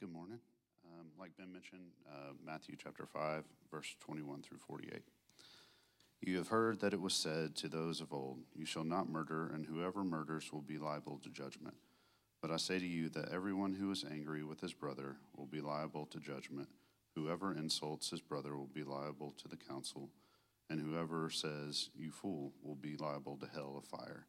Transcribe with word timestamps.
Good 0.00 0.14
morning. 0.14 0.38
Um, 0.86 1.08
like 1.18 1.36
Ben 1.36 1.52
mentioned, 1.52 1.90
uh, 2.10 2.32
Matthew 2.42 2.74
chapter 2.82 3.04
5, 3.04 3.44
verse 3.70 3.96
21 4.00 4.40
through 4.40 4.56
48. 4.56 5.02
You 6.22 6.38
have 6.38 6.48
heard 6.48 6.80
that 6.80 6.94
it 6.94 7.02
was 7.02 7.12
said 7.12 7.54
to 7.56 7.68
those 7.68 8.00
of 8.00 8.10
old, 8.10 8.38
You 8.54 8.64
shall 8.64 8.84
not 8.84 9.10
murder, 9.10 9.50
and 9.52 9.66
whoever 9.66 10.02
murders 10.02 10.54
will 10.54 10.62
be 10.62 10.78
liable 10.78 11.18
to 11.18 11.28
judgment. 11.28 11.74
But 12.40 12.50
I 12.50 12.56
say 12.56 12.78
to 12.78 12.86
you 12.86 13.10
that 13.10 13.28
everyone 13.30 13.74
who 13.74 13.90
is 13.90 14.02
angry 14.10 14.42
with 14.42 14.62
his 14.62 14.72
brother 14.72 15.16
will 15.36 15.44
be 15.44 15.60
liable 15.60 16.06
to 16.06 16.18
judgment. 16.18 16.68
Whoever 17.14 17.52
insults 17.52 18.08
his 18.08 18.22
brother 18.22 18.56
will 18.56 18.70
be 18.72 18.84
liable 18.84 19.34
to 19.36 19.48
the 19.48 19.58
council, 19.58 20.08
and 20.70 20.80
whoever 20.80 21.28
says, 21.28 21.90
You 21.94 22.10
fool, 22.10 22.54
will 22.62 22.74
be 22.74 22.96
liable 22.96 23.36
to 23.36 23.46
hell 23.52 23.74
of 23.76 23.84
fire. 23.84 24.28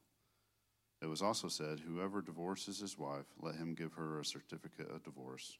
It 1.01 1.09
was 1.09 1.21
also 1.21 1.47
said, 1.47 1.79
Whoever 1.79 2.21
divorces 2.21 2.79
his 2.79 2.97
wife, 2.97 3.25
let 3.41 3.55
him 3.55 3.73
give 3.73 3.93
her 3.93 4.19
a 4.19 4.25
certificate 4.25 4.89
of 4.91 5.03
divorce. 5.03 5.57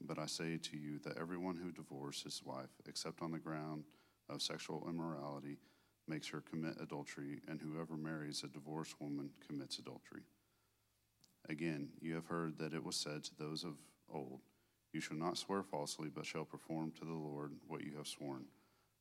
But 0.00 0.18
I 0.18 0.26
say 0.26 0.58
to 0.58 0.76
you 0.76 0.98
that 1.04 1.16
everyone 1.18 1.56
who 1.56 1.70
divorces 1.70 2.22
his 2.24 2.42
wife, 2.44 2.70
except 2.86 3.22
on 3.22 3.32
the 3.32 3.38
ground 3.38 3.84
of 4.28 4.42
sexual 4.42 4.86
immorality, 4.88 5.58
makes 6.08 6.28
her 6.28 6.42
commit 6.42 6.76
adultery, 6.80 7.40
and 7.48 7.60
whoever 7.60 7.96
marries 7.96 8.42
a 8.42 8.48
divorced 8.48 9.00
woman 9.00 9.30
commits 9.46 9.78
adultery. 9.78 10.22
Again, 11.48 11.88
you 12.00 12.14
have 12.14 12.26
heard 12.26 12.58
that 12.58 12.74
it 12.74 12.84
was 12.84 12.96
said 12.96 13.24
to 13.24 13.38
those 13.38 13.64
of 13.64 13.78
old, 14.12 14.40
You 14.92 15.00
shall 15.00 15.16
not 15.16 15.38
swear 15.38 15.62
falsely, 15.62 16.08
but 16.14 16.26
shall 16.26 16.44
perform 16.44 16.92
to 16.92 17.04
the 17.04 17.12
Lord 17.12 17.52
what 17.66 17.82
you 17.82 17.96
have 17.96 18.06
sworn. 18.06 18.44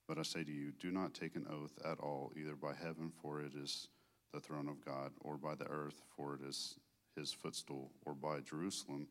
But 0.08 0.18
I 0.18 0.24
say 0.24 0.44
to 0.44 0.52
you, 0.52 0.72
do 0.72 0.92
not 0.92 1.14
take 1.14 1.36
an 1.36 1.48
oath 1.50 1.74
at 1.86 2.00
all, 2.00 2.32
either 2.36 2.56
by 2.56 2.74
heaven, 2.74 3.12
for 3.22 3.42
it 3.42 3.54
is 3.56 3.88
the 4.34 4.40
throne 4.40 4.68
of 4.68 4.84
God, 4.84 5.12
or 5.22 5.38
by 5.38 5.56
the 5.56 5.68
earth, 5.68 6.02
for 6.16 6.36
it 6.36 6.42
is 6.48 6.76
his 7.16 7.34
footstool, 7.34 7.92
or 8.06 8.14
by 8.14 8.40
Jerusalem, 8.40 9.08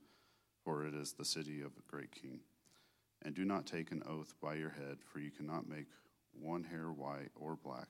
for 0.64 0.84
it 0.86 0.94
is 0.94 1.12
the 1.12 1.24
city 1.24 1.60
of 1.60 1.72
a 1.76 1.90
great 1.90 2.10
king. 2.12 2.40
And 3.22 3.34
do 3.34 3.44
not 3.44 3.66
take 3.66 3.90
an 3.90 4.02
oath 4.08 4.34
by 4.40 4.54
your 4.54 4.70
head, 4.70 4.98
for 5.02 5.20
you 5.20 5.30
cannot 5.30 5.68
make 5.68 5.86
one 6.32 6.64
hair 6.64 6.90
white 6.90 7.30
or 7.34 7.56
black. 7.56 7.88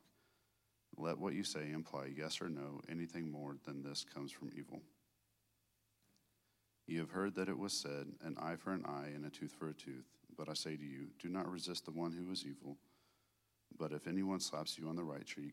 Let 0.97 1.19
what 1.19 1.34
you 1.34 1.45
say 1.45 1.70
imply 1.73 2.11
yes 2.17 2.41
or 2.41 2.48
no. 2.48 2.80
Anything 2.89 3.30
more 3.30 3.57
than 3.64 3.83
this 3.83 4.05
comes 4.05 4.33
from 4.33 4.51
evil. 4.57 4.83
You 6.86 6.98
have 6.98 7.11
heard 7.11 7.36
that 7.36 7.48
it 7.48 7.58
was 7.58 7.73
said, 7.73 8.08
an 8.24 8.36
eye 8.41 8.57
for 8.57 8.73
an 8.73 8.85
eye 8.85 9.11
and 9.14 9.24
a 9.24 9.30
tooth 9.30 9.52
for 9.57 9.68
a 9.68 9.74
tooth. 9.74 10.08
But 10.36 10.48
I 10.48 10.55
say 10.55 10.77
to 10.77 10.85
you, 10.85 11.08
do 11.20 11.29
not 11.29 11.51
resist 11.51 11.85
the 11.85 11.92
one 11.92 12.12
who 12.12 12.33
is 12.33 12.45
evil. 12.45 12.77
But 13.79 13.92
if 13.92 14.08
anyone 14.08 14.41
slaps 14.41 14.77
you 14.77 14.89
on 14.89 14.97
the 14.97 15.05
right 15.05 15.24
cheek, 15.24 15.52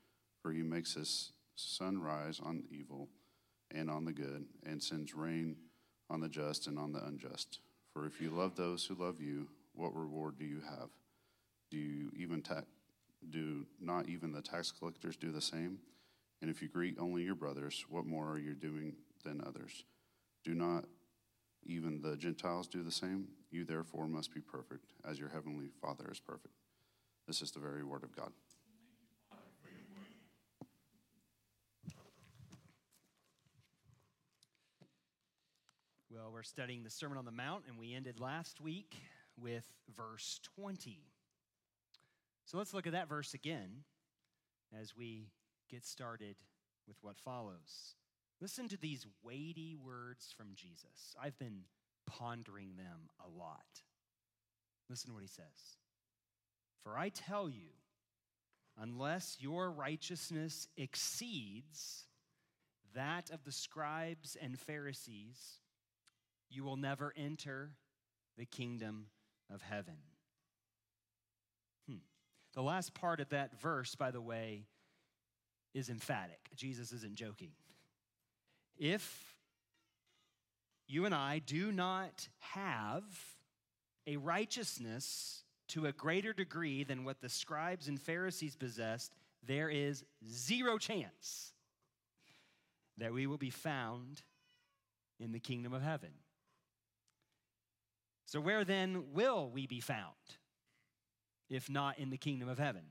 For 0.41 0.51
he 0.51 0.63
makes 0.63 0.95
his 0.95 1.31
sun 1.55 2.01
rise 2.01 2.39
on 2.43 2.63
evil 2.71 3.09
and 3.69 3.89
on 3.89 4.05
the 4.05 4.11
good, 4.11 4.45
and 4.65 4.81
sends 4.81 5.13
rain 5.13 5.55
on 6.09 6.19
the 6.19 6.29
just 6.29 6.67
and 6.67 6.77
on 6.77 6.91
the 6.91 7.03
unjust. 7.05 7.59
For 7.93 8.05
if 8.05 8.19
you 8.19 8.29
love 8.29 8.55
those 8.55 8.85
who 8.85 8.95
love 8.95 9.21
you, 9.21 9.47
what 9.73 9.95
reward 9.95 10.37
do 10.37 10.45
you 10.45 10.61
have? 10.61 10.89
Do 11.69 11.77
you 11.77 12.11
even 12.15 12.41
ta- 12.41 12.63
do 13.29 13.65
not 13.79 14.09
even 14.09 14.31
the 14.31 14.41
tax 14.41 14.71
collectors 14.71 15.15
do 15.15 15.31
the 15.31 15.41
same? 15.41 15.79
And 16.41 16.49
if 16.49 16.61
you 16.61 16.67
greet 16.67 16.97
only 16.99 17.23
your 17.23 17.35
brothers, 17.35 17.85
what 17.89 18.05
more 18.05 18.27
are 18.29 18.39
you 18.39 18.53
doing 18.53 18.95
than 19.23 19.43
others? 19.45 19.85
Do 20.43 20.53
not 20.53 20.85
even 21.63 22.01
the 22.01 22.17
Gentiles 22.17 22.67
do 22.67 22.83
the 22.83 22.91
same? 22.91 23.27
You 23.51 23.63
therefore 23.63 24.07
must 24.07 24.33
be 24.33 24.41
perfect, 24.41 24.91
as 25.07 25.19
your 25.19 25.29
heavenly 25.29 25.69
Father 25.81 26.09
is 26.11 26.19
perfect. 26.19 26.55
This 27.27 27.41
is 27.41 27.51
the 27.51 27.59
very 27.59 27.83
word 27.83 28.03
of 28.03 28.15
God. 28.15 28.31
Well, 36.13 36.29
we're 36.33 36.43
studying 36.43 36.83
the 36.83 36.89
Sermon 36.89 37.17
on 37.17 37.23
the 37.23 37.31
Mount, 37.31 37.63
and 37.69 37.77
we 37.77 37.93
ended 37.93 38.19
last 38.19 38.59
week 38.59 38.97
with 39.39 39.65
verse 39.95 40.41
20. 40.57 40.99
So 42.43 42.57
let's 42.57 42.73
look 42.73 42.85
at 42.85 42.91
that 42.91 43.07
verse 43.07 43.33
again 43.33 43.85
as 44.77 44.93
we 44.93 45.29
get 45.69 45.85
started 45.85 46.35
with 46.85 46.97
what 47.01 47.17
follows. 47.17 47.95
Listen 48.41 48.67
to 48.67 48.77
these 48.77 49.07
weighty 49.23 49.73
words 49.73 50.33
from 50.35 50.47
Jesus. 50.53 51.15
I've 51.21 51.39
been 51.39 51.61
pondering 52.05 52.75
them 52.75 53.09
a 53.25 53.29
lot. 53.39 53.81
Listen 54.89 55.11
to 55.11 55.13
what 55.13 55.23
he 55.23 55.29
says 55.29 55.77
For 56.83 56.97
I 56.97 57.07
tell 57.07 57.49
you, 57.49 57.69
unless 58.77 59.37
your 59.39 59.71
righteousness 59.71 60.67
exceeds 60.75 62.03
that 62.93 63.29
of 63.29 63.45
the 63.45 63.53
scribes 63.53 64.35
and 64.41 64.59
Pharisees, 64.59 65.61
you 66.51 66.63
will 66.63 66.77
never 66.77 67.13
enter 67.15 67.71
the 68.37 68.45
kingdom 68.45 69.07
of 69.53 69.61
heaven. 69.61 69.97
Hmm. 71.87 71.97
The 72.53 72.61
last 72.61 72.93
part 72.93 73.19
of 73.19 73.29
that 73.29 73.59
verse, 73.59 73.95
by 73.95 74.11
the 74.11 74.21
way, 74.21 74.65
is 75.73 75.89
emphatic. 75.89 76.49
Jesus 76.55 76.91
isn't 76.91 77.15
joking. 77.15 77.51
If 78.77 79.35
you 80.87 81.05
and 81.05 81.15
I 81.15 81.39
do 81.39 81.71
not 81.71 82.27
have 82.39 83.03
a 84.07 84.17
righteousness 84.17 85.43
to 85.69 85.85
a 85.85 85.93
greater 85.93 86.33
degree 86.33 86.83
than 86.83 87.05
what 87.05 87.21
the 87.21 87.29
scribes 87.29 87.87
and 87.87 87.99
Pharisees 87.99 88.55
possessed, 88.55 89.13
there 89.47 89.69
is 89.69 90.03
zero 90.29 90.77
chance 90.77 91.53
that 92.97 93.13
we 93.13 93.25
will 93.25 93.37
be 93.37 93.49
found 93.49 94.21
in 95.19 95.31
the 95.31 95.39
kingdom 95.39 95.73
of 95.73 95.81
heaven. 95.81 96.09
So, 98.31 98.39
where 98.39 98.63
then 98.63 99.11
will 99.11 99.49
we 99.49 99.67
be 99.67 99.81
found, 99.81 100.15
if 101.49 101.69
not 101.69 101.99
in 101.99 102.11
the 102.11 102.17
kingdom 102.17 102.47
of 102.47 102.59
heaven? 102.59 102.83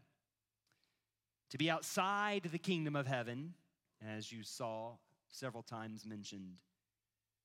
To 1.48 1.56
be 1.56 1.70
outside 1.70 2.42
the 2.52 2.58
kingdom 2.58 2.94
of 2.94 3.06
heaven, 3.06 3.54
as 4.06 4.31
you 4.31 4.42
saw 4.42 4.96
several 5.28 5.62
times 5.62 6.04
mentioned 6.04 6.56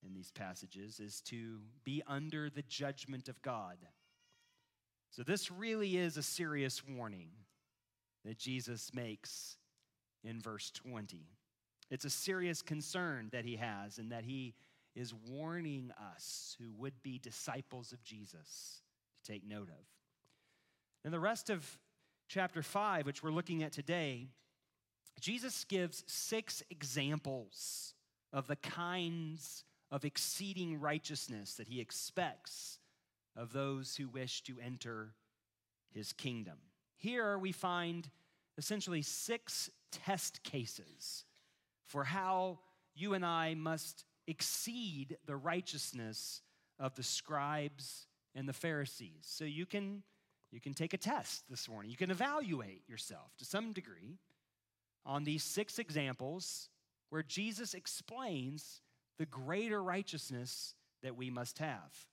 in 0.04 0.12
these 0.12 0.30
passages, 0.30 1.00
is 1.00 1.22
to 1.22 1.60
be 1.84 2.02
under 2.06 2.50
the 2.50 2.64
judgment 2.68 3.30
of 3.30 3.40
God. 3.40 3.78
So, 5.10 5.22
this 5.22 5.50
really 5.50 5.96
is 5.96 6.18
a 6.18 6.22
serious 6.22 6.82
warning 6.86 7.30
that 8.26 8.36
Jesus 8.36 8.90
makes 8.92 9.56
in 10.22 10.42
verse 10.42 10.70
20. 10.70 11.30
It's 11.90 12.04
a 12.04 12.10
serious 12.10 12.60
concern 12.60 13.30
that 13.32 13.46
he 13.46 13.56
has, 13.56 13.96
and 13.96 14.12
that 14.12 14.24
he 14.24 14.54
is 14.96 15.12
warning 15.28 15.92
us 16.14 16.56
who 16.58 16.72
would 16.78 17.02
be 17.02 17.18
disciples 17.18 17.92
of 17.92 18.02
Jesus 18.02 18.80
to 19.16 19.32
take 19.32 19.46
note 19.46 19.68
of. 19.68 19.84
In 21.04 21.12
the 21.12 21.20
rest 21.20 21.50
of 21.50 21.78
chapter 22.28 22.62
5, 22.62 23.06
which 23.06 23.22
we're 23.22 23.30
looking 23.30 23.62
at 23.62 23.72
today, 23.72 24.28
Jesus 25.20 25.64
gives 25.64 26.02
six 26.06 26.62
examples 26.70 27.94
of 28.32 28.48
the 28.48 28.56
kinds 28.56 29.64
of 29.90 30.04
exceeding 30.04 30.80
righteousness 30.80 31.54
that 31.54 31.68
he 31.68 31.80
expects 31.80 32.78
of 33.36 33.52
those 33.52 33.96
who 33.96 34.08
wish 34.08 34.42
to 34.42 34.56
enter 34.64 35.12
his 35.92 36.12
kingdom. 36.12 36.56
Here 36.96 37.38
we 37.38 37.52
find 37.52 38.08
essentially 38.58 39.02
six 39.02 39.70
test 39.92 40.42
cases 40.42 41.24
for 41.84 42.04
how 42.04 42.58
you 42.94 43.14
and 43.14 43.24
I 43.24 43.54
must 43.54 44.04
exceed 44.26 45.18
the 45.26 45.36
righteousness 45.36 46.42
of 46.78 46.94
the 46.94 47.02
scribes 47.02 48.06
and 48.34 48.48
the 48.48 48.52
Pharisees. 48.52 49.22
So 49.22 49.44
you 49.44 49.66
can 49.66 50.02
you 50.52 50.60
can 50.60 50.74
take 50.74 50.94
a 50.94 50.98
test 50.98 51.44
this 51.50 51.68
morning. 51.68 51.90
You 51.90 51.96
can 51.96 52.10
evaluate 52.10 52.82
yourself 52.88 53.36
to 53.38 53.44
some 53.44 53.72
degree 53.72 54.18
on 55.04 55.24
these 55.24 55.42
six 55.42 55.78
examples 55.78 56.68
where 57.10 57.22
Jesus 57.22 57.74
explains 57.74 58.80
the 59.18 59.26
greater 59.26 59.82
righteousness 59.82 60.74
that 61.02 61.16
we 61.16 61.30
must 61.30 61.58
have. 61.58 62.06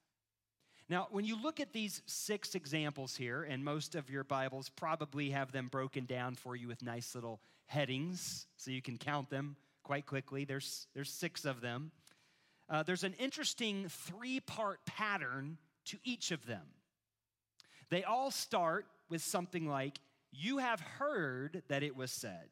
Now, 0.89 1.07
when 1.11 1.25
you 1.25 1.41
look 1.41 1.59
at 1.59 1.73
these 1.73 2.01
six 2.05 2.55
examples 2.55 3.15
here, 3.15 3.43
and 3.43 3.63
most 3.63 3.95
of 3.95 4.09
your 4.09 4.23
Bibles 4.23 4.69
probably 4.69 5.29
have 5.29 5.51
them 5.51 5.67
broken 5.69 6.05
down 6.05 6.35
for 6.35 6.55
you 6.55 6.67
with 6.67 6.83
nice 6.83 7.15
little 7.15 7.39
headings 7.67 8.47
so 8.57 8.71
you 8.71 8.81
can 8.81 8.97
count 8.97 9.29
them 9.29 9.55
quite 9.83 10.05
quickly. 10.05 10.43
There's, 10.45 10.87
there's 10.93 11.09
six 11.09 11.45
of 11.45 11.61
them. 11.61 11.91
Uh, 12.69 12.83
there's 12.83 13.03
an 13.03 13.13
interesting 13.19 13.87
three 13.89 14.39
part 14.39 14.85
pattern 14.85 15.57
to 15.85 15.97
each 16.03 16.31
of 16.31 16.45
them. 16.45 16.65
They 17.89 18.03
all 18.03 18.31
start 18.31 18.85
with 19.09 19.21
something 19.21 19.67
like, 19.67 19.99
You 20.31 20.57
have 20.59 20.79
heard 20.79 21.63
that 21.67 21.83
it 21.83 21.95
was 21.95 22.11
said. 22.11 22.49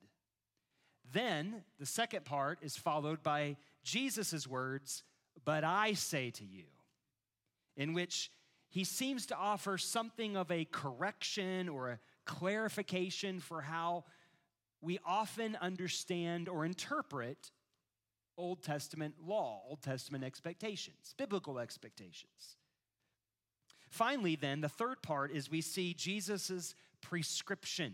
Then 1.11 1.63
the 1.79 1.85
second 1.85 2.25
part 2.25 2.59
is 2.61 2.77
followed 2.77 3.23
by 3.23 3.57
Jesus' 3.83 4.47
words, 4.47 5.03
But 5.43 5.63
I 5.63 5.93
say 5.93 6.29
to 6.31 6.45
you, 6.45 6.65
in 7.75 7.93
which 7.93 8.31
he 8.69 8.83
seems 8.83 9.25
to 9.27 9.35
offer 9.35 9.77
something 9.77 10.37
of 10.37 10.49
a 10.51 10.65
correction 10.65 11.67
or 11.67 11.89
a 11.89 11.99
clarification 12.25 13.39
for 13.39 13.61
how 13.61 14.05
we 14.81 14.99
often 15.05 15.57
understand 15.61 16.47
or 16.47 16.65
interpret 16.65 17.51
Old 18.37 18.63
Testament 18.63 19.15
law, 19.25 19.61
Old 19.67 19.81
Testament 19.81 20.23
expectations, 20.23 21.13
biblical 21.17 21.59
expectations. 21.59 22.57
Finally, 23.89 24.35
then, 24.35 24.61
the 24.61 24.69
third 24.69 25.01
part 25.01 25.31
is 25.31 25.51
we 25.51 25.61
see 25.61 25.93
Jesus' 25.93 26.75
prescription 27.01 27.93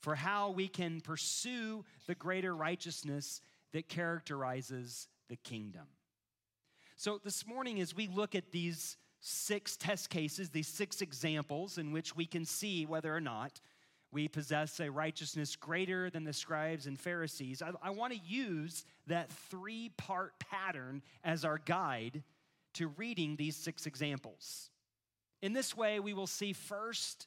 for 0.00 0.14
how 0.14 0.50
we 0.50 0.68
can 0.68 1.00
pursue 1.00 1.84
the 2.06 2.14
greater 2.14 2.54
righteousness 2.54 3.40
that 3.72 3.88
characterizes 3.88 5.08
the 5.28 5.36
kingdom. 5.36 5.86
So, 6.96 7.20
this 7.22 7.46
morning, 7.46 7.80
as 7.80 7.94
we 7.94 8.08
look 8.08 8.34
at 8.34 8.52
these 8.52 8.96
six 9.20 9.76
test 9.76 10.10
cases, 10.10 10.50
these 10.50 10.68
six 10.68 11.00
examples 11.00 11.78
in 11.78 11.92
which 11.92 12.14
we 12.14 12.26
can 12.26 12.44
see 12.44 12.86
whether 12.86 13.14
or 13.14 13.20
not 13.20 13.60
we 14.14 14.28
possess 14.28 14.80
a 14.80 14.90
righteousness 14.90 15.56
greater 15.56 16.08
than 16.08 16.24
the 16.24 16.32
scribes 16.32 16.86
and 16.86 16.98
Pharisees, 16.98 17.60
I, 17.60 17.72
I 17.82 17.90
want 17.90 18.12
to 18.12 18.20
use 18.24 18.84
that 19.08 19.30
three 19.50 19.90
part 19.96 20.32
pattern 20.38 21.02
as 21.24 21.44
our 21.44 21.58
guide 21.58 22.22
to 22.74 22.88
reading 22.96 23.36
these 23.36 23.56
six 23.56 23.86
examples. 23.86 24.70
In 25.42 25.52
this 25.52 25.76
way, 25.76 26.00
we 26.00 26.14
will 26.14 26.26
see 26.26 26.52
first 26.52 27.26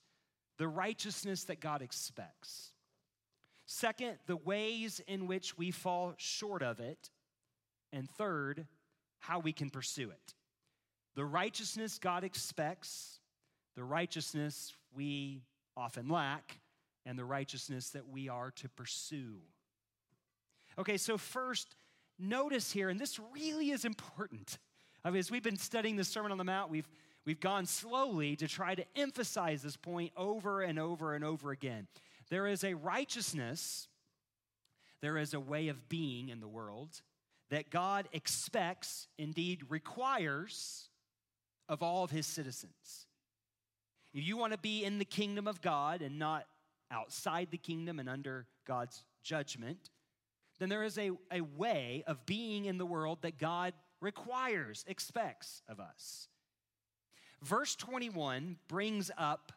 the 0.58 0.68
righteousness 0.68 1.44
that 1.44 1.60
God 1.60 1.82
expects. 1.82 2.72
Second, 3.66 4.18
the 4.26 4.38
ways 4.38 5.02
in 5.08 5.28
which 5.28 5.58
we 5.58 5.72
fall 5.72 6.14
short 6.18 6.64
of 6.64 6.80
it. 6.80 7.10
And 7.94 8.10
third, 8.10 8.66
how 9.20 9.40
we 9.40 9.52
can 9.52 9.70
pursue 9.70 10.10
it. 10.10 10.34
The 11.16 11.26
righteousness 11.26 12.00
God 12.00 12.24
expects, 12.24 13.20
the 13.76 13.84
righteousness 13.84 14.74
we 14.96 15.42
often 15.76 16.10
lack, 16.10 16.60
and 17.08 17.18
the 17.18 17.26
righteousness 17.26 17.90
that 17.92 18.10
we 18.10 18.30
are 18.30 18.52
to 18.52 18.70
pursue. 18.70 19.38
Okay, 20.78 20.98
so 20.98 21.18
first, 21.18 21.76
notice 22.20 22.72
here, 22.72 22.90
and 22.90 23.00
this 23.00 23.20
really 23.34 23.72
is 23.72 23.86
important. 23.86 24.60
I 25.04 25.10
mean, 25.10 25.20
as 25.20 25.32
we've 25.32 25.44
been 25.44 25.58
studying 25.58 25.96
the 25.96 26.04
Sermon 26.04 26.32
on 26.32 26.38
the 26.38 26.44
Mount, 26.44 26.70
we've 26.70 26.88
We've 27.28 27.42
gone 27.42 27.66
slowly 27.66 28.38
to 28.38 28.48
try 28.48 28.74
to 28.74 28.86
emphasize 28.96 29.62
this 29.62 29.76
point 29.76 30.14
over 30.16 30.62
and 30.62 30.80
over 30.80 31.14
and 31.14 31.26
over 31.26 31.52
again. 31.52 31.88
There 32.30 32.48
is 32.48 32.64
a 32.64 32.74
righteousness, 32.74 33.90
there 35.02 35.18
is 35.18 35.34
a 35.34 35.40
way 35.40 35.68
of 35.68 35.90
being 35.90 36.30
in 36.30 36.40
the 36.40 36.48
world 36.48 37.02
that 37.50 37.70
God 37.70 38.08
expects, 38.14 39.10
indeed 39.18 39.64
requires, 39.68 40.88
of 41.68 41.84
all 41.84 42.06
of 42.06 42.12
his 42.12 42.26
citizens. 42.26 43.08
If 44.14 44.26
you 44.26 44.38
want 44.38 44.54
to 44.54 44.60
be 44.60 44.86
in 44.86 44.98
the 44.98 45.04
kingdom 45.04 45.50
of 45.50 45.62
God 45.62 46.02
and 46.02 46.18
not 46.18 46.46
outside 46.92 47.50
the 47.52 47.58
kingdom 47.58 48.00
and 48.00 48.10
under 48.10 48.48
God's 48.66 49.04
judgment, 49.24 49.90
then 50.60 50.70
there 50.70 50.84
is 50.84 50.98
a, 50.98 51.12
a 51.32 51.42
way 51.42 52.04
of 52.08 52.26
being 52.26 52.66
in 52.66 52.78
the 52.78 52.86
world 52.86 53.20
that 53.22 53.38
God 53.38 53.74
requires, 54.02 54.84
expects 54.88 55.62
of 55.68 55.80
us. 55.80 56.28
Verse 57.44 57.76
21 57.76 58.58
brings 58.68 59.12
up 59.18 59.52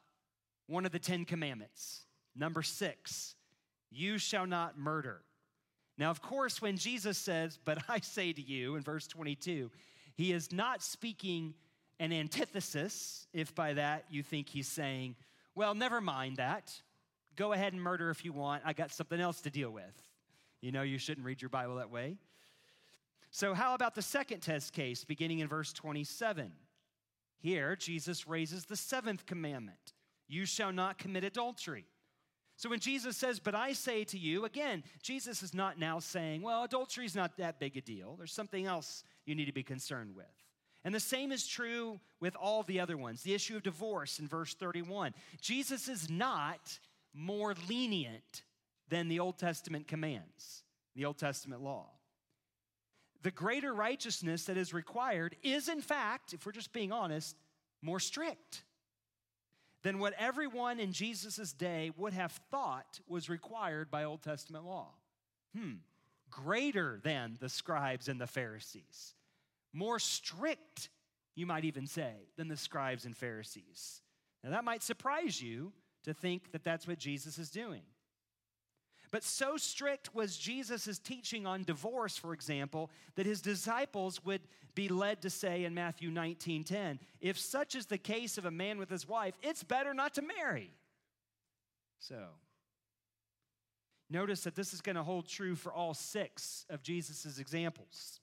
one 0.66 0.84
of 0.84 0.92
the 0.92 0.98
Ten 0.98 1.24
Commandments. 1.24 2.04
Number 2.36 2.62
six, 2.62 3.34
you 3.90 4.18
shall 4.18 4.46
not 4.46 4.78
murder. 4.78 5.22
Now, 5.98 6.10
of 6.10 6.22
course, 6.22 6.62
when 6.62 6.76
Jesus 6.76 7.18
says, 7.18 7.58
But 7.64 7.78
I 7.88 8.00
say 8.00 8.32
to 8.32 8.42
you, 8.42 8.76
in 8.76 8.82
verse 8.82 9.06
22, 9.06 9.70
he 10.14 10.32
is 10.32 10.52
not 10.52 10.82
speaking 10.82 11.54
an 11.98 12.12
antithesis, 12.12 13.26
if 13.32 13.54
by 13.54 13.74
that 13.74 14.06
you 14.10 14.22
think 14.22 14.48
he's 14.48 14.68
saying, 14.68 15.16
Well, 15.54 15.74
never 15.74 16.00
mind 16.00 16.36
that. 16.36 16.72
Go 17.40 17.54
ahead 17.54 17.72
and 17.72 17.80
murder 17.80 18.10
if 18.10 18.22
you 18.22 18.34
want. 18.34 18.64
I 18.66 18.74
got 18.74 18.92
something 18.92 19.18
else 19.18 19.40
to 19.40 19.50
deal 19.50 19.70
with. 19.70 19.96
You 20.60 20.72
know, 20.72 20.82
you 20.82 20.98
shouldn't 20.98 21.24
read 21.24 21.40
your 21.40 21.48
Bible 21.48 21.76
that 21.76 21.90
way. 21.90 22.18
So, 23.30 23.54
how 23.54 23.72
about 23.72 23.94
the 23.94 24.02
second 24.02 24.40
test 24.40 24.74
case 24.74 25.06
beginning 25.06 25.38
in 25.38 25.48
verse 25.48 25.72
27? 25.72 26.52
Here, 27.38 27.76
Jesus 27.76 28.28
raises 28.28 28.66
the 28.66 28.76
seventh 28.76 29.24
commandment 29.24 29.94
you 30.28 30.44
shall 30.44 30.70
not 30.70 30.98
commit 30.98 31.24
adultery. 31.24 31.86
So 32.56 32.68
when 32.68 32.78
Jesus 32.78 33.16
says, 33.16 33.40
But 33.40 33.54
I 33.54 33.72
say 33.72 34.04
to 34.04 34.18
you, 34.18 34.44
again, 34.44 34.84
Jesus 35.02 35.42
is 35.42 35.54
not 35.54 35.78
now 35.78 35.98
saying, 35.98 36.42
Well, 36.42 36.64
adultery 36.64 37.06
is 37.06 37.16
not 37.16 37.38
that 37.38 37.58
big 37.58 37.74
a 37.78 37.80
deal. 37.80 38.16
There's 38.18 38.34
something 38.34 38.66
else 38.66 39.02
you 39.24 39.34
need 39.34 39.46
to 39.46 39.52
be 39.52 39.62
concerned 39.62 40.14
with. 40.14 40.26
And 40.84 40.94
the 40.94 41.00
same 41.00 41.32
is 41.32 41.46
true 41.46 42.00
with 42.20 42.36
all 42.36 42.64
the 42.64 42.80
other 42.80 42.98
ones. 42.98 43.22
The 43.22 43.32
issue 43.32 43.56
of 43.56 43.62
divorce 43.62 44.18
in 44.18 44.28
verse 44.28 44.52
31. 44.52 45.14
Jesus 45.40 45.88
is 45.88 46.10
not 46.10 46.78
more 47.14 47.54
lenient 47.68 48.42
than 48.88 49.08
the 49.08 49.20
Old 49.20 49.38
Testament 49.38 49.88
commands, 49.88 50.64
the 50.94 51.04
Old 51.04 51.18
Testament 51.18 51.62
law 51.62 51.90
the 53.22 53.30
greater 53.30 53.74
righteousness 53.74 54.44
that 54.44 54.56
is 54.56 54.72
required 54.72 55.36
is, 55.42 55.68
in 55.68 55.80
fact, 55.80 56.32
if 56.32 56.46
we're 56.46 56.52
just 56.52 56.72
being 56.72 56.92
honest, 56.92 57.36
more 57.82 58.00
strict 58.00 58.64
than 59.82 59.98
what 59.98 60.14
everyone 60.18 60.78
in 60.80 60.92
Jesus' 60.92 61.52
day 61.52 61.90
would 61.96 62.12
have 62.12 62.32
thought 62.50 63.00
was 63.06 63.28
required 63.28 63.90
by 63.90 64.04
Old 64.04 64.22
Testament 64.22 64.64
law. 64.64 64.88
Hmm, 65.56 65.76
greater 66.30 67.00
than 67.02 67.36
the 67.40 67.48
scribes 67.48 68.08
and 68.08 68.20
the 68.20 68.26
Pharisees. 68.26 69.14
More 69.72 69.98
strict, 69.98 70.88
you 71.34 71.46
might 71.46 71.64
even 71.64 71.86
say, 71.86 72.12
than 72.36 72.48
the 72.48 72.56
scribes 72.56 73.04
and 73.04 73.16
Pharisees. 73.16 74.02
Now, 74.42 74.50
that 74.50 74.64
might 74.64 74.82
surprise 74.82 75.40
you 75.40 75.72
to 76.04 76.14
think 76.14 76.52
that 76.52 76.64
that's 76.64 76.86
what 76.86 76.98
Jesus 76.98 77.38
is 77.38 77.50
doing. 77.50 77.82
But 79.10 79.24
so 79.24 79.56
strict 79.56 80.14
was 80.14 80.36
Jesus' 80.36 80.98
teaching 80.98 81.46
on 81.46 81.64
divorce, 81.64 82.16
for 82.16 82.32
example, 82.32 82.90
that 83.16 83.26
his 83.26 83.40
disciples 83.40 84.24
would 84.24 84.42
be 84.74 84.88
led 84.88 85.22
to 85.22 85.30
say 85.30 85.64
in 85.64 85.74
Matthew 85.74 86.10
19 86.10 86.62
10, 86.62 87.00
if 87.20 87.38
such 87.38 87.74
is 87.74 87.86
the 87.86 87.98
case 87.98 88.38
of 88.38 88.44
a 88.44 88.50
man 88.50 88.78
with 88.78 88.88
his 88.88 89.08
wife, 89.08 89.34
it's 89.42 89.64
better 89.64 89.92
not 89.92 90.14
to 90.14 90.22
marry. 90.22 90.72
So, 91.98 92.28
notice 94.08 94.44
that 94.44 94.54
this 94.54 94.72
is 94.72 94.80
going 94.80 94.96
to 94.96 95.02
hold 95.02 95.26
true 95.26 95.56
for 95.56 95.72
all 95.72 95.92
six 95.92 96.64
of 96.70 96.82
Jesus' 96.82 97.38
examples. 97.38 98.20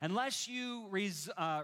Unless 0.00 0.48
you, 0.48 0.86
res, 0.90 1.28
uh, 1.36 1.62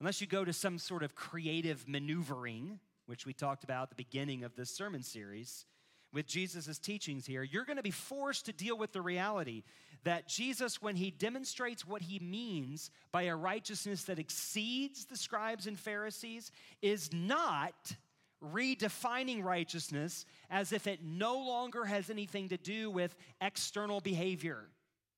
unless 0.00 0.20
you 0.20 0.26
go 0.26 0.44
to 0.44 0.52
some 0.52 0.78
sort 0.78 1.02
of 1.02 1.14
creative 1.14 1.88
maneuvering, 1.88 2.78
which 3.06 3.26
we 3.26 3.32
talked 3.32 3.64
about 3.64 3.84
at 3.84 3.88
the 3.90 3.96
beginning 3.96 4.44
of 4.44 4.54
this 4.56 4.74
sermon 4.74 5.02
series, 5.02 5.66
with 6.12 6.26
Jesus' 6.26 6.78
teachings 6.78 7.26
here, 7.26 7.42
you're 7.42 7.64
going 7.64 7.78
to 7.78 7.82
be 7.82 7.90
forced 7.90 8.46
to 8.46 8.52
deal 8.52 8.76
with 8.76 8.92
the 8.92 9.00
reality 9.00 9.62
that 10.04 10.28
Jesus, 10.28 10.82
when 10.82 10.96
he 10.96 11.10
demonstrates 11.10 11.86
what 11.86 12.02
he 12.02 12.18
means 12.18 12.90
by 13.12 13.22
a 13.22 13.36
righteousness 13.36 14.04
that 14.04 14.18
exceeds 14.18 15.06
the 15.06 15.16
scribes 15.16 15.66
and 15.66 15.78
Pharisees, 15.78 16.50
is 16.82 17.12
not 17.12 17.96
redefining 18.44 19.42
righteousness 19.42 20.26
as 20.50 20.72
if 20.72 20.86
it 20.86 21.00
no 21.02 21.38
longer 21.38 21.84
has 21.84 22.10
anything 22.10 22.48
to 22.48 22.56
do 22.56 22.90
with 22.90 23.14
external 23.40 24.00
behavior, 24.00 24.68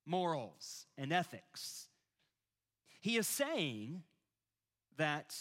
morals, 0.07 0.87
and 0.99 1.13
ethics. 1.13 1.89
He 3.01 3.17
is 3.17 3.27
saying 3.27 4.03
that 4.97 5.35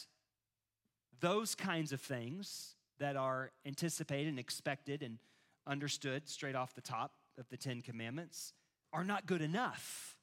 those 1.23 1.55
kinds 1.55 1.93
of 1.93 2.01
things 2.01 2.75
that 2.99 3.15
are 3.15 3.51
anticipated 3.65 4.27
and 4.27 4.37
expected 4.37 5.01
and 5.01 5.19
understood 5.65 6.27
straight 6.27 6.53
off 6.53 6.75
the 6.75 6.81
top 6.81 7.13
of 7.39 7.47
the 7.49 7.55
Ten 7.55 7.81
Commandments 7.81 8.51
are 8.91 9.05
not 9.05 9.25
good 9.25 9.41
enough. 9.41 10.17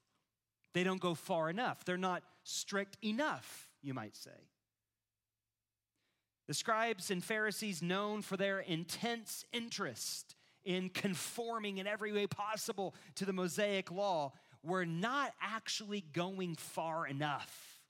They 0.75 0.85
don't 0.85 1.01
go 1.01 1.15
far 1.15 1.49
enough. 1.49 1.87
They're 1.87 1.97
not 1.97 2.23
strict 2.45 2.99
enough, 3.03 3.71
you 3.83 3.95
might 3.95 4.15
say. 4.15 4.49
The 6.49 6.55
scribes 6.55 7.11
and 7.11 7.25
Pharisees, 7.25 7.81
known 7.81 8.21
for 8.21 8.37
their 8.37 8.61
intense 8.61 9.47
interest 9.55 10.37
in 10.67 10.91
conforming 10.91 11.79
in 11.79 11.87
every 11.87 12.13
way 12.13 12.27
possible 12.27 12.95
to 13.15 13.25
the 13.25 13.33
Mosaic 13.33 13.91
law, 13.91 14.33
were 14.63 14.85
not 14.85 15.33
actually 15.41 16.05
going 16.13 16.57
far 16.57 17.07
enough 17.07 17.81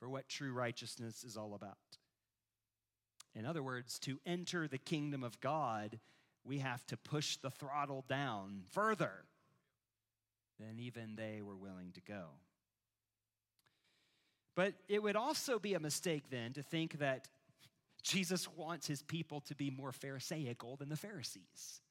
for 0.00 0.08
what 0.08 0.28
true 0.28 0.52
righteousness 0.52 1.22
is 1.22 1.36
all 1.36 1.54
about. 1.54 1.76
In 3.36 3.44
other 3.44 3.62
words, 3.62 3.98
to 4.00 4.18
enter 4.24 4.66
the 4.66 4.78
kingdom 4.78 5.22
of 5.22 5.38
God, 5.40 6.00
we 6.42 6.58
have 6.58 6.84
to 6.86 6.96
push 6.96 7.36
the 7.36 7.50
throttle 7.50 8.04
down 8.08 8.62
further 8.70 9.12
than 10.58 10.80
even 10.80 11.16
they 11.16 11.42
were 11.42 11.56
willing 11.56 11.92
to 11.92 12.00
go. 12.00 12.24
But 14.54 14.72
it 14.88 15.02
would 15.02 15.16
also 15.16 15.58
be 15.58 15.74
a 15.74 15.80
mistake 15.80 16.30
then 16.30 16.54
to 16.54 16.62
think 16.62 16.98
that 16.98 17.28
Jesus 18.02 18.48
wants 18.56 18.86
his 18.86 19.02
people 19.02 19.40
to 19.42 19.54
be 19.54 19.68
more 19.68 19.92
Pharisaical 19.92 20.76
than 20.76 20.88
the 20.88 20.96
Pharisees. 20.96 21.82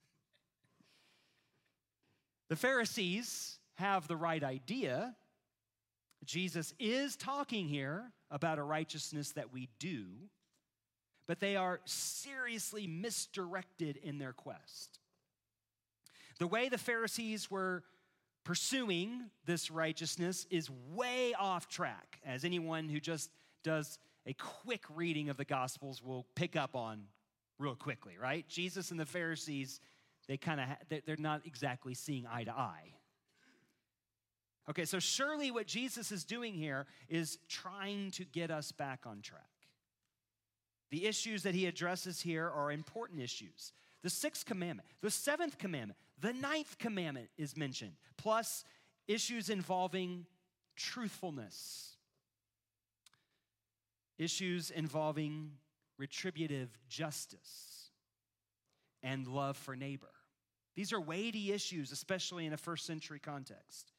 The 2.50 2.56
Pharisees 2.56 3.60
have 3.76 4.08
the 4.08 4.16
right 4.16 4.44
idea. 4.44 5.16
Jesus 6.24 6.74
is 6.80 7.16
talking 7.16 7.68
here 7.68 8.12
about 8.32 8.58
a 8.58 8.64
righteousness 8.64 9.32
that 9.34 9.54
we 9.54 9.70
do, 9.78 10.06
but 11.28 11.40
they 11.40 11.56
are 11.56 11.82
seriously 11.86 12.88
misdirected 12.88 13.98
in 13.98 14.18
their 14.18 14.34
quest. 14.34 15.00
The 16.40 16.48
way 16.48 16.70
the 16.70 16.78
Pharisees 16.78 17.50
were 17.50 17.84
pursuing 18.44 19.30
this 19.46 19.72
righteousness 19.72 20.46
is 20.50 20.70
way 20.94 21.34
off 21.34 21.68
track, 21.68 22.20
as 22.26 22.46
anyone 22.46 22.90
who 22.90 23.00
just 23.00 23.32
does 23.64 23.98
a 24.28 24.34
quick 24.34 24.84
reading 24.94 25.30
of 25.30 25.38
the 25.38 25.46
Gospels 25.46 26.04
will 26.04 26.26
pick 26.36 26.56
up 26.56 26.76
on 26.76 27.04
real 27.58 27.76
quickly, 27.76 28.14
right? 28.22 28.48
Jesus 28.48 28.92
and 28.92 29.00
the 29.00 29.06
Pharisees, 29.06 29.80
they 30.28 30.38
kind 30.38 30.60
of, 30.60 31.02
they're 31.06 31.16
not 31.18 31.42
exactly 31.46 31.94
seeing 31.94 32.28
eye 32.28 32.44
to 32.44 32.52
eye. 32.52 32.94
Okay, 34.70 34.86
so 34.86 35.00
surely 35.00 35.52
what 35.52 35.68
Jesus 35.68 36.12
is 36.12 36.24
doing 36.24 36.54
here 36.54 36.88
is 37.08 37.38
trying 37.48 38.12
to 38.12 38.26
get 38.26 38.50
us 38.50 38.72
back 38.72 39.02
on 39.06 39.22
track. 39.22 39.44
The 40.92 41.06
issues 41.06 41.44
that 41.44 41.56
he 41.56 41.66
addresses 41.66 42.22
here 42.22 42.50
are 42.50 42.72
important 42.72 43.22
issues. 43.22 43.74
The 44.04 44.10
sixth 44.10 44.46
commandment, 44.46 44.88
the 45.02 45.10
seventh 45.10 45.58
commandment, 45.58 45.98
the 46.20 46.34
ninth 46.34 46.78
commandment 46.78 47.30
is 47.38 47.58
mentioned, 47.58 47.94
plus 48.18 48.64
issues 49.08 49.50
involving 49.50 50.26
truthfulness, 50.76 51.98
issues 54.18 54.70
involving 54.70 55.52
retributive 55.98 56.70
justice, 56.88 57.90
and 59.02 59.28
love 59.28 59.58
for 59.58 59.76
neighbor. 59.76 60.12
These 60.76 60.94
are 60.94 61.02
weighty 61.02 61.52
issues, 61.52 61.92
especially 61.92 62.46
in 62.46 62.54
a 62.54 62.58
first 62.58 62.86
century 62.86 63.20
context. 63.20 63.92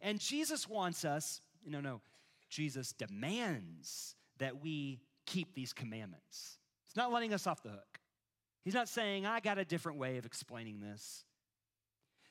And 0.00 0.20
Jesus 0.20 0.68
wants 0.68 1.04
us, 1.04 1.40
no, 1.66 1.80
no, 1.80 2.02
Jesus 2.48 2.92
demands 2.92 4.14
that 4.38 4.62
we 4.62 5.00
keep 5.30 5.54
these 5.54 5.72
commandments. 5.72 6.58
It's 6.86 6.96
not 6.96 7.12
letting 7.12 7.32
us 7.32 7.46
off 7.46 7.62
the 7.62 7.70
hook. 7.70 8.00
He's 8.64 8.74
not 8.74 8.88
saying, 8.88 9.26
I 9.26 9.40
got 9.40 9.58
a 9.58 9.64
different 9.64 9.98
way 9.98 10.18
of 10.18 10.26
explaining 10.26 10.80
this. 10.80 11.24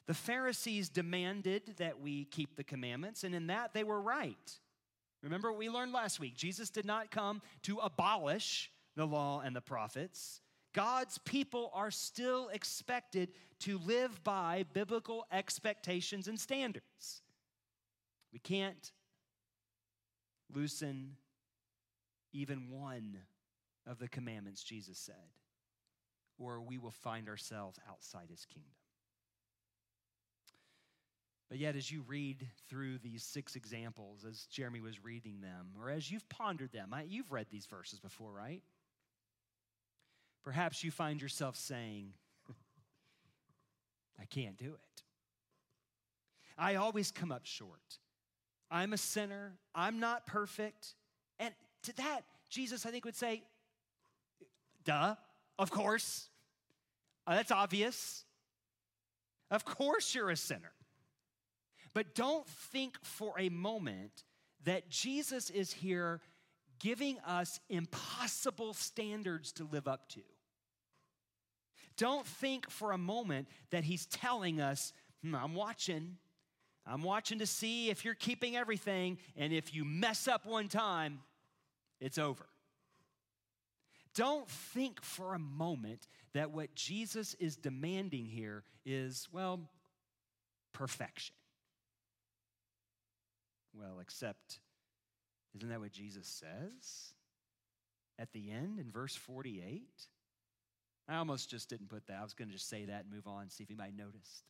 The 0.06 0.14
Pharisees 0.14 0.90
demanded 0.90 1.76
that 1.78 2.02
we 2.02 2.26
keep 2.26 2.56
the 2.56 2.64
commandments, 2.64 3.24
and 3.24 3.34
in 3.34 3.48
that 3.48 3.74
they 3.74 3.84
were 3.84 4.02
right. 4.02 4.60
Remember 5.24 5.52
what 5.52 5.60
we 5.60 5.70
learned 5.70 5.94
last 5.94 6.20
week 6.20 6.36
Jesus 6.36 6.70
did 6.70 6.86
not 6.86 7.12
come 7.12 7.42
to 7.64 7.78
abolish 7.78 8.70
the 8.96 9.06
law 9.06 9.42
and 9.42 9.56
the 9.56 9.62
prophets. 9.62 10.42
God's 10.74 11.18
people 11.20 11.72
are 11.74 11.92
still 11.92 12.50
expected 12.50 13.30
to 13.62 13.80
live 13.80 14.24
by 14.24 14.66
biblical 14.74 15.26
expectations 15.32 16.28
and 16.28 16.40
standards. 16.40 17.22
We 18.32 18.40
can't 18.40 18.92
loosen 20.54 21.16
even 22.32 22.70
one 22.70 23.18
of 23.88 24.00
the 24.00 24.08
commandments, 24.08 24.64
Jesus 24.64 24.98
said, 24.98 25.16
or 26.38 26.62
we 26.62 26.78
will 26.78 26.92
find 26.92 27.28
ourselves 27.28 27.80
outside 27.90 28.28
his 28.30 28.46
kingdom. 28.46 28.72
But 31.50 31.58
yet, 31.58 31.76
as 31.76 31.92
you 31.92 32.04
read 32.08 32.48
through 32.70 33.00
these 33.00 33.24
six 33.24 33.56
examples, 33.56 34.24
as 34.24 34.46
Jeremy 34.52 34.82
was 34.82 35.04
reading 35.04 35.42
them, 35.42 35.70
or 35.80 35.90
as 35.90 36.12
you've 36.12 36.30
pondered 36.30 36.72
them, 36.72 36.94
you've 37.08 37.32
read 37.32 37.48
these 37.50 37.66
verses 37.66 38.00
before, 38.00 38.32
right? 38.32 38.62
Perhaps 40.44 40.84
you 40.84 40.92
find 40.92 41.20
yourself 41.20 41.56
saying, 41.56 42.14
I 44.22 44.26
can't 44.26 44.58
do 44.58 44.74
it. 44.74 45.04
I 46.58 46.76
always 46.76 47.10
come 47.10 47.32
up 47.32 47.46
short. 47.46 47.98
I'm 48.70 48.94
a 48.94 48.98
sinner. 48.98 49.54
I'm 49.74 50.00
not 50.00 50.28
perfect. 50.28 50.94
To 51.84 51.96
that, 51.98 52.22
Jesus, 52.50 52.86
I 52.86 52.92
think, 52.92 53.06
would 53.06 53.16
say, 53.16 53.44
duh, 54.84 55.16
of 55.58 55.72
course. 55.72 56.30
Uh, 57.26 57.36
that's 57.36 57.52
obvious. 57.52 58.26
Of 59.52 59.66
course 59.66 60.14
you're 60.14 60.30
a 60.30 60.38
sinner. 60.38 60.72
But 61.94 62.16
don't 62.16 62.48
think 62.48 62.98
for 63.04 63.34
a 63.40 63.50
moment 63.50 64.24
that 64.64 64.90
Jesus 64.90 65.50
is 65.50 65.74
here 65.74 66.22
giving 66.80 67.20
us 67.20 67.60
impossible 67.70 68.74
standards 68.74 69.52
to 69.54 69.68
live 69.72 69.88
up 69.88 70.10
to. 70.10 70.22
Don't 71.98 72.26
think 72.26 72.70
for 72.70 72.92
a 72.94 72.98
moment 72.98 73.48
that 73.72 73.84
he's 73.84 74.06
telling 74.06 74.62
us, 74.62 74.94
hmm, 75.22 75.36
I'm 75.36 75.54
watching. 75.54 76.18
I'm 76.88 77.04
watching 77.04 77.40
to 77.40 77.46
see 77.46 77.90
if 77.90 78.06
you're 78.06 78.16
keeping 78.16 78.56
everything, 78.56 79.18
and 79.36 79.52
if 79.52 79.74
you 79.74 79.84
mess 79.84 80.28
up 80.28 80.46
one 80.46 80.70
time, 80.70 81.20
it's 82.00 82.18
over. 82.18 82.46
Don't 84.16 84.50
think 84.50 85.02
for 85.04 85.34
a 85.34 85.40
moment 85.40 86.08
that 86.34 86.52
what 86.52 86.76
Jesus 86.76 87.36
is 87.36 87.56
demanding 87.56 88.26
here 88.26 88.64
is, 88.86 89.28
well, 89.32 89.62
perfection. 90.74 91.36
Well, 93.74 94.00
except, 94.02 94.60
isn't 95.56 95.70
that 95.70 95.80
what 95.80 95.92
Jesus 95.92 96.28
says 96.28 97.14
at 98.18 98.32
the 98.34 98.52
end 98.52 98.80
in 98.80 98.92
verse 98.92 99.16
48? 99.16 99.88
I 101.08 101.16
almost 101.16 101.50
just 101.50 101.70
didn't 101.70 101.90
put 101.90 102.06
that. 102.08 102.18
I 102.20 102.24
was 102.24 102.34
going 102.34 102.50
to 102.50 102.54
just 102.54 102.70
say 102.70 102.86
that 102.86 103.06
and 103.06 103.14
move 103.14 103.28
on, 103.28 103.50
see 103.50 103.64
if 103.64 103.70
anybody 103.70 103.94
noticed. 103.96 104.44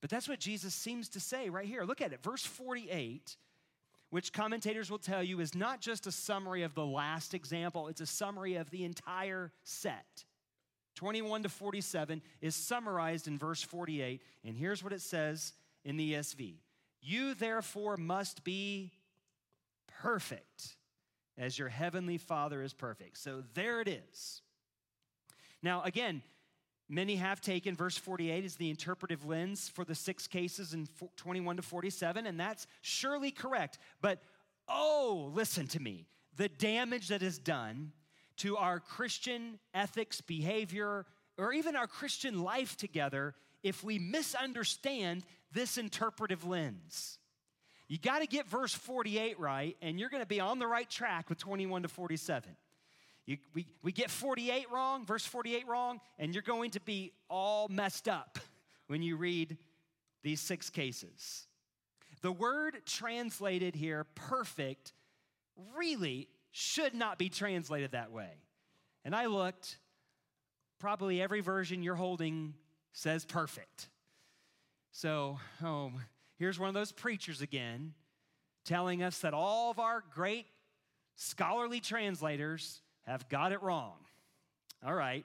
But 0.00 0.10
that's 0.10 0.28
what 0.28 0.38
Jesus 0.38 0.74
seems 0.74 1.08
to 1.10 1.20
say 1.20 1.50
right 1.50 1.66
here. 1.66 1.84
Look 1.84 2.00
at 2.00 2.12
it. 2.12 2.22
Verse 2.22 2.44
48, 2.44 3.36
which 4.10 4.32
commentators 4.32 4.90
will 4.90 4.98
tell 4.98 5.22
you 5.22 5.40
is 5.40 5.54
not 5.54 5.80
just 5.80 6.06
a 6.06 6.12
summary 6.12 6.62
of 6.62 6.74
the 6.74 6.84
last 6.84 7.32
example, 7.32 7.88
it's 7.88 8.00
a 8.00 8.06
summary 8.06 8.56
of 8.56 8.70
the 8.70 8.84
entire 8.84 9.52
set. 9.62 10.24
21 10.96 11.44
to 11.44 11.48
47 11.48 12.20
is 12.40 12.54
summarized 12.54 13.26
in 13.26 13.38
verse 13.38 13.62
48. 13.62 14.20
And 14.44 14.56
here's 14.56 14.84
what 14.84 14.92
it 14.92 15.00
says 15.00 15.54
in 15.84 15.96
the 15.96 16.14
ESV 16.14 16.56
you 17.02 17.34
therefore 17.34 17.96
must 17.96 18.44
be 18.44 18.92
perfect 20.02 20.76
as 21.38 21.58
your 21.58 21.68
heavenly 21.68 22.18
Father 22.18 22.62
is 22.62 22.74
perfect. 22.74 23.16
So 23.16 23.42
there 23.54 23.80
it 23.80 23.88
is. 23.88 24.42
Now, 25.62 25.82
again, 25.82 26.22
many 26.90 27.16
have 27.16 27.40
taken 27.40 27.74
verse 27.74 27.96
48 27.96 28.44
as 28.44 28.56
the 28.56 28.70
interpretive 28.70 29.24
lens 29.24 29.68
for 29.68 29.84
the 29.84 29.94
six 29.94 30.26
cases 30.26 30.74
in 30.74 30.88
21 31.16 31.56
to 31.56 31.62
47, 31.62 32.26
and 32.26 32.38
that's 32.38 32.66
surely 32.82 33.30
correct. 33.30 33.78
But 34.00 34.20
oh, 34.68 35.30
listen 35.34 35.66
to 35.68 35.80
me. 35.80 36.06
The 36.36 36.48
damage 36.48 37.08
that 37.08 37.22
is 37.22 37.38
done 37.38 37.92
to 38.38 38.56
our 38.56 38.80
Christian 38.80 39.58
ethics, 39.74 40.20
behavior, 40.20 41.06
or 41.36 41.52
even 41.52 41.76
our 41.76 41.86
Christian 41.86 42.42
life 42.42 42.76
together 42.76 43.34
if 43.62 43.84
we 43.84 43.98
misunderstand 43.98 45.24
this 45.52 45.78
interpretive 45.78 46.44
lens. 46.44 47.18
You 47.88 47.98
got 47.98 48.20
to 48.20 48.26
get 48.26 48.48
verse 48.48 48.72
48 48.72 49.38
right, 49.40 49.76
and 49.82 49.98
you're 49.98 50.08
going 50.08 50.22
to 50.22 50.28
be 50.28 50.40
on 50.40 50.58
the 50.58 50.66
right 50.66 50.88
track 50.88 51.28
with 51.28 51.38
21 51.38 51.82
to 51.82 51.88
47. 51.88 52.56
You, 53.30 53.38
we, 53.54 53.64
we 53.84 53.92
get 53.92 54.10
48 54.10 54.72
wrong, 54.72 55.06
verse 55.06 55.24
48 55.24 55.68
wrong, 55.68 56.00
and 56.18 56.34
you're 56.34 56.42
going 56.42 56.72
to 56.72 56.80
be 56.80 57.12
all 57.28 57.68
messed 57.68 58.08
up 58.08 58.40
when 58.88 59.02
you 59.02 59.16
read 59.16 59.56
these 60.24 60.40
six 60.40 60.68
cases. 60.68 61.46
The 62.22 62.32
word 62.32 62.78
translated 62.86 63.76
here, 63.76 64.04
perfect, 64.16 64.94
really 65.76 66.26
should 66.50 66.92
not 66.92 67.18
be 67.18 67.28
translated 67.28 67.92
that 67.92 68.10
way. 68.10 68.32
And 69.04 69.14
I 69.14 69.26
looked, 69.26 69.78
probably 70.80 71.22
every 71.22 71.40
version 71.40 71.84
you're 71.84 71.94
holding 71.94 72.54
says 72.92 73.24
perfect. 73.24 73.90
So, 74.90 75.38
oh, 75.62 75.92
here's 76.36 76.58
one 76.58 76.68
of 76.68 76.74
those 76.74 76.90
preachers 76.90 77.42
again 77.42 77.94
telling 78.64 79.04
us 79.04 79.20
that 79.20 79.34
all 79.34 79.70
of 79.70 79.78
our 79.78 80.02
great 80.12 80.46
scholarly 81.14 81.78
translators 81.78 82.82
have 83.06 83.28
got 83.28 83.52
it 83.52 83.62
wrong. 83.62 83.94
All 84.84 84.94
right, 84.94 85.24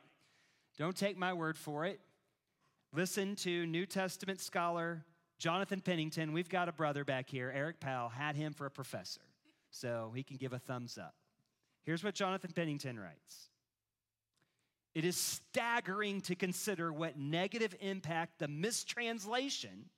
don't 0.78 0.96
take 0.96 1.18
my 1.18 1.34
word 1.34 1.58
for 1.58 1.86
it. 1.86 2.00
Listen 2.94 3.36
to 3.38 3.66
New 3.66 3.86
Testament 3.86 4.40
scholar 4.40 5.06
Jonathan 5.38 5.82
Pennington. 5.82 6.34
We've 6.34 6.50
got 6.50 6.70
a 6.70 6.72
brother 6.72 7.04
back 7.04 7.30
here, 7.30 7.52
Eric 7.54 7.80
Powell, 7.80 8.10
had 8.10 8.36
him 8.36 8.54
for 8.54 8.66
a 8.66 8.72
professor, 8.72 9.22
so 9.70 10.12
he 10.16 10.24
can 10.24 10.38
give 10.38 10.54
a 10.54 10.60
thumbs 10.60 10.98
up. 10.98 11.16
Here's 11.84 12.04
what 12.04 12.16
Jonathan 12.16 12.52
Pennington 12.52 13.00
writes 13.00 13.50
It 14.94 15.06
is 15.06 15.18
staggering 15.18 16.22
to 16.22 16.36
consider 16.36 16.92
what 16.92 17.18
negative 17.18 17.76
impact 17.80 18.40
the 18.40 18.48
mistranslation 18.48 19.90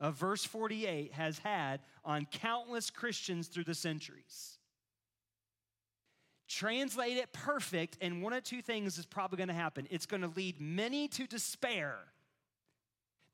of 0.00 0.14
verse 0.14 0.44
48 0.44 1.12
has 1.12 1.38
had 1.38 1.80
on 2.04 2.26
countless 2.30 2.90
Christians 2.90 3.48
through 3.48 3.64
the 3.64 3.74
centuries. 3.74 4.57
Translate 6.48 7.18
it 7.18 7.32
perfect, 7.32 7.98
and 8.00 8.22
one 8.22 8.32
of 8.32 8.42
two 8.42 8.62
things 8.62 8.98
is 8.98 9.06
probably 9.06 9.36
going 9.36 9.48
to 9.48 9.54
happen. 9.54 9.86
It's 9.90 10.06
going 10.06 10.22
to 10.22 10.28
lead 10.28 10.60
many 10.60 11.06
to 11.08 11.26
despair 11.26 11.98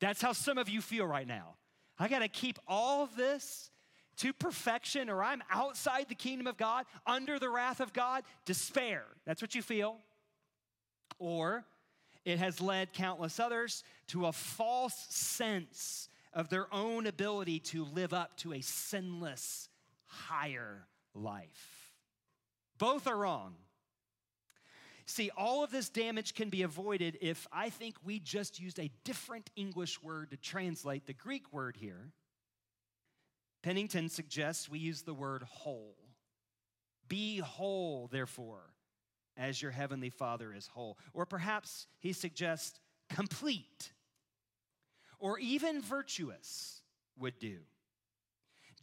that's 0.04 0.21
how 0.21 0.33
some 0.33 0.59
of 0.59 0.68
you 0.68 0.83
feel 0.83 1.06
right 1.06 1.26
now. 1.26 1.54
I 1.99 2.09
got 2.09 2.18
to 2.18 2.28
keep 2.28 2.59
all 2.66 3.06
this 3.16 3.71
to 4.18 4.35
perfection, 4.35 5.09
or 5.09 5.23
I'm 5.23 5.42
outside 5.50 6.11
the 6.11 6.14
kingdom 6.14 6.47
of 6.47 6.59
God, 6.59 6.85
under 7.06 7.38
the 7.38 7.49
wrath 7.49 7.80
of 7.80 7.94
God. 7.94 8.25
Despair. 8.44 9.04
That's 9.25 9.40
what 9.40 9.54
you 9.54 9.62
feel. 9.62 9.97
Or 11.18 11.64
it 12.26 12.38
has 12.38 12.61
led 12.61 12.92
countless 12.92 13.40
others 13.40 13.83
to 14.09 14.26
a 14.26 14.33
false 14.33 15.06
sense 15.09 16.11
of 16.35 16.49
their 16.49 16.73
own 16.73 17.06
ability 17.06 17.61
to 17.61 17.85
live 17.85 18.12
up 18.12 18.37
to 18.38 18.52
a 18.52 18.61
sinless, 18.61 19.71
higher 20.06 20.87
life. 21.14 21.74
Both 22.85 23.07
are 23.07 23.17
wrong. 23.17 23.55
See, 25.07 25.31
all 25.38 25.64
of 25.64 25.71
this 25.71 25.88
damage 25.88 26.35
can 26.35 26.50
be 26.50 26.61
avoided 26.61 27.17
if 27.23 27.47
I 27.50 27.71
think 27.71 27.95
we 28.05 28.19
just 28.19 28.61
used 28.61 28.79
a 28.79 28.91
different 29.05 29.49
English 29.57 30.03
word 30.03 30.33
to 30.33 30.37
translate 30.37 31.07
the 31.07 31.14
Greek 31.14 31.50
word 31.50 31.79
here. 31.81 32.12
Pennington 33.62 34.11
suggests 34.11 34.69
we 34.69 34.81
use 34.81 35.00
the 35.00 35.14
word 35.14 35.45
whole. 35.45 35.97
Be 37.09 37.38
whole, 37.38 38.11
therefore, 38.12 38.75
as 39.35 39.62
your 39.62 39.71
heavenly 39.71 40.11
Father 40.11 40.53
is 40.53 40.67
whole. 40.67 40.99
Or 41.14 41.25
perhaps 41.25 41.87
he 42.00 42.12
suggests 42.12 42.79
complete, 43.09 43.95
or 45.19 45.38
even 45.38 45.81
virtuous 45.81 46.83
would 47.17 47.38
do. 47.38 47.61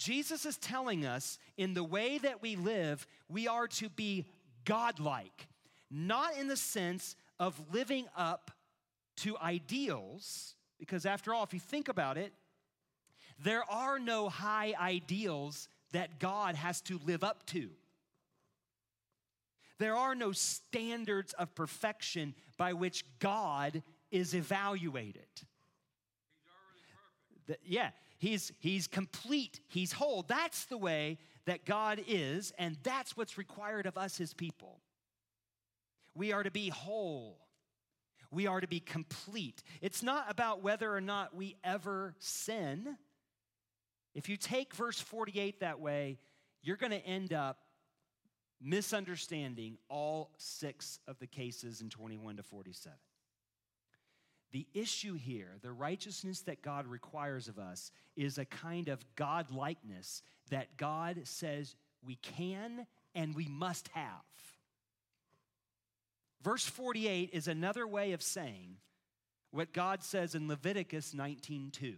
Jesus 0.02 0.48
is 0.48 0.58
telling 0.58 1.06
us 1.06 1.38
in 1.58 1.76
the 1.76 1.84
way 1.84 2.18
that 2.18 2.42
we 2.42 2.56
live, 2.56 3.06
we 3.30 3.48
are 3.48 3.68
to 3.68 3.88
be 3.88 4.26
godlike 4.66 5.48
not 5.92 6.38
in 6.38 6.48
the 6.48 6.56
sense 6.56 7.16
of 7.40 7.60
living 7.72 8.08
up 8.16 8.50
to 9.18 9.38
ideals, 9.38 10.56
because 10.80 11.06
after 11.06 11.34
all, 11.34 11.44
if 11.44 11.54
you 11.54 11.60
think 11.60 11.90
about 11.90 12.18
it, 12.18 12.34
there 13.44 13.70
are 13.70 14.00
no 14.00 14.30
high 14.30 14.74
ideals 14.80 15.68
that 15.92 16.20
God 16.20 16.56
has 16.56 16.80
to 16.82 17.00
live 17.06 17.24
up 17.24 17.46
to. 17.48 17.70
There 19.80 19.96
are 19.96 20.16
no 20.16 20.32
standards 20.32 21.34
of 21.34 21.54
perfection 21.54 22.34
by 22.58 22.74
which 22.74 23.04
God 23.20 23.84
is 24.12 24.34
evaluated. 24.34 25.28
The, 27.48 27.58
yeah, 27.66 27.90
he's, 28.22 28.52
he's 28.60 28.88
complete, 28.88 29.60
he's 29.68 29.92
whole. 29.92 30.24
That's 30.28 30.66
the 30.66 30.78
way 30.78 31.18
that 31.46 31.66
God 31.66 32.02
is, 32.08 32.54
and 32.58 32.78
that's 32.84 33.18
what's 33.18 33.38
required 33.38 33.88
of 33.88 33.98
us, 33.98 34.16
his 34.16 34.34
people. 34.34 34.80
We 36.14 36.32
are 36.32 36.44
to 36.44 36.52
be 36.52 36.70
whole. 36.70 37.40
We 38.30 38.46
are 38.46 38.62
to 38.62 38.68
be 38.68 38.80
complete. 38.80 39.64
It's 39.82 40.04
not 40.04 40.28
about 40.30 40.62
whether 40.62 40.94
or 40.96 41.02
not 41.02 41.36
we 41.36 41.58
ever 41.64 42.14
sin. 42.20 42.96
If 44.14 44.30
you 44.30 44.38
take 44.38 44.76
verse 44.76 45.02
48 45.02 45.62
that 45.62 45.80
way, 45.80 46.20
you're 46.62 46.78
going 46.78 46.92
to 46.92 47.06
end 47.06 47.34
up 47.34 47.58
misunderstanding 48.62 49.80
all 49.90 50.30
six 50.38 51.00
of 51.08 51.18
the 51.18 51.28
cases 51.28 51.82
in 51.82 51.90
21 51.90 52.38
to 52.38 52.44
47. 52.44 52.96
The 54.52 54.68
issue 54.74 55.14
here, 55.14 55.58
the 55.62 55.72
righteousness 55.72 56.42
that 56.42 56.62
God 56.62 56.86
requires 56.86 57.48
of 57.48 57.58
us, 57.58 57.92
is 58.16 58.38
a 58.38 58.46
kind 58.46 58.90
of 58.90 59.04
God 59.16 59.50
likeness 59.52 60.24
that 60.50 60.76
God 60.78 61.22
says 61.24 61.76
we 62.06 62.16
can 62.16 62.86
and 63.16 63.36
we 63.36 63.48
must 63.48 63.88
have. 63.90 64.24
Verse 66.42 66.66
48 66.66 67.30
is 67.34 67.48
another 67.48 67.88
way 67.88 68.14
of 68.14 68.22
saying 68.22 68.78
what 69.52 69.74
God 69.74 70.04
says 70.04 70.36
in 70.36 70.48
Leviticus 70.48 71.14
19:2. 71.14 71.98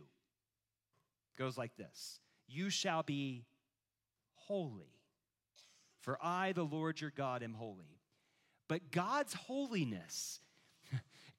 Goes 1.37 1.57
like 1.57 1.75
this: 1.75 2.19
You 2.47 2.69
shall 2.69 3.03
be 3.03 3.45
holy, 4.33 4.99
for 6.01 6.17
I, 6.21 6.51
the 6.51 6.65
Lord 6.65 6.99
your 6.99 7.11
God, 7.11 7.41
am 7.41 7.53
holy. 7.53 7.99
But 8.67 8.91
God's 8.91 9.33
holiness, 9.33 10.39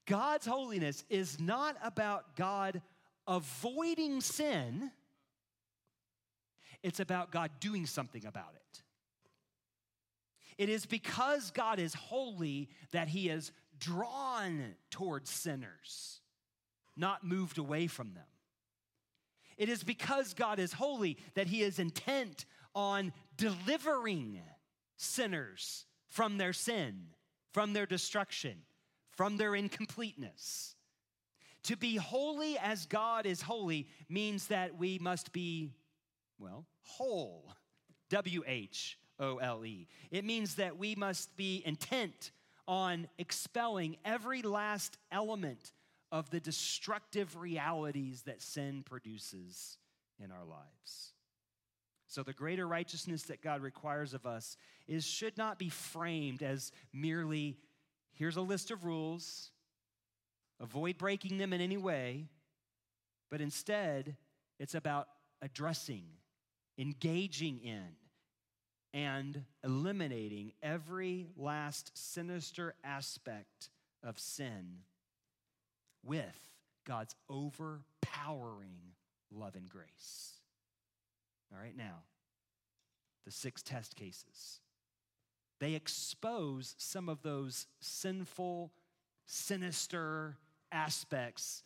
God's 0.06 0.46
holiness 0.46 1.04
is 1.08 1.40
not 1.40 1.76
about 1.82 2.36
God 2.36 2.82
avoiding 3.26 4.20
sin. 4.20 4.90
It's 6.82 7.00
about 7.00 7.30
God 7.30 7.50
doing 7.60 7.86
something 7.86 8.26
about 8.26 8.54
it. 8.54 8.82
It 10.58 10.68
is 10.68 10.86
because 10.86 11.50
God 11.50 11.78
is 11.78 11.94
holy 11.94 12.68
that 12.92 13.08
he 13.08 13.28
is 13.28 13.50
drawn 13.78 14.74
towards 14.90 15.30
sinners, 15.30 16.20
not 16.96 17.24
moved 17.24 17.58
away 17.58 17.86
from 17.86 18.14
them. 18.14 18.24
It 19.56 19.68
is 19.68 19.82
because 19.82 20.34
God 20.34 20.58
is 20.58 20.72
holy 20.72 21.16
that 21.34 21.46
he 21.46 21.62
is 21.62 21.78
intent 21.78 22.44
on 22.74 23.12
delivering 23.36 24.40
sinners 24.96 25.86
from 26.08 26.38
their 26.38 26.52
sin, 26.52 27.06
from 27.52 27.72
their 27.72 27.86
destruction, 27.86 28.58
from 29.16 29.36
their 29.36 29.54
incompleteness. 29.54 30.74
To 31.64 31.76
be 31.76 31.96
holy 31.96 32.58
as 32.58 32.86
God 32.86 33.26
is 33.26 33.42
holy 33.42 33.86
means 34.08 34.48
that 34.48 34.78
we 34.78 34.98
must 34.98 35.32
be, 35.32 35.72
well, 36.38 36.66
whole. 36.82 37.54
W 38.10 38.44
H 38.46 38.98
O 39.18 39.38
L 39.38 39.64
E. 39.64 39.88
It 40.10 40.24
means 40.24 40.56
that 40.56 40.78
we 40.78 40.94
must 40.94 41.34
be 41.36 41.62
intent 41.64 42.30
on 42.68 43.08
expelling 43.18 43.96
every 44.04 44.42
last 44.42 44.98
element 45.10 45.72
of 46.12 46.30
the 46.30 46.40
destructive 46.40 47.36
realities 47.36 48.22
that 48.22 48.40
sin 48.40 48.82
produces 48.84 49.78
in 50.22 50.30
our 50.30 50.44
lives. 50.44 51.12
So 52.06 52.22
the 52.22 52.32
greater 52.32 52.68
righteousness 52.68 53.24
that 53.24 53.42
God 53.42 53.60
requires 53.60 54.14
of 54.14 54.26
us 54.26 54.56
is 54.86 55.04
should 55.04 55.36
not 55.36 55.58
be 55.58 55.68
framed 55.68 56.42
as 56.42 56.70
merely 56.92 57.56
here's 58.14 58.36
a 58.36 58.42
list 58.42 58.70
of 58.70 58.84
rules, 58.84 59.50
avoid 60.60 60.98
breaking 60.98 61.38
them 61.38 61.52
in 61.52 61.60
any 61.60 61.76
way, 61.76 62.28
but 63.30 63.40
instead 63.40 64.16
it's 64.58 64.74
about 64.74 65.08
addressing, 65.42 66.04
engaging 66.78 67.60
in, 67.60 67.96
and 68.92 69.44
eliminating 69.64 70.52
every 70.62 71.26
last 71.36 71.90
sinister 71.94 72.74
aspect 72.84 73.70
of 74.02 74.18
sin 74.18 74.78
with 76.04 76.46
God's 76.86 77.16
overpowering 77.28 78.94
love 79.32 79.56
and 79.56 79.68
grace. 79.68 80.34
All 81.52 81.60
right, 81.60 81.76
now, 81.76 82.02
the 83.24 83.30
six 83.30 83.62
test 83.62 83.96
cases. 83.96 84.60
They 85.64 85.72
expose 85.72 86.74
some 86.76 87.08
of 87.08 87.22
those 87.22 87.66
sinful 87.80 88.70
sinister 89.24 90.36
aspects 90.70 91.62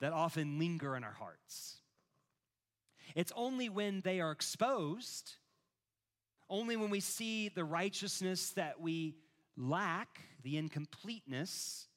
that 0.00 0.12
often 0.12 0.58
linger 0.58 0.94
in 0.94 1.02
our 1.02 1.14
hearts. 1.14 1.78
It's 3.14 3.32
only 3.34 3.70
when 3.70 4.02
they 4.02 4.20
are 4.20 4.30
exposed, 4.30 5.36
only 6.50 6.76
when 6.76 6.90
we 6.90 7.00
see 7.00 7.48
the 7.48 7.64
righteousness 7.64 8.50
that 8.50 8.78
we 8.78 9.14
lack, 9.56 10.20
the 10.42 10.58
incompleteness, 10.58 11.88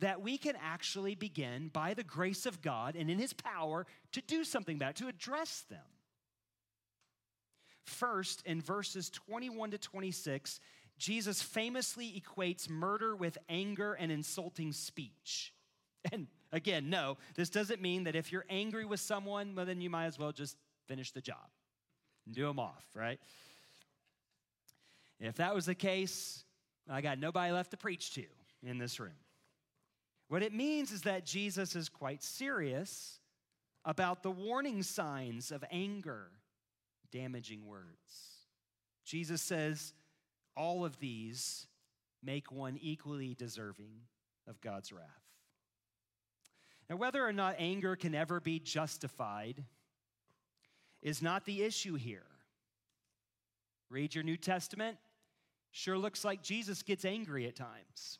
that 0.00 0.22
we 0.22 0.38
can 0.38 0.56
actually 0.60 1.14
begin, 1.14 1.68
by 1.68 1.94
the 1.94 2.02
grace 2.02 2.46
of 2.46 2.60
God 2.60 2.96
and 2.96 3.08
in 3.08 3.20
His 3.20 3.32
power, 3.32 3.86
to 4.10 4.20
do 4.20 4.42
something 4.42 4.74
about 4.74 4.90
it, 4.90 4.96
to 4.96 5.06
address 5.06 5.60
them. 5.70 5.86
First, 7.84 8.42
in 8.46 8.60
verses 8.60 9.10
21 9.10 9.72
to 9.72 9.78
26, 9.78 10.60
Jesus 10.98 11.42
famously 11.42 12.22
equates 12.22 12.68
murder 12.68 13.16
with 13.16 13.38
anger 13.48 13.94
and 13.94 14.12
insulting 14.12 14.72
speech. 14.72 15.52
And 16.10 16.26
again, 16.50 16.90
no, 16.90 17.16
this 17.36 17.48
doesn't 17.48 17.80
mean 17.80 18.04
that 18.04 18.16
if 18.16 18.32
you're 18.32 18.44
angry 18.50 18.84
with 18.84 18.98
someone, 18.98 19.54
well, 19.54 19.64
then 19.64 19.80
you 19.80 19.88
might 19.88 20.06
as 20.06 20.18
well 20.18 20.32
just 20.32 20.56
finish 20.88 21.12
the 21.12 21.20
job 21.20 21.46
and 22.26 22.34
do 22.34 22.44
them 22.44 22.58
off, 22.58 22.84
right? 22.96 23.20
If 25.20 25.36
that 25.36 25.54
was 25.54 25.66
the 25.66 25.76
case, 25.76 26.42
I 26.90 27.00
got 27.00 27.20
nobody 27.20 27.52
left 27.52 27.70
to 27.70 27.76
preach 27.76 28.14
to 28.14 28.24
in 28.64 28.78
this 28.78 28.98
room. 28.98 29.12
What 30.28 30.42
it 30.42 30.52
means 30.52 30.90
is 30.90 31.02
that 31.02 31.24
Jesus 31.24 31.76
is 31.76 31.88
quite 31.88 32.22
serious 32.22 33.20
about 33.84 34.22
the 34.22 34.30
warning 34.30 34.82
signs 34.82 35.52
of 35.52 35.64
anger, 35.70 36.30
damaging 37.12 37.66
words. 37.66 38.46
Jesus 39.04 39.40
says 39.40 39.92
all 40.56 40.84
of 40.84 40.98
these 40.98 41.66
make 42.22 42.50
one 42.50 42.78
equally 42.80 43.34
deserving 43.34 43.92
of 44.48 44.60
God's 44.60 44.92
wrath. 44.92 45.06
Now, 46.90 46.96
whether 46.96 47.24
or 47.24 47.32
not 47.32 47.56
anger 47.58 47.96
can 47.96 48.14
ever 48.14 48.40
be 48.40 48.58
justified 48.58 49.64
is 51.00 51.22
not 51.22 51.44
the 51.44 51.62
issue 51.62 51.94
here. 51.94 52.26
Read 53.88 54.14
your 54.14 54.24
New 54.24 54.36
Testament, 54.36 54.96
sure 55.70 55.98
looks 55.98 56.24
like 56.24 56.42
Jesus 56.42 56.82
gets 56.82 57.04
angry 57.04 57.46
at 57.46 57.56
times. 57.56 58.18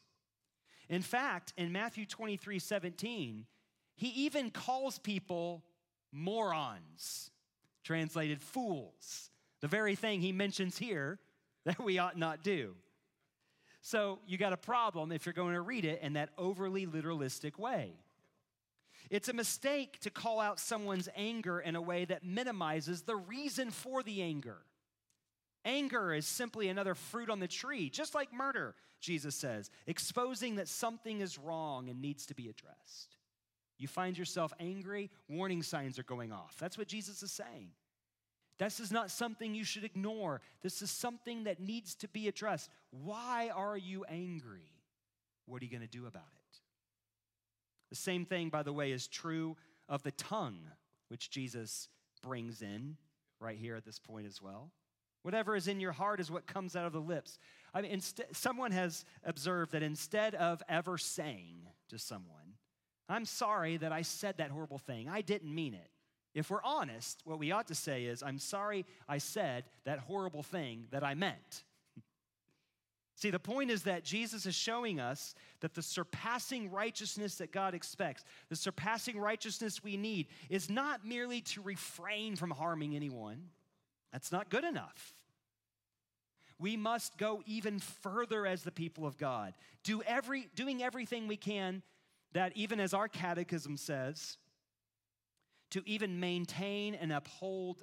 In 0.88 1.02
fact, 1.02 1.54
in 1.56 1.72
Matthew 1.72 2.04
23 2.04 2.58
17, 2.58 3.46
he 3.94 4.08
even 4.08 4.50
calls 4.50 4.98
people 4.98 5.64
morons, 6.12 7.30
translated 7.82 8.40
fools, 8.40 9.30
the 9.60 9.68
very 9.68 9.94
thing 9.94 10.20
he 10.20 10.32
mentions 10.32 10.78
here 10.78 11.18
that 11.64 11.82
we 11.82 11.98
ought 11.98 12.18
not 12.18 12.42
do. 12.42 12.74
So 13.80 14.20
you 14.26 14.38
got 14.38 14.52
a 14.52 14.56
problem 14.56 15.10
if 15.10 15.26
you're 15.26 15.32
going 15.32 15.54
to 15.54 15.60
read 15.60 15.84
it 15.84 16.00
in 16.02 16.12
that 16.12 16.30
overly 16.38 16.86
literalistic 16.86 17.58
way. 17.58 17.92
It's 19.10 19.28
a 19.28 19.32
mistake 19.32 19.98
to 20.00 20.10
call 20.10 20.40
out 20.40 20.60
someone's 20.60 21.08
anger 21.16 21.60
in 21.60 21.76
a 21.76 21.82
way 21.82 22.04
that 22.04 22.24
minimizes 22.24 23.02
the 23.02 23.16
reason 23.16 23.70
for 23.70 24.02
the 24.02 24.22
anger. 24.22 24.58
Anger 25.64 26.14
is 26.14 26.26
simply 26.26 26.68
another 26.68 26.94
fruit 26.94 27.28
on 27.28 27.38
the 27.38 27.48
tree, 27.48 27.90
just 27.90 28.14
like 28.14 28.32
murder, 28.32 28.74
Jesus 29.00 29.34
says, 29.34 29.70
exposing 29.86 30.56
that 30.56 30.68
something 30.68 31.20
is 31.20 31.38
wrong 31.38 31.88
and 31.88 32.00
needs 32.00 32.26
to 32.26 32.34
be 32.34 32.48
addressed. 32.48 33.16
You 33.78 33.88
find 33.88 34.16
yourself 34.16 34.52
angry, 34.60 35.10
warning 35.28 35.62
signs 35.62 35.98
are 35.98 36.04
going 36.04 36.32
off. 36.32 36.56
That's 36.58 36.78
what 36.78 36.88
Jesus 36.88 37.22
is 37.22 37.32
saying. 37.32 37.70
This 38.58 38.78
is 38.78 38.92
not 38.92 39.10
something 39.10 39.54
you 39.54 39.64
should 39.64 39.84
ignore. 39.84 40.40
This 40.62 40.82
is 40.82 40.90
something 40.90 41.44
that 41.44 41.58
needs 41.58 41.94
to 41.96 42.08
be 42.08 42.28
addressed. 42.28 42.70
Why 42.90 43.50
are 43.54 43.76
you 43.76 44.04
angry? 44.08 44.70
What 45.46 45.60
are 45.60 45.64
you 45.64 45.70
going 45.70 45.82
to 45.82 45.88
do 45.88 46.06
about 46.06 46.22
it? 46.22 46.58
The 47.90 47.96
same 47.96 48.24
thing, 48.24 48.50
by 48.50 48.62
the 48.62 48.72
way, 48.72 48.92
is 48.92 49.08
true 49.08 49.56
of 49.88 50.02
the 50.02 50.12
tongue, 50.12 50.60
which 51.08 51.30
Jesus 51.30 51.88
brings 52.22 52.62
in 52.62 52.96
right 53.40 53.58
here 53.58 53.74
at 53.74 53.84
this 53.84 53.98
point 53.98 54.26
as 54.26 54.40
well. 54.40 54.70
Whatever 55.22 55.56
is 55.56 55.68
in 55.68 55.80
your 55.80 55.92
heart 55.92 56.20
is 56.20 56.30
what 56.30 56.46
comes 56.46 56.74
out 56.74 56.86
of 56.86 56.92
the 56.92 57.00
lips. 57.00 57.38
I 57.74 57.82
mean, 57.82 57.92
inst- 57.92 58.22
someone 58.32 58.72
has 58.72 59.04
observed 59.24 59.72
that 59.72 59.82
instead 59.82 60.34
of 60.34 60.62
ever 60.68 60.98
saying 60.98 61.68
to 61.88 61.98
someone, 61.98 62.54
I'm 63.12 63.24
sorry 63.24 63.76
that 63.76 63.92
I 63.92 64.02
said 64.02 64.38
that 64.38 64.50
horrible 64.50 64.78
thing, 64.78 65.08
I 65.08 65.20
didn't 65.20 65.54
mean 65.54 65.74
it. 65.74 65.90
If 66.34 66.50
we're 66.50 66.62
honest, 66.64 67.20
what 67.24 67.38
we 67.38 67.52
ought 67.52 67.68
to 67.68 67.74
say 67.74 68.04
is, 68.04 68.22
I'm 68.22 68.38
sorry 68.38 68.86
I 69.08 69.18
said 69.18 69.64
that 69.84 69.98
horrible 69.98 70.42
thing 70.42 70.86
that 70.90 71.04
I 71.04 71.14
meant. 71.14 71.64
See, 73.16 73.28
the 73.28 73.38
point 73.38 73.70
is 73.70 73.82
that 73.82 74.02
Jesus 74.02 74.46
is 74.46 74.54
showing 74.54 74.98
us 74.98 75.34
that 75.60 75.74
the 75.74 75.82
surpassing 75.82 76.70
righteousness 76.70 77.34
that 77.36 77.52
God 77.52 77.74
expects, 77.74 78.24
the 78.48 78.56
surpassing 78.56 79.18
righteousness 79.18 79.84
we 79.84 79.98
need, 79.98 80.28
is 80.48 80.70
not 80.70 81.04
merely 81.04 81.42
to 81.42 81.60
refrain 81.60 82.34
from 82.34 82.50
harming 82.50 82.96
anyone 82.96 83.50
that's 84.10 84.32
not 84.32 84.48
good 84.48 84.64
enough. 84.64 85.14
We 86.58 86.76
must 86.76 87.18
go 87.18 87.42
even 87.44 87.78
further 87.78 88.46
as 88.46 88.62
the 88.62 88.70
people 88.70 89.04
of 89.04 89.18
God, 89.18 89.52
do 89.82 90.00
every, 90.02 90.48
doing 90.54 90.82
everything 90.82 91.28
we 91.28 91.36
can 91.36 91.82
that, 92.32 92.52
even 92.56 92.80
as 92.80 92.94
our 92.94 93.08
catechism 93.08 93.76
says, 93.76 94.38
to 95.70 95.82
even 95.86 96.20
maintain 96.20 96.94
and 96.94 97.12
uphold 97.12 97.82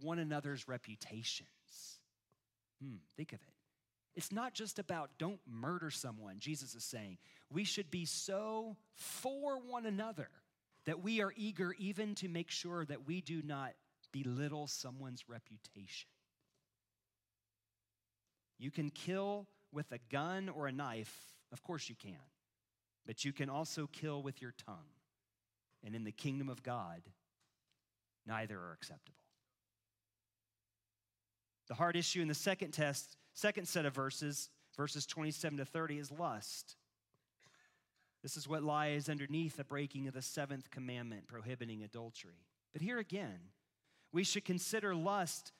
one 0.00 0.18
another's 0.18 0.68
reputations. 0.68 1.48
Hmm, 2.82 2.96
think 3.16 3.32
of 3.32 3.40
it. 3.40 3.54
It's 4.14 4.32
not 4.32 4.52
just 4.52 4.78
about 4.78 5.10
don't 5.18 5.40
murder 5.48 5.90
someone, 5.90 6.36
Jesus 6.38 6.74
is 6.74 6.84
saying. 6.84 7.18
We 7.50 7.64
should 7.64 7.90
be 7.90 8.04
so 8.04 8.76
for 8.94 9.60
one 9.60 9.86
another 9.86 10.28
that 10.86 11.02
we 11.02 11.20
are 11.20 11.32
eager 11.36 11.74
even 11.78 12.14
to 12.16 12.28
make 12.28 12.50
sure 12.50 12.84
that 12.86 13.06
we 13.06 13.20
do 13.20 13.42
not 13.42 13.74
belittle 14.10 14.66
someone's 14.66 15.28
reputation. 15.28 16.08
You 18.58 18.70
can 18.70 18.90
kill 18.90 19.46
with 19.72 19.92
a 19.92 19.98
gun 20.10 20.48
or 20.48 20.66
a 20.66 20.72
knife, 20.72 21.14
of 21.52 21.62
course 21.62 21.88
you 21.88 21.94
can, 21.94 22.16
but 23.08 23.24
you 23.24 23.32
can 23.32 23.48
also 23.48 23.88
kill 23.90 24.22
with 24.22 24.42
your 24.42 24.52
tongue. 24.66 24.92
And 25.82 25.94
in 25.94 26.04
the 26.04 26.12
kingdom 26.12 26.50
of 26.50 26.62
God, 26.62 27.00
neither 28.26 28.58
are 28.58 28.72
acceptable. 28.72 29.24
The 31.68 31.74
hard 31.74 31.96
issue 31.96 32.20
in 32.20 32.28
the 32.28 32.34
second 32.34 32.72
test, 32.72 33.16
second 33.32 33.66
set 33.66 33.86
of 33.86 33.94
verses, 33.94 34.50
verses 34.76 35.06
27 35.06 35.56
to 35.56 35.64
30, 35.64 35.98
is 35.98 36.12
lust. 36.12 36.76
This 38.22 38.36
is 38.36 38.46
what 38.46 38.62
lies 38.62 39.08
underneath 39.08 39.56
the 39.56 39.64
breaking 39.64 40.06
of 40.06 40.12
the 40.12 40.20
seventh 40.20 40.70
commandment 40.70 41.28
prohibiting 41.28 41.82
adultery. 41.82 42.44
But 42.74 42.82
here 42.82 42.98
again, 42.98 43.38
we 44.12 44.22
should 44.22 44.44
consider 44.44 44.94
lust 44.94 45.52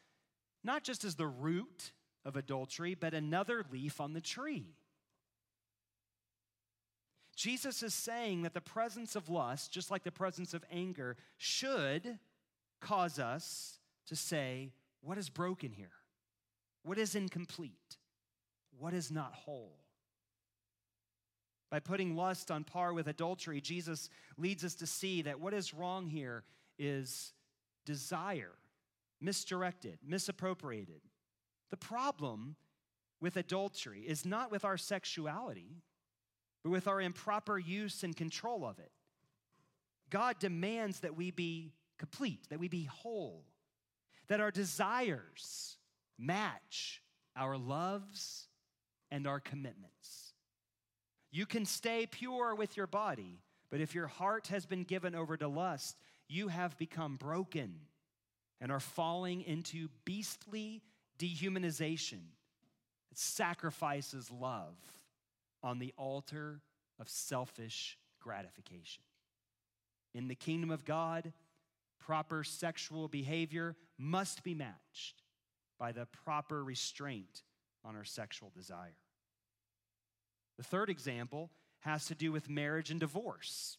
not 0.63 0.85
just 0.85 1.03
as 1.03 1.15
the 1.15 1.27
root 1.27 1.93
of 2.27 2.37
adultery, 2.37 2.95
but 2.95 3.15
another 3.15 3.65
leaf 3.73 4.03
on 4.03 4.13
the 4.13 4.21
tree. 4.21 4.75
Jesus 7.39 7.85
is 7.85 7.95
saying 7.95 8.43
that 8.43 8.53
the 8.53 8.61
presence 8.61 9.15
of 9.15 9.29
lust, 9.29 9.71
just 9.71 9.93
like 9.93 10.03
the 10.03 10.11
presence 10.11 10.55
of 10.55 10.65
anger, 10.73 11.17
should 11.37 12.19
cause 12.81 13.21
us 13.21 13.79
to 14.09 14.17
say, 14.17 14.73
What 15.03 15.19
is 15.19 15.29
broken 15.29 15.71
here? 15.71 15.93
What 16.83 16.99
is 16.99 17.15
incomplete? 17.15 17.97
What 18.77 18.93
is 18.93 19.13
not 19.13 19.35
whole? 19.35 19.79
By 21.71 21.79
putting 21.79 22.17
lust 22.17 22.51
on 22.51 22.65
par 22.65 22.93
with 22.93 23.07
adultery, 23.07 23.61
Jesus 23.61 24.11
leads 24.37 24.65
us 24.65 24.75
to 24.75 24.87
see 24.87 25.23
that 25.23 25.39
what 25.39 25.55
is 25.55 25.73
wrong 25.73 26.09
here 26.09 26.43
is 26.77 27.35
desire, 27.87 28.57
misdirected, 29.21 30.01
misappropriated. 30.05 31.03
The 31.71 31.77
problem 31.77 32.57
with 33.21 33.37
adultery 33.37 34.01
is 34.01 34.27
not 34.27 34.51
with 34.51 34.65
our 34.65 34.77
sexuality, 34.77 35.83
but 36.63 36.71
with 36.71 36.89
our 36.89 37.01
improper 37.01 37.59
use 37.59 38.03
and 38.03 38.17
control 38.17 38.65
of 38.65 38.79
it. 38.79 38.91
God 40.11 40.39
demands 40.39 41.01
that 41.01 41.17
we 41.17 41.31
be 41.31 41.73
complete, 41.99 42.49
that 42.51 42.59
we 42.59 42.69
be 42.69 42.85
whole, 42.85 43.45
that 44.29 44.41
our 44.41 44.51
desires 44.51 45.77
match 46.19 47.03
our 47.37 47.57
loves 47.57 48.49
and 49.11 49.27
our 49.27 49.41
commitments. 49.41 50.33
You 51.31 51.47
can 51.47 51.65
stay 51.65 52.07
pure 52.07 52.55
with 52.55 52.77
your 52.77 52.87
body, 52.87 53.41
but 53.71 53.81
if 53.81 53.95
your 53.95 54.07
heart 54.07 54.49
has 54.49 54.67
been 54.67 54.85
given 54.85 55.15
over 55.15 55.37
to 55.37 55.49
lust, 55.49 55.97
you 56.29 56.49
have 56.49 56.77
become 56.79 57.17
broken 57.17 57.75
and 58.61 58.73
are 58.73 58.81
falling 58.81 59.43
into 59.43 59.89
beastly 60.05 60.83
dehumanization 61.19 62.21
that 63.09 63.19
sacrifices 63.19 64.31
love 64.31 64.75
on 65.63 65.79
the 65.79 65.93
altar 65.97 66.61
of 67.01 67.09
selfish 67.09 67.99
gratification. 68.21 69.03
In 70.15 70.29
the 70.29 70.35
kingdom 70.35 70.71
of 70.71 70.85
God, 70.85 71.33
proper 71.99 72.45
sexual 72.45 73.09
behavior 73.09 73.77
must 73.99 74.43
be 74.43 74.55
matched 74.55 75.23
by 75.79 75.93
the 75.93 76.07
proper 76.25 76.65
restraint 76.65 77.43
on 77.85 77.97
our 77.97 78.05
sexual 78.05 78.51
desire. 78.55 78.97
The 80.57 80.65
third 80.65 80.91
example 80.91 81.51
has 81.81 82.07
to 82.07 82.15
do 82.15 82.33
with 82.33 82.51
marriage 82.51 82.91
and 82.91 82.99
divorce. 82.99 83.79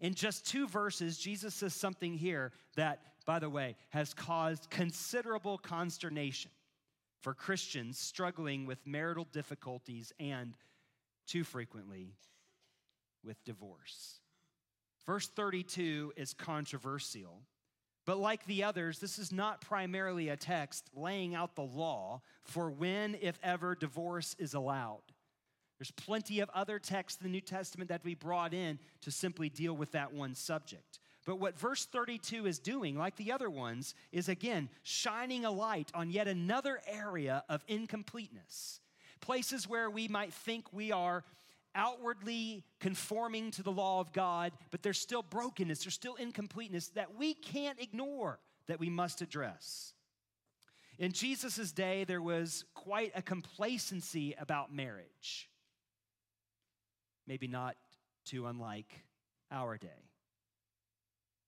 In 0.00 0.14
just 0.14 0.46
two 0.46 0.68
verses, 0.68 1.18
Jesus 1.18 1.54
says 1.54 1.74
something 1.74 2.14
here 2.14 2.52
that, 2.76 3.00
by 3.26 3.38
the 3.38 3.50
way, 3.50 3.76
has 3.90 4.14
caused 4.14 4.70
considerable 4.70 5.58
consternation 5.58 6.50
for 7.24 7.32
Christians 7.32 7.98
struggling 7.98 8.66
with 8.66 8.86
marital 8.86 9.26
difficulties 9.32 10.12
and, 10.20 10.52
too 11.26 11.42
frequently, 11.42 12.12
with 13.24 13.42
divorce. 13.44 14.20
Verse 15.06 15.26
32 15.28 16.12
is 16.18 16.34
controversial, 16.34 17.40
but 18.04 18.18
like 18.18 18.44
the 18.44 18.62
others, 18.62 18.98
this 18.98 19.18
is 19.18 19.32
not 19.32 19.62
primarily 19.62 20.28
a 20.28 20.36
text 20.36 20.90
laying 20.94 21.34
out 21.34 21.56
the 21.56 21.62
law 21.62 22.20
for 22.42 22.70
when, 22.70 23.16
if 23.22 23.38
ever, 23.42 23.74
divorce 23.74 24.36
is 24.38 24.52
allowed. 24.52 25.00
There's 25.78 25.92
plenty 25.92 26.40
of 26.40 26.50
other 26.50 26.78
texts 26.78 27.22
in 27.22 27.26
the 27.26 27.32
New 27.32 27.40
Testament 27.40 27.88
that 27.88 28.04
we 28.04 28.14
brought 28.14 28.52
in 28.52 28.78
to 29.00 29.10
simply 29.10 29.48
deal 29.48 29.74
with 29.74 29.92
that 29.92 30.12
one 30.12 30.34
subject. 30.34 30.98
But 31.24 31.40
what 31.40 31.58
verse 31.58 31.86
32 31.86 32.46
is 32.46 32.58
doing, 32.58 32.96
like 32.98 33.16
the 33.16 33.32
other 33.32 33.48
ones, 33.48 33.94
is 34.12 34.28
again 34.28 34.68
shining 34.82 35.44
a 35.44 35.50
light 35.50 35.90
on 35.94 36.10
yet 36.10 36.28
another 36.28 36.80
area 36.86 37.44
of 37.48 37.64
incompleteness. 37.66 38.80
Places 39.20 39.68
where 39.68 39.88
we 39.88 40.06
might 40.06 40.34
think 40.34 40.66
we 40.72 40.92
are 40.92 41.24
outwardly 41.74 42.62
conforming 42.78 43.50
to 43.52 43.62
the 43.62 43.72
law 43.72 44.00
of 44.00 44.12
God, 44.12 44.52
but 44.70 44.82
there's 44.82 45.00
still 45.00 45.22
brokenness, 45.22 45.84
there's 45.84 45.94
still 45.94 46.14
incompleteness 46.16 46.88
that 46.88 47.16
we 47.16 47.34
can't 47.34 47.80
ignore, 47.80 48.38
that 48.66 48.78
we 48.78 48.90
must 48.90 49.22
address. 49.22 49.94
In 50.98 51.10
Jesus' 51.10 51.72
day, 51.72 52.04
there 52.04 52.22
was 52.22 52.64
quite 52.74 53.12
a 53.16 53.22
complacency 53.22 54.34
about 54.38 54.72
marriage 54.72 55.48
maybe 57.26 57.46
not 57.46 57.76
too 58.24 58.46
unlike 58.46 59.04
our 59.50 59.76
day. 59.76 60.10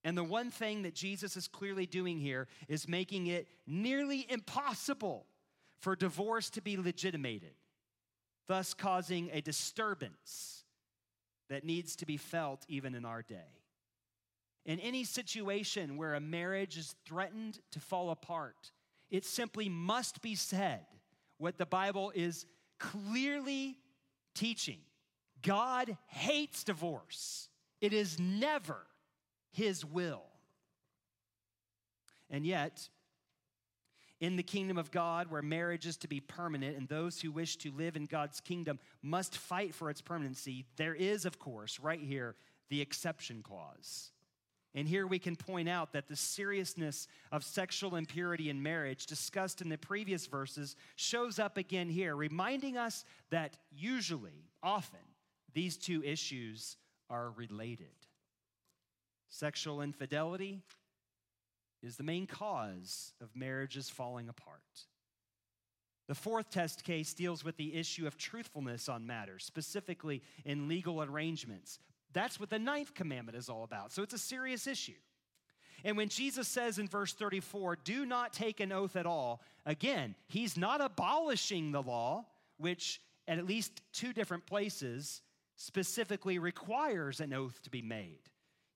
And 0.07 0.17
the 0.17 0.23
one 0.23 0.53
thing 0.53 0.83
that 0.83 0.95
Jesus 0.95 1.37
is 1.37 1.49
clearly 1.49 1.85
doing 1.85 2.21
here 2.21 2.47
is 2.69 2.87
making 2.87 3.27
it 3.27 3.49
nearly 3.67 4.25
impossible 4.31 5.27
for 5.81 5.97
divorce 5.97 6.49
to 6.51 6.63
be 6.63 6.77
legitimated, 6.77 7.57
thus 8.47 8.73
causing 8.73 9.31
a 9.33 9.41
disturbance 9.41 10.63
that 11.51 11.65
needs 11.65 11.97
to 11.97 12.07
be 12.07 12.19
felt 12.19 12.65
even 12.69 12.95
in 12.95 13.05
our 13.05 13.21
day. 13.21 13.65
In 14.65 14.79
any 14.79 15.03
situation 15.03 15.97
where 15.97 16.15
a 16.15 16.21
marriage 16.21 16.79
is 16.79 16.95
threatened 17.05 17.59
to 17.73 17.81
fall 17.81 18.11
apart, 18.11 18.71
it 19.11 19.25
simply 19.25 19.69
must 19.69 20.23
be 20.23 20.37
said 20.37 20.87
what 21.39 21.59
the 21.59 21.67
Bible 21.67 22.13
is 22.15 22.47
clearly 22.79 23.77
teaching 24.37 24.79
God 25.43 25.97
hates 26.07 26.63
divorce, 26.63 27.49
it 27.81 27.93
is 27.93 28.21
never 28.21 28.87
his 29.57 29.85
will. 29.85 30.23
And 32.29 32.47
yet, 32.47 32.89
in 34.21 34.37
the 34.37 34.43
kingdom 34.43 34.77
of 34.77 34.91
God, 34.91 35.31
where 35.31 35.43
marriage 35.43 35.87
is 35.87 35.97
to 35.99 36.09
be 36.09 36.21
permanent 36.21 36.77
and 36.77 36.89
those 36.89 37.21
who 37.21 37.31
wish 37.31 37.57
to 37.59 37.73
live 37.73 37.97
in 37.97 38.05
God's 38.05 38.41
kingdom 38.41 38.79
must 39.03 39.37
fight 39.37 39.75
for 39.75 39.89
its 39.89 40.03
permanency, 40.03 40.67
there 40.77 40.95
is, 40.95 41.25
of 41.25 41.39
course, 41.39 41.81
right 41.81 42.01
here, 42.01 42.35
the 42.69 42.81
exception 42.81 43.43
clause. 43.43 44.11
And 44.75 44.87
here 44.87 45.07
we 45.07 45.19
can 45.19 45.37
point 45.37 45.71
out 45.71 45.93
that 45.95 46.09
the 46.09 46.17
seriousness 46.17 47.09
of 47.33 47.43
sexual 47.43 47.97
impurity 47.97 48.51
in 48.51 48.63
marriage, 48.63 49.07
discussed 49.07 49.63
in 49.63 49.71
the 49.71 49.79
previous 49.79 50.27
verses, 50.27 50.77
shows 50.97 51.39
up 51.39 51.57
again 51.57 51.89
here, 51.89 52.15
reminding 52.15 52.77
us 52.77 53.07
that 53.31 53.57
usually, 53.71 54.51
often, 54.63 55.01
these 55.55 55.79
two 55.79 56.03
issues 56.05 56.77
are 57.09 57.31
related. 57.31 58.06
Sexual 59.39 59.83
infidelity 59.83 60.63
is 61.83 61.99
the 61.99 62.03
main 62.03 62.27
cause 62.27 63.13
of 63.21 63.37
marriages 63.37 63.91
falling 63.91 64.31
apart. 64.31 64.63
The 66.09 66.15
fourth 66.15 66.49
test 66.49 66.85
case 66.85 67.13
deals 67.13 67.45
with 67.45 67.59
the 67.59 67.75
issue 67.75 68.07
of 68.07 68.17
truthfulness 68.17 68.89
on 68.89 69.07
matters, 69.07 69.45
specifically 69.45 70.23
in 70.47 70.69
legal 70.69 71.03
arrangements. 71.03 71.79
That's 72.15 72.41
what 72.41 72.49
the 72.49 72.59
ninth 72.59 72.95
commandment 72.95 73.37
is 73.37 73.51
all 73.51 73.63
about. 73.63 73.93
So 73.93 74.03
it's 74.03 74.15
a 74.15 74.19
serious 74.19 74.67
issue. 74.67 75.01
And 75.85 75.99
when 75.99 76.09
Jesus 76.09 76.49
says 76.49 76.79
in 76.79 76.89
verse 76.89 77.13
34, 77.13 77.77
do 77.85 78.07
not 78.07 78.33
take 78.33 78.61
an 78.61 78.73
oath 78.73 78.97
at 78.97 79.05
all, 79.05 79.43
again, 79.67 80.15
he's 80.29 80.57
not 80.57 80.81
abolishing 80.81 81.73
the 81.73 81.83
law, 81.83 82.25
which 82.57 83.03
at 83.29 83.37
at 83.37 83.45
least 83.45 83.83
two 83.93 84.15
different 84.15 84.47
places 84.47 85.21
specifically 85.57 86.39
requires 86.39 87.21
an 87.21 87.35
oath 87.35 87.61
to 87.65 87.71
be 87.71 87.83
made. 87.83 88.21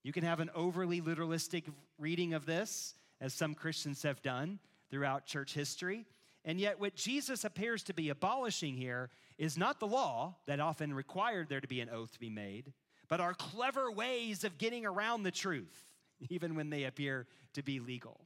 You 0.03 0.13
can 0.13 0.25
have 0.25 0.41
an 0.41 0.51
overly 0.55 1.01
literalistic 1.01 1.65
reading 1.99 2.35
of 2.35 2.47
this, 2.47 2.95
as 3.21 3.35
some 3.35 3.55
Christians 3.55 4.03
have 4.03 4.23
done 4.23 4.59
throughout 4.91 5.27
church 5.27 5.53
history. 5.53 6.07
And 6.45 6.59
yet, 6.59 6.81
what 6.81 6.95
Jesus 6.95 7.45
appears 7.45 7.83
to 7.85 7.95
be 7.95 8.09
abolishing 8.09 8.75
here 8.75 9.11
is 9.37 9.59
not 9.59 9.79
the 9.79 9.87
law 9.87 10.37
that 10.47 10.59
often 10.59 10.95
required 10.95 11.49
there 11.49 11.61
to 11.61 11.69
be 11.69 11.81
an 11.81 11.91
oath 11.91 12.13
to 12.13 12.21
be 12.21 12.31
made, 12.31 12.73
but 13.09 13.21
our 13.21 13.35
clever 13.35 13.91
ways 13.91 14.43
of 14.45 14.57
getting 14.57 14.87
around 14.87 15.23
the 15.23 15.31
truth, 15.31 15.85
even 16.31 16.55
when 16.55 16.71
they 16.71 16.85
appear 16.85 17.27
to 17.55 17.63
be 17.63 17.79
legal. 17.79 18.21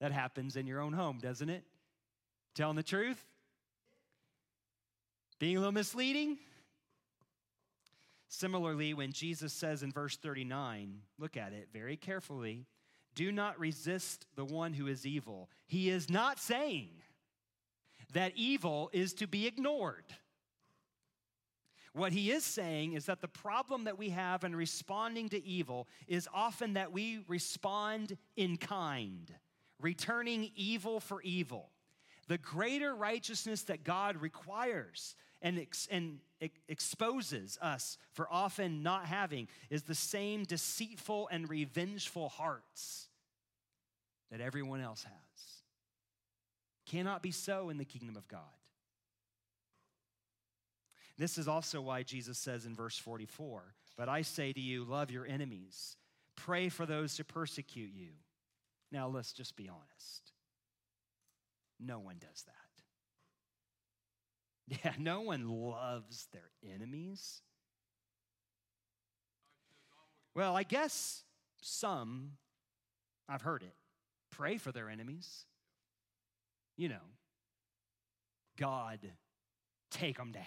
That 0.00 0.12
happens 0.12 0.56
in 0.56 0.66
your 0.66 0.80
own 0.80 0.92
home, 0.92 1.18
doesn't 1.20 1.48
it? 1.48 1.64
Telling 2.54 2.76
the 2.76 2.82
truth? 2.82 3.22
Being 5.38 5.56
a 5.56 5.60
little 5.60 5.72
misleading? 5.72 6.38
Similarly, 8.32 8.94
when 8.94 9.10
Jesus 9.10 9.52
says 9.52 9.82
in 9.82 9.90
verse 9.90 10.16
39, 10.16 11.00
look 11.18 11.36
at 11.36 11.52
it 11.52 11.68
very 11.72 11.96
carefully, 11.96 12.64
do 13.16 13.32
not 13.32 13.58
resist 13.58 14.24
the 14.36 14.44
one 14.44 14.72
who 14.72 14.86
is 14.86 15.04
evil. 15.04 15.50
He 15.66 15.90
is 15.90 16.08
not 16.08 16.38
saying 16.38 16.90
that 18.12 18.32
evil 18.36 18.88
is 18.92 19.14
to 19.14 19.26
be 19.26 19.48
ignored. 19.48 20.04
What 21.92 22.12
he 22.12 22.30
is 22.30 22.44
saying 22.44 22.92
is 22.92 23.06
that 23.06 23.20
the 23.20 23.26
problem 23.26 23.82
that 23.84 23.98
we 23.98 24.10
have 24.10 24.44
in 24.44 24.54
responding 24.54 25.28
to 25.30 25.44
evil 25.44 25.88
is 26.06 26.28
often 26.32 26.74
that 26.74 26.92
we 26.92 27.24
respond 27.26 28.16
in 28.36 28.56
kind, 28.56 29.34
returning 29.80 30.52
evil 30.54 31.00
for 31.00 31.20
evil. 31.22 31.70
The 32.28 32.38
greater 32.38 32.94
righteousness 32.94 33.62
that 33.62 33.82
God 33.82 34.18
requires 34.18 35.16
and, 35.42 35.58
ex- 35.58 35.88
and 35.90 36.18
exposes 36.68 37.58
us 37.60 37.98
for 38.12 38.28
often 38.30 38.82
not 38.82 39.06
having 39.06 39.48
is 39.70 39.82
the 39.82 39.94
same 39.94 40.44
deceitful 40.44 41.28
and 41.30 41.48
revengeful 41.48 42.28
hearts 42.28 43.08
that 44.30 44.40
everyone 44.40 44.80
else 44.80 45.04
has. 45.04 45.12
Cannot 46.86 47.22
be 47.22 47.30
so 47.30 47.70
in 47.70 47.78
the 47.78 47.84
kingdom 47.84 48.16
of 48.16 48.26
God. 48.28 48.40
This 51.18 51.36
is 51.36 51.48
also 51.48 51.80
why 51.82 52.02
Jesus 52.02 52.38
says 52.38 52.64
in 52.64 52.74
verse 52.74 52.96
44 52.96 53.74
But 53.96 54.08
I 54.08 54.22
say 54.22 54.52
to 54.52 54.60
you, 54.60 54.84
love 54.84 55.10
your 55.10 55.26
enemies, 55.26 55.96
pray 56.34 56.68
for 56.68 56.86
those 56.86 57.16
who 57.16 57.24
persecute 57.24 57.92
you. 57.94 58.08
Now, 58.90 59.08
let's 59.08 59.32
just 59.32 59.54
be 59.54 59.68
honest. 59.68 60.32
No 61.78 61.98
one 61.98 62.16
does 62.18 62.42
that. 62.44 62.69
Yeah, 64.70 64.92
no 64.98 65.22
one 65.22 65.48
loves 65.48 66.28
their 66.32 66.50
enemies. 66.72 67.42
Well, 70.32 70.56
I 70.56 70.62
guess 70.62 71.24
some, 71.60 72.32
I've 73.28 73.42
heard 73.42 73.62
it, 73.62 73.74
pray 74.30 74.58
for 74.58 74.70
their 74.70 74.88
enemies. 74.88 75.44
You 76.76 76.90
know, 76.90 77.08
God, 78.56 79.00
take 79.90 80.16
them 80.16 80.30
down. 80.30 80.44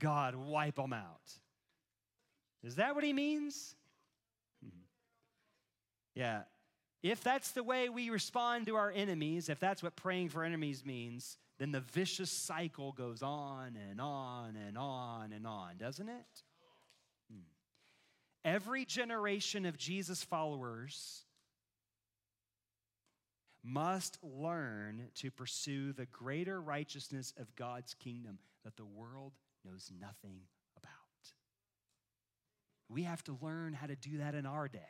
God, 0.00 0.34
wipe 0.34 0.74
them 0.74 0.92
out. 0.92 1.32
Is 2.64 2.74
that 2.74 2.96
what 2.96 3.04
he 3.04 3.12
means? 3.12 3.76
Hmm. 4.64 4.80
Yeah. 6.16 6.42
If 7.04 7.22
that's 7.22 7.52
the 7.52 7.62
way 7.62 7.88
we 7.88 8.10
respond 8.10 8.66
to 8.66 8.74
our 8.74 8.90
enemies, 8.90 9.48
if 9.48 9.60
that's 9.60 9.80
what 9.82 9.94
praying 9.94 10.30
for 10.30 10.42
enemies 10.42 10.84
means, 10.84 11.38
then 11.62 11.70
the 11.70 11.78
vicious 11.78 12.28
cycle 12.28 12.90
goes 12.90 13.22
on 13.22 13.78
and 13.88 14.00
on 14.00 14.56
and 14.66 14.76
on 14.76 15.32
and 15.32 15.46
on, 15.46 15.76
doesn't 15.78 16.08
it? 16.08 16.42
Hmm. 17.30 17.44
Every 18.44 18.84
generation 18.84 19.64
of 19.64 19.78
Jesus 19.78 20.24
followers 20.24 21.22
must 23.62 24.18
learn 24.24 25.02
to 25.14 25.30
pursue 25.30 25.92
the 25.92 26.06
greater 26.06 26.60
righteousness 26.60 27.32
of 27.38 27.54
God's 27.54 27.94
kingdom 27.94 28.40
that 28.64 28.76
the 28.76 28.84
world 28.84 29.30
knows 29.64 29.88
nothing 30.00 30.40
about. 30.76 30.90
We 32.88 33.04
have 33.04 33.22
to 33.24 33.38
learn 33.40 33.72
how 33.72 33.86
to 33.86 33.94
do 33.94 34.18
that 34.18 34.34
in 34.34 34.46
our 34.46 34.66
day 34.66 34.80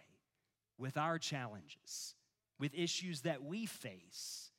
with 0.78 0.96
our 0.96 1.18
challenges, 1.18 2.14
with 2.58 2.72
issues 2.74 3.20
that 3.20 3.44
we 3.44 3.66
face 3.66 4.51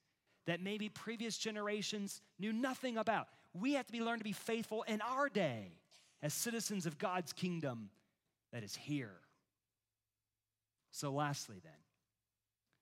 that 0.46 0.62
maybe 0.62 0.90
previous 0.90 1.38
generations 1.38 2.22
knew 2.40 2.54
nothing 2.54 2.98
about. 2.98 3.28
We 3.54 3.74
have 3.74 3.86
to 3.86 3.92
be 3.92 4.02
learned 4.02 4.20
to 4.20 4.26
be 4.26 4.32
faithful 4.34 4.84
in 4.84 5.02
our 5.02 5.30
day 5.30 5.74
as 6.22 6.34
citizens 6.34 6.86
of 6.86 6.98
God's 6.98 7.34
kingdom 7.34 7.90
that 8.52 8.64
is 8.64 8.76
here. 8.76 9.16
So, 10.92 11.12
lastly, 11.12 11.58
then, 11.64 11.72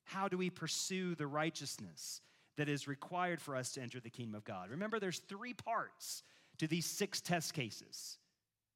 how 0.03 0.27
do 0.27 0.37
we 0.37 0.49
pursue 0.49 1.15
the 1.15 1.27
righteousness 1.27 2.21
that 2.57 2.67
is 2.67 2.87
required 2.87 3.41
for 3.41 3.55
us 3.55 3.71
to 3.73 3.81
enter 3.81 3.99
the 3.99 4.09
kingdom 4.09 4.35
of 4.35 4.43
God? 4.43 4.69
Remember, 4.69 4.99
there's 4.99 5.19
three 5.19 5.53
parts 5.53 6.23
to 6.57 6.67
these 6.67 6.85
six 6.85 7.21
test 7.21 7.53
cases. 7.53 8.17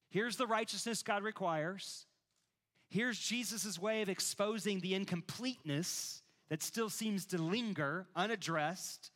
Here's 0.10 0.38
the 0.38 0.48
righteousness 0.48 1.04
God 1.04 1.24
requires. 1.24 2.06
Here's 2.90 3.20
Jesus' 3.20 3.78
way 3.78 4.02
of 4.02 4.10
exposing 4.10 4.80
the 4.80 4.96
incompleteness 4.96 6.22
that 6.50 6.62
still 6.62 6.90
seems 6.90 7.26
to 7.28 7.42
linger 7.42 8.08
unaddressed, 8.16 9.12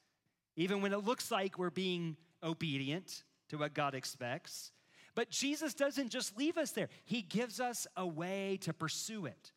even 0.55 0.81
when 0.81 0.93
it 0.93 1.05
looks 1.05 1.31
like 1.31 1.57
we're 1.57 1.69
being 1.69 2.17
obedient 2.43 3.23
to 3.49 3.57
what 3.57 3.73
God 3.73 3.93
expects. 3.93 4.71
But 5.15 5.29
Jesus 5.29 5.73
doesn't 5.73 6.09
just 6.09 6.37
leave 6.37 6.57
us 6.57 6.71
there, 6.71 6.89
He 7.05 7.21
gives 7.21 7.59
us 7.59 7.87
a 7.95 8.07
way 8.07 8.57
to 8.61 8.73
pursue 8.73 9.25
it. 9.25 9.51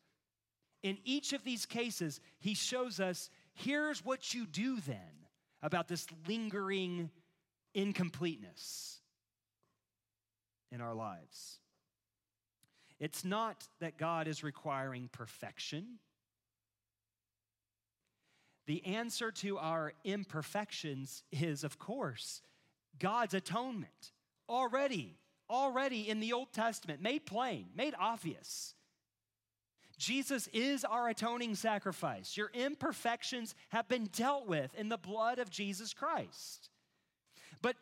In 0.81 0.97
each 1.05 1.33
of 1.33 1.43
these 1.43 1.65
cases, 1.65 2.19
He 2.39 2.53
shows 2.53 2.99
us 2.99 3.29
here's 3.53 4.03
what 4.03 4.33
you 4.33 4.45
do 4.45 4.79
then 4.81 5.27
about 5.61 5.87
this 5.87 6.05
lingering 6.27 7.09
incompleteness 7.73 8.99
in 10.71 10.81
our 10.81 10.93
lives. 10.93 11.59
It's 12.99 13.23
not 13.23 13.67
that 13.79 13.97
God 13.97 14.27
is 14.27 14.43
requiring 14.43 15.09
perfection. 15.11 15.99
The 18.65 18.85
answer 18.85 19.31
to 19.31 19.57
our 19.57 19.93
imperfections 20.03 21.23
is, 21.31 21.63
of 21.63 21.79
course, 21.79 22.41
God's 22.99 23.33
atonement. 23.33 24.11
Already, 24.47 25.17
already 25.49 26.09
in 26.09 26.19
the 26.19 26.33
Old 26.33 26.53
Testament, 26.53 27.01
made 27.01 27.25
plain, 27.25 27.65
made 27.75 27.93
obvious. 27.99 28.73
Jesus 29.97 30.47
is 30.53 30.83
our 30.83 31.09
atoning 31.09 31.55
sacrifice. 31.55 32.35
Your 32.35 32.51
imperfections 32.53 33.55
have 33.69 33.87
been 33.87 34.09
dealt 34.11 34.47
with 34.47 34.73
in 34.75 34.89
the 34.89 34.97
blood 34.97 35.39
of 35.39 35.49
Jesus 35.49 35.93
Christ. 35.93 36.69
But 37.61 37.75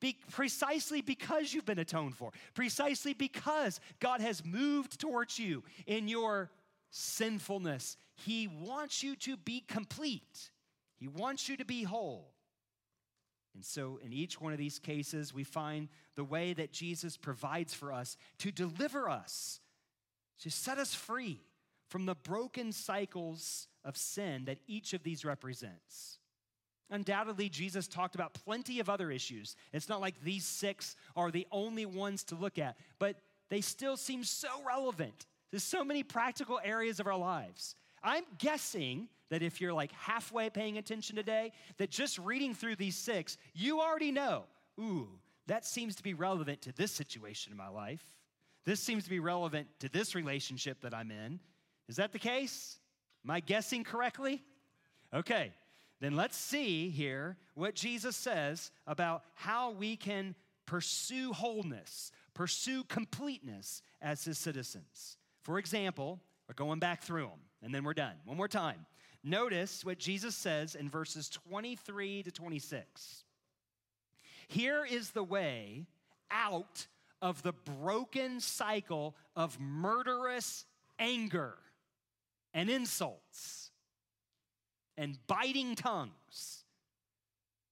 be, 0.00 0.16
precisely 0.30 1.00
because 1.00 1.52
you've 1.52 1.66
been 1.66 1.78
atoned 1.78 2.16
for, 2.16 2.30
precisely 2.54 3.14
because 3.14 3.80
God 4.00 4.20
has 4.20 4.44
moved 4.44 5.00
towards 5.00 5.38
you 5.38 5.62
in 5.86 6.08
your 6.08 6.50
sinfulness, 6.90 7.96
He 8.24 8.48
wants 8.48 9.02
you 9.02 9.16
to 9.16 9.36
be 9.36 9.60
complete. 9.66 10.50
He 10.96 11.08
wants 11.08 11.48
you 11.48 11.56
to 11.56 11.64
be 11.64 11.82
whole. 11.82 12.32
And 13.54 13.64
so, 13.64 13.98
in 14.04 14.12
each 14.12 14.40
one 14.40 14.52
of 14.52 14.58
these 14.58 14.78
cases, 14.78 15.34
we 15.34 15.44
find 15.44 15.88
the 16.14 16.24
way 16.24 16.52
that 16.52 16.72
Jesus 16.72 17.16
provides 17.16 17.74
for 17.74 17.92
us 17.92 18.16
to 18.38 18.52
deliver 18.52 19.08
us, 19.08 19.60
to 20.42 20.50
set 20.50 20.78
us 20.78 20.94
free 20.94 21.40
from 21.88 22.06
the 22.06 22.14
broken 22.14 22.70
cycles 22.72 23.66
of 23.84 23.96
sin 23.96 24.44
that 24.44 24.58
each 24.68 24.92
of 24.92 25.02
these 25.02 25.24
represents. 25.24 26.18
Undoubtedly, 26.90 27.48
Jesus 27.48 27.88
talked 27.88 28.14
about 28.14 28.34
plenty 28.34 28.80
of 28.80 28.88
other 28.88 29.10
issues. 29.10 29.56
It's 29.72 29.88
not 29.88 30.00
like 30.00 30.22
these 30.22 30.44
six 30.44 30.96
are 31.16 31.30
the 31.30 31.46
only 31.50 31.86
ones 31.86 32.24
to 32.24 32.34
look 32.34 32.58
at, 32.58 32.76
but 32.98 33.16
they 33.48 33.60
still 33.60 33.96
seem 33.96 34.24
so 34.24 34.48
relevant 34.66 35.26
to 35.52 35.60
so 35.60 35.84
many 35.84 36.02
practical 36.02 36.60
areas 36.62 37.00
of 37.00 37.06
our 37.06 37.16
lives. 37.16 37.74
I'm 38.02 38.24
guessing 38.38 39.08
that 39.30 39.42
if 39.42 39.60
you're 39.60 39.72
like 39.72 39.92
halfway 39.92 40.50
paying 40.50 40.78
attention 40.78 41.16
today, 41.16 41.52
that 41.78 41.90
just 41.90 42.18
reading 42.18 42.54
through 42.54 42.76
these 42.76 42.96
six, 42.96 43.38
you 43.54 43.80
already 43.80 44.10
know, 44.10 44.44
ooh, 44.78 45.08
that 45.46 45.64
seems 45.64 45.96
to 45.96 46.02
be 46.02 46.14
relevant 46.14 46.62
to 46.62 46.72
this 46.72 46.92
situation 46.92 47.52
in 47.52 47.58
my 47.58 47.68
life. 47.68 48.04
This 48.64 48.80
seems 48.80 49.04
to 49.04 49.10
be 49.10 49.20
relevant 49.20 49.68
to 49.80 49.88
this 49.88 50.14
relationship 50.14 50.80
that 50.82 50.94
I'm 50.94 51.10
in. 51.10 51.40
Is 51.88 51.96
that 51.96 52.12
the 52.12 52.18
case? 52.18 52.78
Am 53.24 53.30
I 53.30 53.40
guessing 53.40 53.84
correctly? 53.84 54.42
Okay, 55.12 55.52
then 56.00 56.16
let's 56.16 56.36
see 56.36 56.88
here 56.90 57.36
what 57.54 57.74
Jesus 57.74 58.16
says 58.16 58.70
about 58.86 59.22
how 59.34 59.72
we 59.72 59.96
can 59.96 60.34
pursue 60.66 61.32
wholeness, 61.32 62.12
pursue 62.32 62.84
completeness 62.84 63.82
as 64.00 64.24
his 64.24 64.38
citizens. 64.38 65.16
For 65.42 65.58
example, 65.58 66.20
we're 66.50 66.54
going 66.54 66.80
back 66.80 67.04
through 67.04 67.26
them 67.26 67.38
and 67.62 67.72
then 67.72 67.84
we're 67.84 67.94
done. 67.94 68.14
One 68.24 68.36
more 68.36 68.48
time. 68.48 68.84
Notice 69.22 69.84
what 69.84 70.00
Jesus 70.00 70.34
says 70.34 70.74
in 70.74 70.88
verses 70.88 71.28
23 71.28 72.24
to 72.24 72.30
26. 72.32 73.22
Here 74.48 74.84
is 74.84 75.10
the 75.10 75.22
way 75.22 75.86
out 76.28 76.88
of 77.22 77.40
the 77.44 77.52
broken 77.52 78.40
cycle 78.40 79.14
of 79.36 79.60
murderous 79.60 80.64
anger 80.98 81.54
and 82.52 82.68
insults 82.68 83.70
and 84.98 85.18
biting 85.28 85.76
tongues 85.76 86.64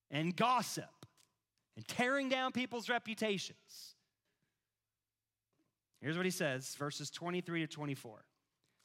and 0.09 0.37
gossip 0.37 1.05
and 1.75 1.89
tearing 1.89 2.29
down 2.29 2.53
people's 2.53 2.89
reputations. 2.89 3.97
Here's 6.01 6.17
what 6.17 6.27
he 6.27 6.31
says 6.31 6.77
verses 6.77 7.11
23 7.11 7.63
to 7.63 7.67
24. 7.67 8.25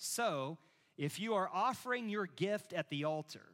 So, 0.05 0.57
if 0.97 1.17
you 1.17 1.35
are 1.35 1.49
offering 1.53 2.09
your 2.09 2.25
gift 2.25 2.73
at 2.73 2.89
the 2.89 3.05
altar 3.05 3.45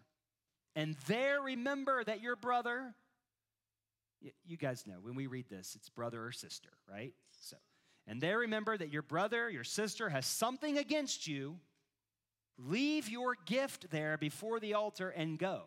and 0.76 0.96
there 1.06 1.42
remember 1.42 2.04
that 2.04 2.22
your 2.22 2.36
brother, 2.36 2.96
you 4.44 4.58
guys 4.58 4.88
know 4.88 4.96
when 5.00 5.14
we 5.14 5.28
read 5.28 5.48
this, 5.48 5.76
it's 5.76 5.90
brother 5.90 6.26
or 6.26 6.32
sister, 6.32 6.72
right? 6.92 7.14
So, 7.40 7.56
and 8.08 8.20
there 8.20 8.40
remember 8.40 8.76
that 8.76 8.90
your 8.90 9.04
brother, 9.04 9.48
your 9.48 9.64
sister 9.64 10.10
has 10.10 10.26
something 10.26 10.80
against 10.80 11.28
you, 11.28 11.60
leave 12.58 13.10
your 13.10 13.36
gift 13.46 13.92
there 13.92 14.18
before 14.18 14.60
the 14.60 14.74
altar 14.74 15.10
and 15.12 15.38
go. 15.38 15.66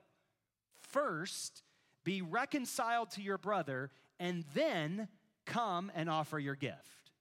First, 0.81 1.62
be 2.03 2.23
reconciled 2.23 3.12
to 3.12 3.23
your 3.23 3.38
brother, 3.38 3.92
and 4.18 4.45
then 4.53 5.07
come 5.47 5.92
and 5.95 6.11
offer 6.11 6.40
your 6.40 6.57
gift. 6.57 7.12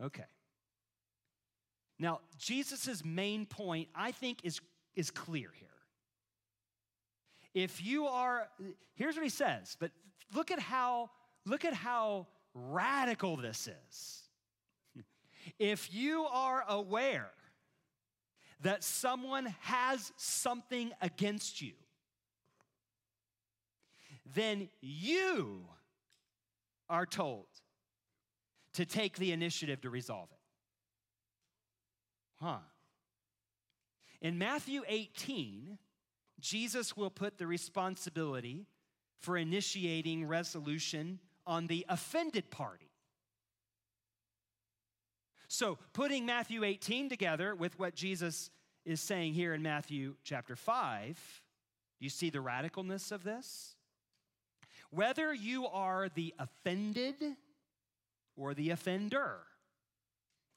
Okay. 0.00 0.22
Now, 1.98 2.20
Jesus' 2.38 3.04
main 3.04 3.46
point, 3.46 3.88
I 3.94 4.12
think, 4.12 4.44
is, 4.44 4.60
is 4.94 5.10
clear 5.10 5.50
here. 5.52 5.68
If 7.54 7.84
you 7.84 8.06
are, 8.06 8.48
here's 8.94 9.16
what 9.16 9.24
he 9.24 9.30
says, 9.30 9.76
but 9.80 9.90
look 10.34 10.50
at 10.50 10.60
how, 10.60 11.10
look 11.44 11.64
at 11.64 11.74
how 11.74 12.28
radical 12.54 13.36
this 13.36 13.68
is. 13.68 14.22
If 15.58 15.92
you 15.92 16.24
are 16.24 16.64
aware 16.68 17.30
that 18.62 18.84
someone 18.84 19.54
has 19.60 20.12
something 20.16 20.92
against 21.00 21.60
you, 21.60 21.72
then 24.34 24.68
you 24.80 25.64
are 26.88 27.06
told 27.06 27.46
to 28.74 28.84
take 28.84 29.16
the 29.16 29.32
initiative 29.32 29.80
to 29.80 29.90
resolve 29.90 30.28
it. 30.32 30.37
Huh. 32.40 32.58
In 34.20 34.38
Matthew 34.38 34.82
18, 34.86 35.78
Jesus 36.40 36.96
will 36.96 37.10
put 37.10 37.38
the 37.38 37.46
responsibility 37.46 38.66
for 39.18 39.36
initiating 39.36 40.26
resolution 40.26 41.18
on 41.46 41.66
the 41.66 41.84
offended 41.88 42.50
party. 42.50 42.90
So, 45.48 45.78
putting 45.92 46.26
Matthew 46.26 46.62
18 46.62 47.08
together 47.08 47.54
with 47.54 47.78
what 47.78 47.94
Jesus 47.94 48.50
is 48.84 49.00
saying 49.00 49.34
here 49.34 49.54
in 49.54 49.62
Matthew 49.62 50.14
chapter 50.22 50.56
5, 50.56 51.42
you 52.00 52.10
see 52.10 52.30
the 52.30 52.38
radicalness 52.38 53.10
of 53.10 53.24
this? 53.24 53.74
Whether 54.90 55.32
you 55.32 55.66
are 55.66 56.08
the 56.14 56.34
offended 56.38 57.16
or 58.36 58.54
the 58.54 58.70
offender, 58.70 59.38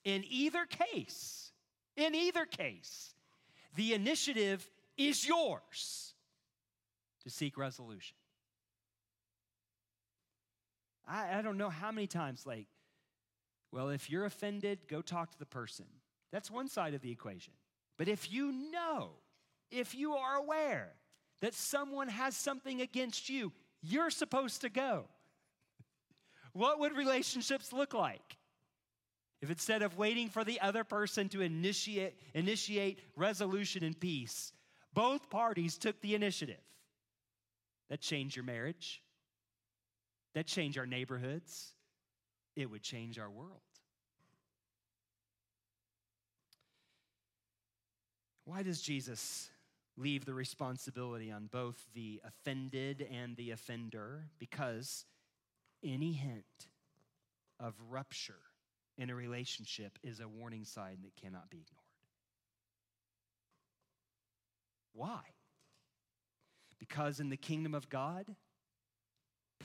in 0.04 0.24
either 0.30 0.66
case, 0.66 1.51
in 1.96 2.16
either 2.16 2.46
case, 2.46 3.14
the 3.76 3.94
initiative 3.94 4.68
is 4.98 5.28
yours 5.28 6.14
to 7.24 7.30
seek 7.30 7.58
resolution. 7.58 8.16
I, 11.08 11.40
I 11.40 11.42
don't 11.42 11.58
know 11.58 11.70
how 11.70 11.92
many 11.92 12.08
times, 12.08 12.46
like, 12.46 12.68
well, 13.72 13.90
if 13.90 14.10
you're 14.10 14.26
offended, 14.26 14.80
go 14.88 15.02
talk 15.02 15.32
to 15.32 15.40
the 15.40 15.46
person. 15.46 15.86
That's 16.32 16.52
one 16.52 16.68
side 16.68 16.94
of 16.94 17.02
the 17.02 17.12
equation. 17.12 17.54
But 17.98 18.08
if 18.08 18.32
you 18.32 18.52
know, 18.72 19.12
if 19.70 19.96
you 19.96 20.14
are 20.14 20.36
aware 20.36 20.94
that 21.42 21.54
someone 21.54 22.08
has 22.08 22.36
something 22.36 22.82
against 22.82 23.30
you, 23.30 23.52
you're 23.82 24.10
supposed 24.10 24.62
to 24.62 24.70
go. 24.70 25.06
What 26.54 26.80
would 26.80 26.96
relationships 26.96 27.72
look 27.72 27.94
like? 27.94 28.38
If 29.42 29.50
instead 29.50 29.82
of 29.82 29.98
waiting 29.98 30.30
for 30.30 30.44
the 30.44 30.62
other 30.62 30.84
person 30.84 31.28
to 31.30 31.42
initiate, 31.42 32.14
initiate 32.36 33.00
resolution 33.16 33.84
and 33.84 34.00
peace, 34.00 34.54
both 34.94 35.30
parties 35.30 35.78
took 35.78 36.00
the 36.02 36.14
initiative, 36.14 36.62
that 37.90 38.02
changed 38.02 38.36
your 38.36 38.46
marriage, 38.46 39.02
that 40.36 40.46
changed 40.46 40.78
our 40.78 40.86
neighborhoods, 40.86 41.74
it 42.56 42.70
would 42.70 42.84
change 42.84 43.18
our 43.18 43.30
world. 43.30 43.62
Why 48.46 48.64
does 48.64 48.82
Jesus 48.82 49.50
leave 49.98 50.26
the 50.26 50.34
responsibility 50.34 51.32
on 51.32 51.48
both 51.48 51.88
the 51.94 52.22
offended 52.26 53.08
and 53.12 53.36
the 53.38 53.52
offender? 53.52 54.26
Because 54.40 55.06
any 55.84 56.14
hint 56.14 56.68
of 57.60 57.74
rupture 57.90 58.40
in 58.98 59.10
a 59.10 59.16
relationship 59.16 59.98
is 60.04 60.20
a 60.20 60.28
warning 60.28 60.66
sign 60.66 60.98
that 61.04 61.16
cannot 61.16 61.50
be 61.50 61.58
ignored. 61.58 61.82
Why? 64.94 65.22
Because 66.80 67.20
in 67.20 67.30
the 67.30 67.38
kingdom 67.38 67.74
of 67.74 67.90
God, 67.90 68.36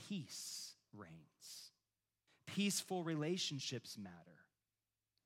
peace 0.07 0.73
reigns. 0.95 1.71
Peaceful 2.45 3.03
relationships 3.03 3.97
matter 3.97 4.15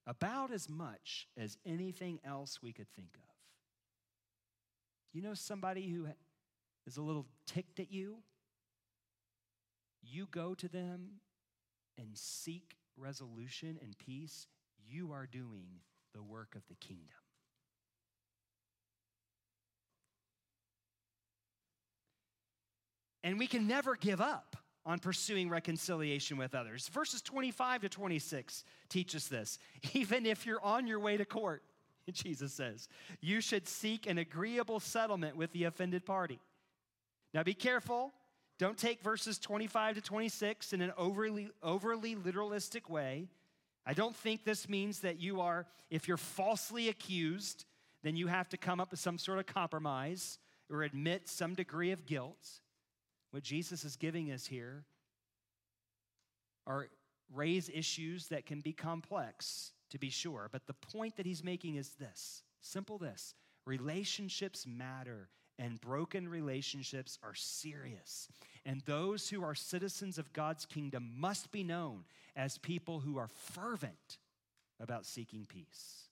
about 0.08 0.52
as 0.52 0.68
much 0.70 1.28
as 1.38 1.58
anything 1.66 2.20
else 2.26 2.60
we 2.62 2.74
could 2.74 2.90
think 2.90 3.16
of. 3.16 3.32
You 5.14 5.22
know 5.22 5.34
somebody 5.34 5.88
who 5.90 6.08
is 6.88 6.98
a 6.98 7.02
little 7.02 7.28
ticked 7.46 7.80
at 7.80 7.92
you? 7.92 8.18
You 10.02 10.28
go 10.32 10.56
to 10.56 10.68
them 10.68 11.20
and 11.98 12.10
seek 12.14 12.76
resolution 12.98 13.78
and 13.82 13.98
peace, 13.98 14.48
you 14.88 15.12
are 15.12 15.26
doing 15.26 15.68
the 16.14 16.22
work 16.22 16.56
of 16.56 16.62
the 16.68 16.76
kingdom. 16.76 17.08
And 23.24 23.38
we 23.38 23.48
can 23.48 23.68
never 23.68 23.96
give 23.96 24.20
up 24.20 24.56
on 24.86 25.00
pursuing 25.00 25.50
reconciliation 25.50 26.38
with 26.38 26.56
others. 26.56 26.88
Verses 26.88 27.22
25 27.22 27.82
to 27.82 27.90
26 27.90 28.64
teach 28.90 29.16
us 29.16 29.28
this. 29.28 29.60
Even 29.94 30.26
if 30.26 30.46
you're 30.46 30.64
on 30.64 30.88
your 30.88 31.00
way 31.00 31.18
to 31.18 31.26
court, 31.26 31.64
Jesus 32.12 32.54
says, 32.54 32.88
you 33.22 33.42
should 33.42 33.68
seek 33.68 34.08
an 34.08 34.18
agreeable 34.18 34.80
settlement 34.80 35.36
with 35.38 35.52
the 35.54 35.66
offended 35.66 36.06
party. 36.06 36.40
Now 37.34 37.44
be 37.44 37.54
careful. 37.54 38.12
Don't 38.62 38.78
take 38.78 39.02
verses 39.02 39.40
25 39.40 39.96
to 39.96 40.02
26 40.02 40.72
in 40.72 40.82
an 40.82 40.94
overly, 40.96 41.50
overly 41.64 42.16
literalistic 42.16 42.92
way. 42.92 43.28
I 43.88 43.96
don't 43.96 44.16
think 44.16 44.46
this 44.46 44.70
means 44.70 45.00
that 45.00 45.20
you 45.20 45.42
are, 45.42 45.66
if 45.90 46.08
you're 46.08 46.16
falsely 46.16 46.88
accused, 46.88 47.66
then 48.04 48.16
you 48.16 48.28
have 48.28 48.50
to 48.50 48.58
come 48.58 48.80
up 48.80 48.92
with 48.92 49.00
some 49.00 49.18
sort 49.18 49.40
of 49.40 49.48
compromise 49.48 50.38
or 50.70 50.84
admit 50.84 51.28
some 51.28 51.56
degree 51.56 51.90
of 51.90 52.06
guilt. 52.06 52.62
What 53.32 53.42
Jesus 53.42 53.84
is 53.84 53.96
giving 53.96 54.32
us 54.32 54.46
here 54.46 54.84
are 56.68 56.88
raise 57.34 57.68
issues 57.68 58.28
that 58.28 58.46
can 58.46 58.62
be 58.62 58.74
complex, 58.74 59.72
to 59.90 59.98
be 59.98 60.12
sure. 60.12 60.50
But 60.52 60.68
the 60.68 60.74
point 60.74 61.18
that 61.18 61.26
he's 61.26 61.44
making 61.44 61.78
is 61.78 61.94
this 62.00 62.44
simple 62.60 63.00
this 63.00 63.34
relationships 63.66 64.68
matter, 64.68 65.30
and 65.60 65.80
broken 65.82 66.28
relationships 66.28 67.20
are 67.24 67.36
serious. 67.36 68.28
And 68.66 68.82
those 68.82 69.30
who 69.30 69.44
are 69.44 69.56
citizens 69.56 70.18
of 70.18 70.34
God's 70.34 70.66
kingdom 70.66 71.12
must 71.18 71.52
be 71.52 71.64
known 71.64 72.06
as 72.36 72.58
people 72.58 73.00
who 73.00 73.18
are 73.18 73.28
fervent 73.28 74.18
about 74.80 75.06
seeking 75.06 75.46
peace. 75.46 76.10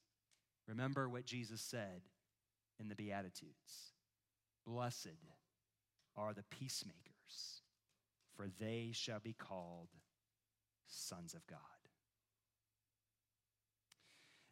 Remember 0.67 1.09
what 1.09 1.25
Jesus 1.25 1.61
said 1.61 2.01
in 2.79 2.89
the 2.89 2.95
Beatitudes 2.95 3.93
Blessed 4.65 5.07
are 6.15 6.33
the 6.33 6.43
peacemakers, 6.43 7.61
for 8.35 8.47
they 8.59 8.89
shall 8.93 9.19
be 9.19 9.33
called 9.33 9.89
sons 10.87 11.33
of 11.33 11.45
God. 11.47 11.59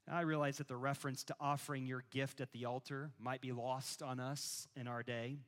I 0.10 0.22
realize 0.22 0.58
that 0.58 0.70
the 0.70 0.78
reference 0.78 1.24
to 1.26 1.36
offering 1.40 1.86
your 1.86 2.04
gift 2.12 2.40
at 2.40 2.52
the 2.54 2.66
altar 2.66 3.12
might 3.20 3.42
be 3.42 3.52
lost 3.52 4.02
on 4.02 4.20
us 4.20 4.68
in 4.76 4.88
our 4.88 5.04
day, 5.04 5.40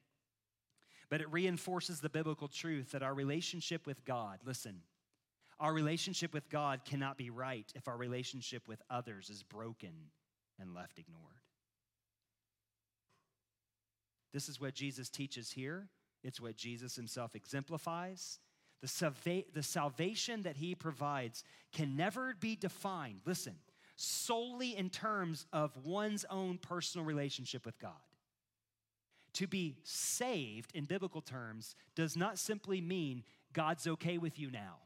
but 1.10 1.22
it 1.22 1.32
reinforces 1.32 2.02
the 2.02 2.10
biblical 2.10 2.48
truth 2.48 2.92
that 2.92 3.02
our 3.02 3.14
relationship 3.14 3.88
with 3.88 4.04
God, 4.04 4.40
listen, 4.46 4.82
our 5.60 5.74
relationship 5.74 6.34
with 6.34 6.50
God 6.50 6.86
cannot 6.86 7.18
be 7.18 7.30
right 7.30 7.72
if 7.76 7.88
our 7.88 7.98
relationship 7.98 8.68
with 8.68 8.82
others 8.90 9.30
is 9.30 9.44
broken 9.44 9.94
and 10.60 10.74
left 10.74 11.00
ignored. 11.00 11.24
This 14.34 14.48
is 14.48 14.60
what 14.60 14.74
Jesus 14.74 15.10
teaches 15.10 15.52
here. 15.52 15.88
It's 16.24 16.40
what 16.40 16.56
Jesus 16.56 16.96
himself 16.96 17.36
exemplifies. 17.36 18.40
The, 18.82 18.88
salva- 18.88 19.44
the 19.54 19.64
salvation 19.64 20.44
that 20.44 20.58
he 20.58 20.76
provides 20.76 21.44
can 21.74 21.96
never 21.96 22.36
be 22.40 22.56
defined, 22.56 23.22
listen, 23.26 23.56
solely 24.00 24.78
in 24.78 24.90
terms 24.90 25.46
of 25.52 25.76
one's 25.84 26.26
own 26.30 26.58
personal 26.58 27.06
relationship 27.06 27.66
with 27.66 27.78
God. 27.80 27.92
To 29.34 29.48
be 29.48 29.76
saved 29.84 30.72
in 30.74 30.86
biblical 30.86 31.22
terms 31.22 31.76
does 31.96 32.16
not 32.16 32.40
simply 32.40 32.80
mean 32.80 33.24
God's 33.52 33.88
okay 33.88 34.18
with 34.18 34.40
you 34.40 34.50
now. 34.52 34.78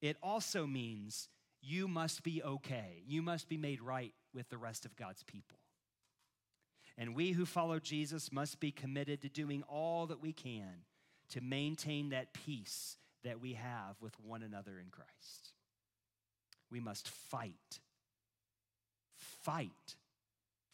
It 0.00 0.16
also 0.22 0.66
means 0.66 1.28
you 1.60 1.86
must 1.86 2.22
be 2.22 2.42
okay. 2.42 3.02
You 3.06 3.20
must 3.20 3.48
be 3.48 3.58
made 3.58 3.82
right 3.82 4.14
with 4.32 4.48
the 4.48 4.58
rest 4.58 4.86
of 4.86 4.96
God's 4.96 5.22
people. 5.22 5.58
And 6.96 7.14
we 7.14 7.32
who 7.32 7.44
follow 7.44 7.78
Jesus 7.78 8.32
must 8.32 8.60
be 8.60 8.70
committed 8.70 9.20
to 9.22 9.28
doing 9.28 9.62
all 9.68 10.06
that 10.06 10.22
we 10.22 10.32
can 10.32 10.84
to 11.30 11.40
maintain 11.40 12.10
that 12.10 12.32
peace 12.32 12.96
that 13.24 13.40
we 13.40 13.54
have 13.54 13.96
with 14.00 14.14
one 14.20 14.42
another 14.42 14.78
in 14.78 14.90
Christ. 14.90 15.53
We 16.74 16.80
must 16.80 17.08
fight, 17.08 17.78
fight 19.44 19.94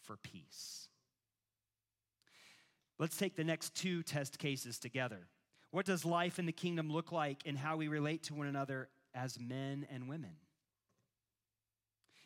for 0.00 0.16
peace. 0.16 0.88
Let's 2.98 3.18
take 3.18 3.36
the 3.36 3.44
next 3.44 3.74
two 3.74 4.02
test 4.02 4.38
cases 4.38 4.78
together. 4.78 5.26
What 5.72 5.84
does 5.84 6.06
life 6.06 6.38
in 6.38 6.46
the 6.46 6.52
kingdom 6.52 6.90
look 6.90 7.12
like 7.12 7.42
and 7.44 7.58
how 7.58 7.76
we 7.76 7.88
relate 7.88 8.22
to 8.24 8.34
one 8.34 8.46
another 8.46 8.88
as 9.14 9.38
men 9.38 9.86
and 9.90 10.08
women? 10.08 10.36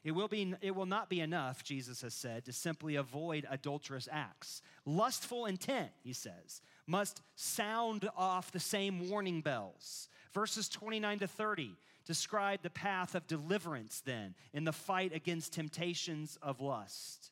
It 0.05 0.12
will, 0.12 0.29
be, 0.29 0.55
it 0.61 0.77
will 0.77 0.87
not 0.87 1.11
be 1.11 1.20
enough, 1.20 1.64
Jesus 1.64 2.03
has 2.03 2.14
said, 2.14 2.45
to 2.45 2.53
simply 2.53 2.95
avoid 2.95 3.45
adulterous 3.51 4.09
acts. 4.12 4.62
Lustful 4.87 5.47
intent, 5.47 5.91
he 6.05 6.12
says, 6.12 6.62
must 6.87 7.22
sound 7.35 8.09
off 8.16 8.53
the 8.53 8.61
same 8.61 9.11
warning 9.11 9.41
bells. 9.41 10.09
Verses 10.33 10.68
29 10.68 11.18
to 11.18 11.27
30 11.27 11.75
describe 12.05 12.63
the 12.63 12.71
path 12.71 13.15
of 13.15 13.27
deliverance 13.27 14.03
then 14.05 14.35
in 14.53 14.65
the 14.65 14.73
fight 14.73 15.13
against 15.15 15.53
temptations 15.53 16.39
of 16.43 16.61
lust. 16.61 17.31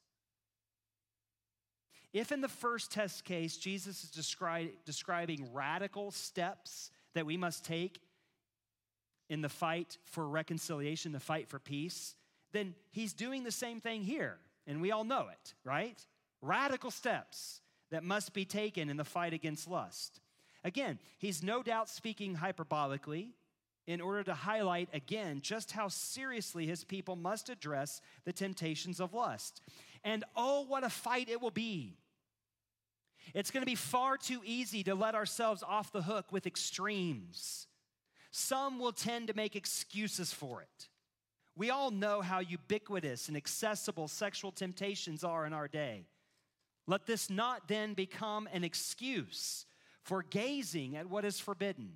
If 2.12 2.30
in 2.30 2.40
the 2.40 2.48
first 2.48 2.92
test 2.92 3.24
case, 3.24 3.56
Jesus 3.56 4.04
is 4.04 4.10
descri- 4.10 4.72
describing 4.84 5.48
radical 5.52 6.10
steps 6.10 6.90
that 7.14 7.26
we 7.26 7.36
must 7.36 7.64
take 7.64 8.00
in 9.30 9.40
the 9.40 9.48
fight 9.48 9.96
for 10.04 10.28
reconciliation, 10.28 11.12
the 11.12 11.20
fight 11.20 11.48
for 11.48 11.58
peace, 11.58 12.16
then 12.52 12.74
he's 12.90 13.14
doing 13.14 13.44
the 13.44 13.50
same 13.50 13.80
thing 13.80 14.02
here. 14.02 14.36
And 14.66 14.82
we 14.82 14.92
all 14.92 15.04
know 15.04 15.28
it, 15.32 15.54
right? 15.64 15.98
Radical 16.42 16.90
steps 16.90 17.62
that 17.90 18.04
must 18.04 18.34
be 18.34 18.44
taken 18.44 18.90
in 18.90 18.96
the 18.96 19.04
fight 19.04 19.32
against 19.32 19.68
lust. 19.68 20.20
Again, 20.64 20.98
he's 21.18 21.42
no 21.42 21.62
doubt 21.62 21.88
speaking 21.88 22.36
hyperbolically 22.36 23.30
in 23.86 24.00
order 24.00 24.22
to 24.22 24.34
highlight 24.34 24.88
again 24.92 25.40
just 25.42 25.72
how 25.72 25.88
seriously 25.88 26.66
his 26.66 26.84
people 26.84 27.16
must 27.16 27.48
address 27.48 28.00
the 28.24 28.32
temptations 28.32 29.00
of 29.00 29.14
lust. 29.14 29.60
And 30.04 30.24
oh, 30.36 30.62
what 30.62 30.84
a 30.84 30.90
fight 30.90 31.28
it 31.28 31.40
will 31.40 31.50
be. 31.50 31.96
It's 33.34 33.50
going 33.50 33.62
to 33.62 33.70
be 33.70 33.76
far 33.76 34.16
too 34.16 34.40
easy 34.44 34.82
to 34.84 34.94
let 34.94 35.14
ourselves 35.14 35.62
off 35.62 35.92
the 35.92 36.02
hook 36.02 36.32
with 36.32 36.46
extremes. 36.46 37.66
Some 38.30 38.78
will 38.78 38.92
tend 38.92 39.28
to 39.28 39.34
make 39.34 39.56
excuses 39.56 40.32
for 40.32 40.62
it. 40.62 40.88
We 41.54 41.70
all 41.70 41.90
know 41.90 42.22
how 42.22 42.40
ubiquitous 42.40 43.28
and 43.28 43.36
accessible 43.36 44.08
sexual 44.08 44.52
temptations 44.52 45.22
are 45.22 45.44
in 45.46 45.52
our 45.52 45.68
day. 45.68 46.06
Let 46.86 47.06
this 47.06 47.30
not 47.30 47.68
then 47.68 47.94
become 47.94 48.48
an 48.52 48.64
excuse 48.64 49.66
for 50.02 50.22
gazing 50.22 50.96
at 50.96 51.08
what 51.08 51.24
is 51.24 51.38
forbidden. 51.38 51.92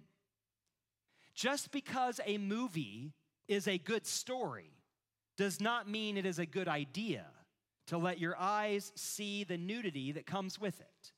Just 1.36 1.70
because 1.70 2.20
a 2.26 2.38
movie 2.38 3.12
is 3.46 3.68
a 3.68 3.78
good 3.78 4.06
story 4.06 4.72
does 5.36 5.60
not 5.60 5.88
mean 5.88 6.16
it 6.16 6.26
is 6.26 6.38
a 6.38 6.46
good 6.46 6.66
idea 6.66 7.26
to 7.88 7.98
let 7.98 8.18
your 8.18 8.34
eyes 8.36 8.90
see 8.96 9.44
the 9.44 9.58
nudity 9.58 10.12
that 10.12 10.26
comes 10.26 10.58
with 10.58 10.80
it. 10.80 11.12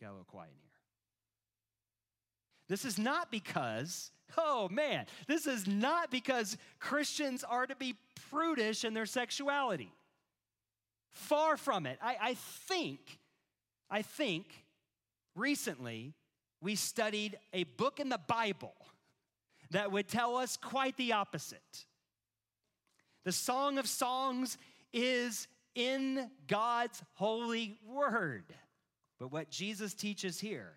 Got 0.00 0.10
a 0.10 0.12
little 0.12 0.24
quiet 0.24 0.50
in 0.50 0.60
here. 0.62 0.70
This 2.68 2.84
is 2.84 2.98
not 2.98 3.30
because 3.30 4.12
Oh 4.36 4.68
man, 4.68 5.06
this 5.26 5.46
is 5.46 5.66
not 5.66 6.10
because 6.10 6.56
Christians 6.80 7.44
are 7.44 7.66
to 7.66 7.76
be 7.76 7.94
prudish 8.30 8.84
in 8.84 8.94
their 8.94 9.06
sexuality. 9.06 9.92
Far 11.10 11.56
from 11.56 11.86
it. 11.86 11.98
I, 12.02 12.16
I 12.20 12.34
think, 12.34 13.20
I 13.90 14.02
think 14.02 14.46
recently 15.36 16.14
we 16.64 16.74
studied 16.76 17.38
a 17.52 17.64
book 17.64 18.00
in 18.00 18.08
the 18.08 18.20
Bible 18.26 18.74
that 19.70 19.92
would 19.92 20.08
tell 20.08 20.36
us 20.36 20.56
quite 20.56 20.96
the 20.96 21.12
opposite. 21.12 21.84
The 23.24 23.32
Song 23.32 23.76
of 23.76 23.86
Songs 23.86 24.56
is 24.90 25.46
in 25.74 26.30
God's 26.46 27.02
holy 27.14 27.76
word. 27.86 28.54
But 29.18 29.30
what 29.30 29.50
Jesus 29.50 29.92
teaches 29.92 30.40
here, 30.40 30.72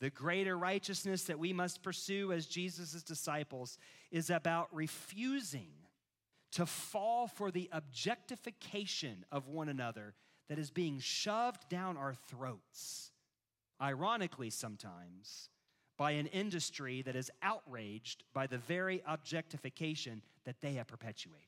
the 0.00 0.10
greater 0.10 0.58
righteousness 0.58 1.24
that 1.24 1.38
we 1.38 1.52
must 1.52 1.84
pursue 1.84 2.32
as 2.32 2.46
Jesus' 2.46 3.04
disciples, 3.04 3.78
is 4.10 4.30
about 4.30 4.68
refusing 4.74 5.70
to 6.52 6.66
fall 6.66 7.28
for 7.28 7.52
the 7.52 7.68
objectification 7.70 9.24
of 9.30 9.46
one 9.46 9.68
another 9.68 10.14
that 10.48 10.58
is 10.58 10.70
being 10.70 10.98
shoved 10.98 11.68
down 11.68 11.96
our 11.96 12.14
throats, 12.14 13.12
ironically, 13.80 14.50
sometimes, 14.50 15.48
by 15.96 16.12
an 16.12 16.26
industry 16.26 17.02
that 17.02 17.16
is 17.16 17.30
outraged 17.42 18.24
by 18.32 18.46
the 18.46 18.58
very 18.58 19.02
objectification 19.06 20.22
that 20.44 20.60
they 20.60 20.74
have 20.74 20.86
perpetuated. 20.86 21.46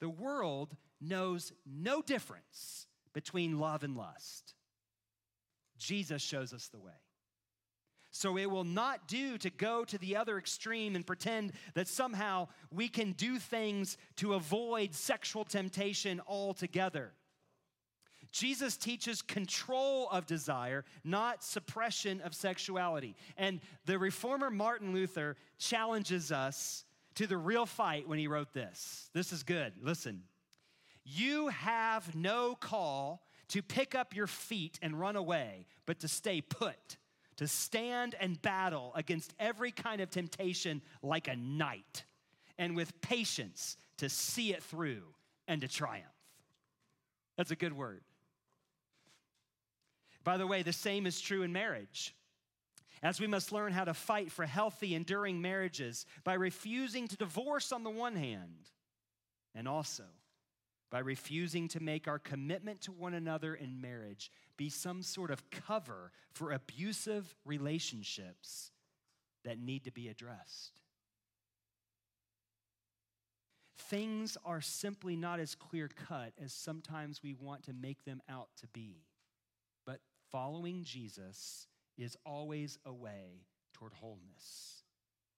The 0.00 0.08
world 0.08 0.76
knows 1.00 1.52
no 1.66 2.00
difference 2.00 2.86
between 3.12 3.58
love 3.58 3.82
and 3.82 3.96
lust. 3.96 4.54
Jesus 5.78 6.22
shows 6.22 6.52
us 6.52 6.68
the 6.68 6.78
way. 6.78 6.92
So 8.12 8.36
it 8.36 8.50
will 8.50 8.64
not 8.64 9.06
do 9.06 9.38
to 9.38 9.50
go 9.50 9.84
to 9.84 9.98
the 9.98 10.16
other 10.16 10.36
extreme 10.36 10.96
and 10.96 11.06
pretend 11.06 11.52
that 11.74 11.86
somehow 11.86 12.48
we 12.72 12.88
can 12.88 13.12
do 13.12 13.38
things 13.38 13.96
to 14.16 14.34
avoid 14.34 14.94
sexual 14.94 15.44
temptation 15.44 16.20
altogether. 16.26 17.12
Jesus 18.30 18.76
teaches 18.76 19.22
control 19.22 20.08
of 20.10 20.26
desire, 20.26 20.84
not 21.02 21.42
suppression 21.42 22.20
of 22.20 22.34
sexuality. 22.34 23.16
And 23.36 23.60
the 23.86 23.98
reformer 23.98 24.50
Martin 24.50 24.92
Luther 24.92 25.36
challenges 25.58 26.30
us 26.30 26.84
to 27.16 27.26
the 27.26 27.36
real 27.36 27.66
fight 27.66 28.08
when 28.08 28.18
he 28.18 28.28
wrote 28.28 28.52
this. 28.52 29.10
This 29.12 29.32
is 29.32 29.42
good. 29.42 29.72
Listen. 29.82 30.22
You 31.04 31.48
have 31.48 32.14
no 32.14 32.54
call 32.54 33.26
to 33.48 33.62
pick 33.62 33.94
up 33.94 34.14
your 34.14 34.28
feet 34.28 34.78
and 34.80 35.00
run 35.00 35.16
away, 35.16 35.66
but 35.86 35.98
to 36.00 36.08
stay 36.08 36.40
put, 36.40 36.98
to 37.36 37.48
stand 37.48 38.14
and 38.20 38.40
battle 38.40 38.92
against 38.94 39.34
every 39.40 39.72
kind 39.72 40.00
of 40.00 40.10
temptation 40.10 40.82
like 41.02 41.26
a 41.26 41.34
knight, 41.34 42.04
and 42.58 42.76
with 42.76 43.00
patience 43.00 43.76
to 43.96 44.08
see 44.08 44.52
it 44.52 44.62
through 44.62 45.02
and 45.48 45.62
to 45.62 45.68
triumph. 45.68 46.06
That's 47.36 47.50
a 47.50 47.56
good 47.56 47.72
word. 47.72 48.02
By 50.24 50.36
the 50.36 50.46
way, 50.46 50.62
the 50.62 50.72
same 50.72 51.06
is 51.06 51.20
true 51.20 51.42
in 51.42 51.52
marriage. 51.52 52.14
As 53.02 53.18
we 53.18 53.26
must 53.26 53.52
learn 53.52 53.72
how 53.72 53.84
to 53.84 53.94
fight 53.94 54.30
for 54.30 54.44
healthy, 54.44 54.94
enduring 54.94 55.40
marriages 55.40 56.04
by 56.22 56.34
refusing 56.34 57.08
to 57.08 57.16
divorce 57.16 57.72
on 57.72 57.82
the 57.82 57.90
one 57.90 58.16
hand, 58.16 58.70
and 59.54 59.66
also 59.66 60.04
by 60.90 60.98
refusing 60.98 61.68
to 61.68 61.80
make 61.80 62.08
our 62.08 62.18
commitment 62.18 62.82
to 62.82 62.92
one 62.92 63.14
another 63.14 63.54
in 63.54 63.80
marriage 63.80 64.30
be 64.56 64.68
some 64.68 65.02
sort 65.02 65.30
of 65.30 65.48
cover 65.50 66.12
for 66.32 66.52
abusive 66.52 67.34
relationships 67.46 68.72
that 69.44 69.58
need 69.58 69.84
to 69.84 69.92
be 69.92 70.08
addressed. 70.08 70.80
Things 73.78 74.36
are 74.44 74.60
simply 74.60 75.16
not 75.16 75.40
as 75.40 75.54
clear 75.54 75.88
cut 76.08 76.32
as 76.42 76.52
sometimes 76.52 77.22
we 77.22 77.34
want 77.34 77.64
to 77.64 77.72
make 77.72 78.04
them 78.04 78.20
out 78.28 78.48
to 78.60 78.66
be. 78.68 79.06
Following 80.30 80.84
Jesus 80.84 81.66
is 81.98 82.16
always 82.24 82.78
a 82.84 82.92
way 82.92 83.46
toward 83.74 83.92
wholeness 83.92 84.84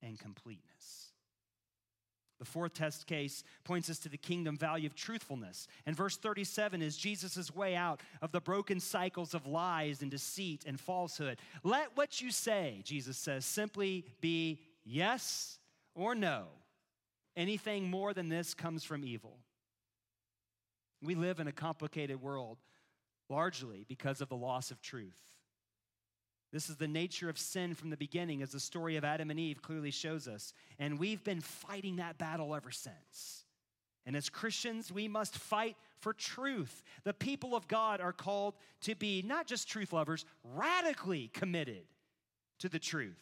and 0.02 0.18
completeness. 0.18 1.12
The 2.38 2.44
fourth 2.44 2.74
test 2.74 3.06
case 3.06 3.44
points 3.62 3.88
us 3.88 4.00
to 4.00 4.08
the 4.08 4.16
kingdom 4.16 4.56
value 4.56 4.88
of 4.88 4.96
truthfulness. 4.96 5.68
And 5.86 5.94
verse 5.94 6.16
37 6.16 6.82
is 6.82 6.96
Jesus' 6.96 7.54
way 7.54 7.76
out 7.76 8.00
of 8.20 8.32
the 8.32 8.40
broken 8.40 8.80
cycles 8.80 9.32
of 9.32 9.46
lies 9.46 10.02
and 10.02 10.10
deceit 10.10 10.64
and 10.66 10.80
falsehood. 10.80 11.38
Let 11.62 11.96
what 11.96 12.20
you 12.20 12.32
say, 12.32 12.82
Jesus 12.84 13.16
says, 13.16 13.44
simply 13.44 14.04
be 14.20 14.58
yes 14.84 15.60
or 15.94 16.16
no. 16.16 16.46
Anything 17.36 17.88
more 17.88 18.12
than 18.12 18.28
this 18.28 18.54
comes 18.54 18.82
from 18.82 19.04
evil. 19.04 19.38
We 21.00 21.14
live 21.14 21.38
in 21.38 21.46
a 21.46 21.52
complicated 21.52 22.20
world 22.20 22.58
largely 23.28 23.84
because 23.88 24.20
of 24.20 24.28
the 24.28 24.36
loss 24.36 24.70
of 24.70 24.80
truth. 24.80 25.18
This 26.52 26.68
is 26.68 26.76
the 26.76 26.88
nature 26.88 27.30
of 27.30 27.38
sin 27.38 27.74
from 27.74 27.90
the 27.90 27.96
beginning, 27.96 28.42
as 28.42 28.52
the 28.52 28.60
story 28.60 28.96
of 28.96 29.04
Adam 29.04 29.30
and 29.30 29.40
Eve 29.40 29.62
clearly 29.62 29.90
shows 29.90 30.28
us. 30.28 30.52
And 30.78 30.98
we've 30.98 31.24
been 31.24 31.40
fighting 31.40 31.96
that 31.96 32.18
battle 32.18 32.54
ever 32.54 32.70
since. 32.70 33.44
And 34.04 34.16
as 34.16 34.28
Christians, 34.28 34.92
we 34.92 35.08
must 35.08 35.38
fight 35.38 35.76
for 36.00 36.12
truth. 36.12 36.82
The 37.04 37.14
people 37.14 37.54
of 37.54 37.68
God 37.68 38.00
are 38.00 38.12
called 38.12 38.54
to 38.82 38.94
be 38.94 39.22
not 39.22 39.46
just 39.46 39.68
truth 39.68 39.92
lovers, 39.92 40.26
radically 40.44 41.28
committed 41.32 41.84
to 42.58 42.68
the 42.68 42.78
truth. 42.78 43.18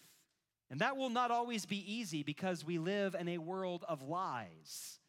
And 0.71 0.81
that 0.81 0.97
will 0.97 1.11
not 1.11 1.31
always 1.31 1.67
be 1.67 1.93
easy 1.93 2.23
because 2.23 2.65
we 2.65 2.79
live 2.79 3.15
in 3.15 3.29
a 3.29 3.39
world 3.39 3.85
of 3.89 4.03
lies. 4.03 5.00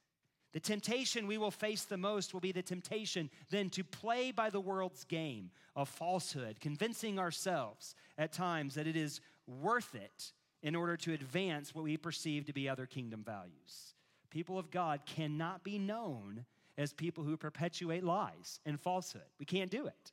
The 0.54 0.60
temptation 0.60 1.28
we 1.28 1.38
will 1.38 1.52
face 1.52 1.84
the 1.84 1.98
most 1.98 2.34
will 2.34 2.42
be 2.42 2.52
the 2.52 2.62
temptation 2.62 3.30
then 3.50 3.70
to 3.72 3.84
play 3.84 4.32
by 4.32 4.50
the 4.50 4.60
world's 4.60 5.06
game 5.06 5.52
of 5.76 5.88
falsehood, 5.88 6.60
convincing 6.60 7.20
ourselves 7.20 7.96
at 8.18 8.34
times 8.34 8.76
that 8.76 8.88
it 8.88 8.98
is 8.98 9.22
worth 9.48 9.96
it 9.96 10.34
in 10.62 10.76
order 10.76 10.98
to 10.98 11.14
advance 11.14 11.74
what 11.74 11.86
we 11.86 11.96
perceive 11.98 12.46
to 12.46 12.54
be 12.54 12.68
other 12.68 12.86
kingdom 12.86 13.24
values. 13.24 13.96
People 14.30 14.60
of 14.60 14.72
God 14.72 15.02
cannot 15.06 15.64
be 15.64 15.80
known 15.80 16.46
as 16.78 16.94
people 16.94 17.24
who 17.24 17.38
perpetuate 17.38 18.04
lies 18.04 18.60
and 18.66 18.80
falsehood. 18.80 19.22
We 19.40 19.46
can't 19.46 19.72
do 19.72 19.88
it. 19.88 20.12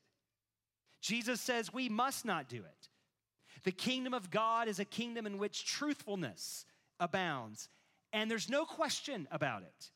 Jesus 1.00 1.40
says 1.40 1.72
we 1.72 1.88
must 1.88 2.24
not 2.24 2.48
do 2.48 2.58
it. 2.58 2.88
The 3.64 3.72
kingdom 3.72 4.14
of 4.14 4.30
God 4.30 4.68
is 4.68 4.78
a 4.78 4.84
kingdom 4.84 5.26
in 5.26 5.38
which 5.38 5.64
truthfulness 5.64 6.64
abounds, 7.00 7.68
and 8.12 8.30
there's 8.30 8.48
no 8.48 8.64
question 8.64 9.26
about 9.30 9.62
it 9.62 9.90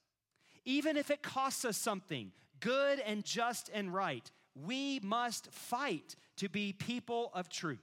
even 0.65 0.97
if 0.97 1.11
it 1.11 1.23
costs 1.23 1.65
us 1.65 1.77
something 1.77 2.33
good 2.61 3.01
and 3.01 3.25
just 3.25 3.71
and 3.75 3.93
right, 3.93 4.31
we 4.55 5.01
must 5.03 5.53
fight 5.53 6.15
to 6.37 6.49
be 6.49 6.73
people 6.73 7.31
of 7.35 7.49
truth. 7.49 7.81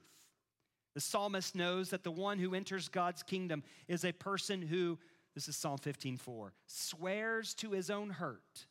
The 0.94 1.00
psalmist 1.00 1.54
knows 1.54 1.90
that 1.90 2.02
the 2.02 2.10
one 2.10 2.38
who 2.38 2.54
enters 2.54 2.88
God's 2.88 3.22
kingdom 3.22 3.62
is 3.86 4.04
a 4.04 4.12
person 4.12 4.62
who, 4.62 4.98
this 5.34 5.48
is 5.48 5.56
Psalm 5.56 5.78
15:4, 5.78 6.52
swears 6.66 7.54
to 7.54 7.70
his 7.72 7.90
own 7.90 8.10
hurt 8.10 8.66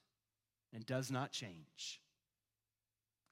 and 0.73 0.85
does 0.85 1.09
not 1.09 1.31
change. 1.31 2.01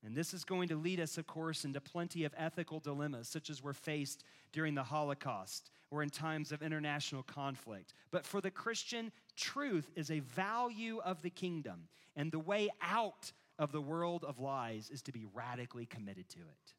And 0.07 0.15
this 0.15 0.33
is 0.33 0.45
going 0.45 0.69
to 0.69 0.77
lead 0.77 1.01
us, 1.01 1.17
of 1.17 1.27
course, 1.27 1.65
into 1.65 1.81
plenty 1.81 2.23
of 2.23 2.33
ethical 2.37 2.79
dilemmas, 2.79 3.27
such 3.27 3.49
as 3.49 3.61
were 3.61 3.73
faced 3.73 4.23
during 4.53 4.73
the 4.73 4.83
Holocaust 4.83 5.69
or 5.91 6.01
in 6.01 6.09
times 6.09 6.53
of 6.53 6.61
international 6.61 7.23
conflict. 7.23 7.93
But 8.09 8.25
for 8.25 8.39
the 8.39 8.49
Christian, 8.49 9.11
truth 9.35 9.91
is 9.97 10.09
a 10.09 10.21
value 10.21 11.01
of 11.03 11.21
the 11.23 11.29
kingdom, 11.29 11.89
and 12.15 12.31
the 12.31 12.39
way 12.39 12.69
out 12.81 13.33
of 13.59 13.73
the 13.73 13.81
world 13.81 14.23
of 14.23 14.39
lies 14.39 14.89
is 14.89 15.01
to 15.03 15.11
be 15.11 15.25
radically 15.33 15.85
committed 15.85 16.29
to 16.29 16.39
it. 16.39 16.73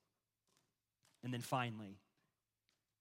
And 1.22 1.30
then 1.30 1.42
finally, 1.42 1.98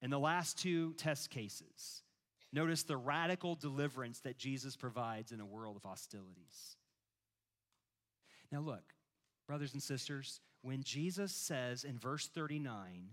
in 0.01 0.09
the 0.09 0.19
last 0.19 0.59
two 0.59 0.91
test 0.95 1.29
cases, 1.29 2.03
notice 2.51 2.83
the 2.83 2.97
radical 2.97 3.55
deliverance 3.55 4.19
that 4.19 4.37
Jesus 4.37 4.75
provides 4.75 5.31
in 5.31 5.39
a 5.39 5.45
world 5.45 5.77
of 5.77 5.83
hostilities. 5.83 6.75
Now, 8.51 8.59
look, 8.59 8.93
brothers 9.47 9.73
and 9.73 9.81
sisters, 9.81 10.41
when 10.61 10.83
Jesus 10.83 11.31
says 11.31 11.83
in 11.83 11.97
verse 11.97 12.27
39 12.27 13.09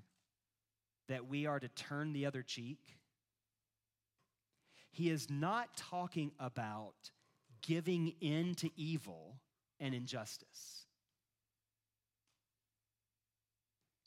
that 1.08 1.28
we 1.28 1.46
are 1.46 1.60
to 1.60 1.68
turn 1.68 2.12
the 2.12 2.26
other 2.26 2.42
cheek, 2.42 2.78
he 4.90 5.10
is 5.10 5.30
not 5.30 5.76
talking 5.76 6.32
about 6.38 6.94
giving 7.62 8.14
in 8.20 8.54
to 8.56 8.70
evil 8.76 9.36
and 9.80 9.94
injustice. 9.94 10.86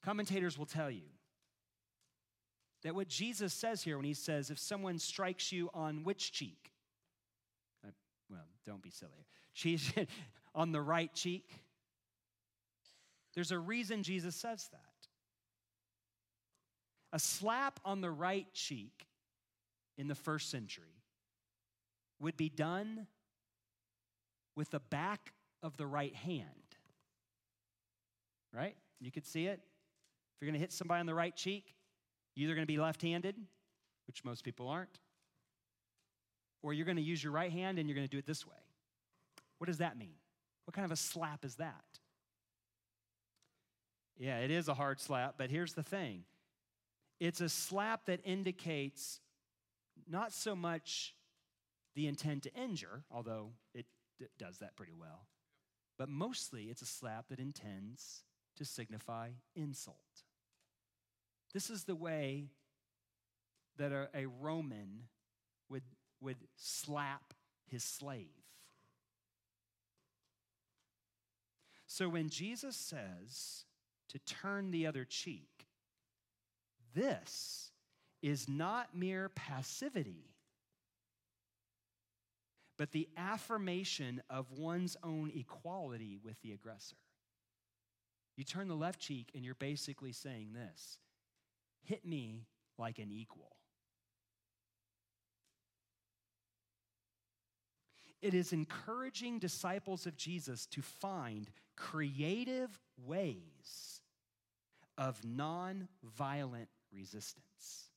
Commentators 0.03 0.57
will 0.57 0.65
tell 0.65 0.89
you 0.89 1.09
that 2.83 2.95
what 2.95 3.07
Jesus 3.07 3.53
says 3.53 3.83
here 3.83 3.97
when 3.97 4.05
he 4.05 4.13
says, 4.13 4.49
if 4.49 4.59
someone 4.59 4.99
strikes 4.99 5.51
you 5.51 5.69
on 5.73 6.03
which 6.03 6.31
cheek? 6.31 6.71
Uh, 7.85 7.91
well, 8.29 8.47
don't 8.65 8.81
be 8.81 8.91
silly. 8.91 10.07
on 10.55 10.71
the 10.71 10.81
right 10.81 11.13
cheek. 11.13 11.49
There's 13.37 13.51
a 13.51 13.59
reason 13.59 14.01
Jesus 14.01 14.35
says 14.35 14.67
that. 14.71 14.79
A 17.13 17.19
slap 17.19 17.79
on 17.85 18.01
the 18.01 18.09
right 18.09 18.51
cheek 18.51 19.05
in 19.95 20.07
the 20.07 20.15
first 20.15 20.49
century 20.49 21.03
would 22.19 22.35
be 22.35 22.49
done 22.49 23.05
with 24.55 24.71
the 24.71 24.79
back 24.79 25.33
of 25.61 25.77
the 25.77 25.85
right 25.85 26.15
hand. 26.15 26.47
Right? 28.51 28.75
You 28.99 29.11
could 29.11 29.27
see 29.27 29.45
it. 29.45 29.59
If 29.59 30.41
you're 30.41 30.49
going 30.49 30.59
to 30.59 30.59
hit 30.59 30.73
somebody 30.73 30.99
on 30.99 31.05
the 31.05 31.13
right 31.13 31.35
cheek, 31.35 31.75
you're 32.35 32.45
either 32.45 32.55
going 32.55 32.65
to 32.65 32.73
be 32.73 32.79
left 32.79 33.03
handed, 33.03 33.35
which 34.07 34.25
most 34.25 34.43
people 34.43 34.67
aren't, 34.67 34.97
or 36.63 36.73
you're 36.73 36.87
going 36.87 36.97
to 36.97 37.03
use 37.03 37.23
your 37.23 37.33
right 37.33 37.51
hand 37.51 37.77
and 37.77 37.87
you're 37.87 37.95
going 37.95 38.07
to 38.07 38.11
do 38.11 38.17
it 38.17 38.25
this 38.25 38.47
way. 38.47 38.57
What 39.59 39.67
does 39.67 39.77
that 39.77 39.95
mean? 39.95 40.15
What 40.65 40.73
kind 40.73 40.85
of 40.85 40.91
a 40.91 40.95
slap 40.95 41.45
is 41.45 41.57
that? 41.57 41.83
Yeah, 44.17 44.39
it 44.39 44.51
is 44.51 44.67
a 44.67 44.73
hard 44.73 44.99
slap, 44.99 45.35
but 45.37 45.49
here's 45.49 45.73
the 45.73 45.83
thing 45.83 46.23
it's 47.19 47.41
a 47.41 47.49
slap 47.49 48.05
that 48.05 48.19
indicates 48.23 49.19
not 50.07 50.31
so 50.31 50.55
much 50.55 51.15
the 51.95 52.07
intent 52.07 52.43
to 52.43 52.53
injure, 52.53 53.03
although 53.11 53.51
it 53.73 53.85
d- 54.19 54.25
does 54.37 54.59
that 54.59 54.75
pretty 54.75 54.93
well, 54.97 55.27
but 55.97 56.09
mostly 56.09 56.65
it's 56.65 56.81
a 56.81 56.85
slap 56.85 57.29
that 57.29 57.39
intends 57.39 58.23
to 58.55 58.65
signify 58.65 59.29
insult. 59.55 59.97
This 61.53 61.69
is 61.69 61.85
the 61.85 61.95
way 61.95 62.51
that 63.77 63.91
a, 63.91 64.09
a 64.13 64.25
Roman 64.25 65.03
would, 65.69 65.83
would 66.21 66.37
slap 66.55 67.33
his 67.67 67.83
slave. 67.83 68.27
So 71.87 72.09
when 72.09 72.29
Jesus 72.29 72.75
says 72.75 73.65
to 74.09 74.19
turn 74.19 74.71
the 74.71 74.87
other 74.87 75.05
cheek, 75.05 75.67
this 76.93 77.71
is 78.21 78.47
not 78.49 78.95
mere 78.95 79.29
passivity, 79.29 80.31
but 82.77 82.91
the 82.91 83.07
affirmation 83.17 84.21
of 84.29 84.51
one's 84.51 84.97
own 85.03 85.31
equality 85.35 86.17
with 86.23 86.39
the 86.41 86.51
aggressor. 86.51 86.97
You 88.35 88.43
turn 88.43 88.67
the 88.67 88.75
left 88.75 88.99
cheek 88.99 89.31
and 89.35 89.43
you're 89.43 89.55
basically 89.55 90.11
saying 90.11 90.53
this 90.53 90.99
hit 91.83 92.05
me 92.05 92.45
like 92.77 92.99
an 92.99 93.11
equal. 93.11 93.55
It 98.21 98.33
is 98.33 98.51
encouraging 98.51 99.39
disciples 99.39 100.05
of 100.05 100.17
Jesus 100.17 100.65
to 100.67 100.81
find 100.81 101.49
creative 101.75 102.79
ways 103.05 103.96
of 104.97 105.23
non-violent 105.23 106.69
resistance. 106.93 107.87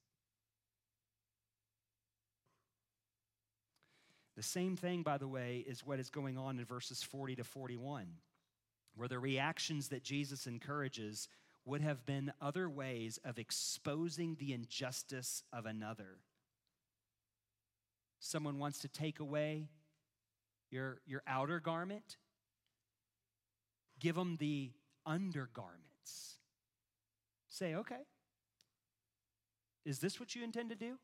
The 4.36 4.42
same 4.42 4.76
thing, 4.76 5.02
by 5.02 5.18
the 5.18 5.28
way, 5.28 5.64
is 5.66 5.84
what 5.84 6.00
is 6.00 6.08
going 6.08 6.38
on 6.38 6.58
in 6.58 6.64
verses 6.64 7.02
40 7.02 7.36
to 7.36 7.44
41, 7.44 8.06
where 8.94 9.08
the 9.08 9.18
reactions 9.18 9.88
that 9.88 10.02
Jesus 10.02 10.46
encourages 10.46 11.28
would 11.66 11.82
have 11.82 12.06
been 12.06 12.32
other 12.40 12.68
ways 12.68 13.18
of 13.24 13.38
exposing 13.38 14.36
the 14.38 14.52
injustice 14.52 15.42
of 15.52 15.66
another. 15.66 16.18
Someone 18.18 18.58
wants 18.58 18.78
to 18.80 18.88
take 18.88 19.20
away 19.20 19.68
your, 20.70 21.00
your 21.06 21.22
outer 21.26 21.60
garment, 21.60 22.16
give 23.98 24.14
them 24.14 24.36
the 24.38 24.70
undergarments. 25.04 26.39
Say, 27.50 27.74
okay, 27.74 28.06
is 29.84 29.98
this 29.98 30.18
what 30.18 30.34
you 30.34 30.44
intend 30.44 30.70
to 30.70 30.76
do? 30.76 30.98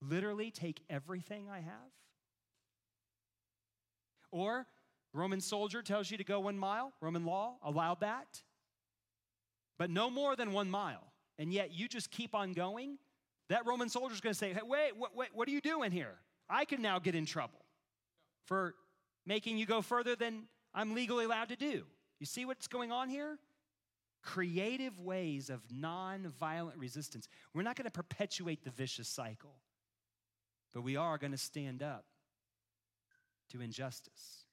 Literally 0.00 0.50
take 0.50 0.82
everything 0.88 1.48
I 1.50 1.60
have? 1.60 1.92
Or, 4.32 4.66
Roman 5.12 5.40
soldier 5.40 5.80
tells 5.80 6.10
you 6.10 6.18
to 6.18 6.24
go 6.24 6.40
one 6.40 6.58
mile, 6.58 6.92
Roman 7.00 7.24
law 7.24 7.54
allowed 7.62 8.00
that, 8.00 8.42
but 9.78 9.90
no 9.90 10.10
more 10.10 10.34
than 10.34 10.52
one 10.52 10.70
mile. 10.70 11.12
And 11.38 11.52
yet 11.52 11.72
you 11.72 11.86
just 11.86 12.10
keep 12.10 12.34
on 12.34 12.52
going. 12.52 12.98
That 13.48 13.66
Roman 13.66 13.88
soldier 13.88 14.14
is 14.14 14.20
going 14.20 14.32
to 14.32 14.38
say, 14.38 14.52
hey, 14.52 14.60
wait, 14.64 14.96
wait, 14.96 15.10
wait, 15.14 15.28
what 15.34 15.46
are 15.46 15.52
you 15.52 15.60
doing 15.60 15.92
here? 15.92 16.14
I 16.48 16.64
can 16.64 16.80
now 16.82 16.98
get 16.98 17.14
in 17.14 17.26
trouble 17.26 17.64
for 18.46 18.74
making 19.26 19.58
you 19.58 19.66
go 19.66 19.82
further 19.82 20.16
than 20.16 20.44
I'm 20.74 20.94
legally 20.94 21.26
allowed 21.26 21.50
to 21.50 21.56
do. 21.56 21.84
You 22.18 22.26
see 22.26 22.44
what's 22.44 22.66
going 22.66 22.92
on 22.92 23.08
here? 23.08 23.38
Creative 24.24 24.98
ways 24.98 25.50
of 25.50 25.60
non-violent 25.70 26.78
resistance. 26.78 27.28
We're 27.52 27.62
not 27.62 27.76
going 27.76 27.84
to 27.84 27.90
perpetuate 27.90 28.64
the 28.64 28.70
vicious 28.70 29.08
cycle, 29.08 29.54
but 30.72 30.82
we 30.82 30.96
are 30.96 31.18
going 31.18 31.32
to 31.32 31.38
stand 31.38 31.82
up 31.82 32.04
to 33.50 33.60
injustice. 33.60 34.46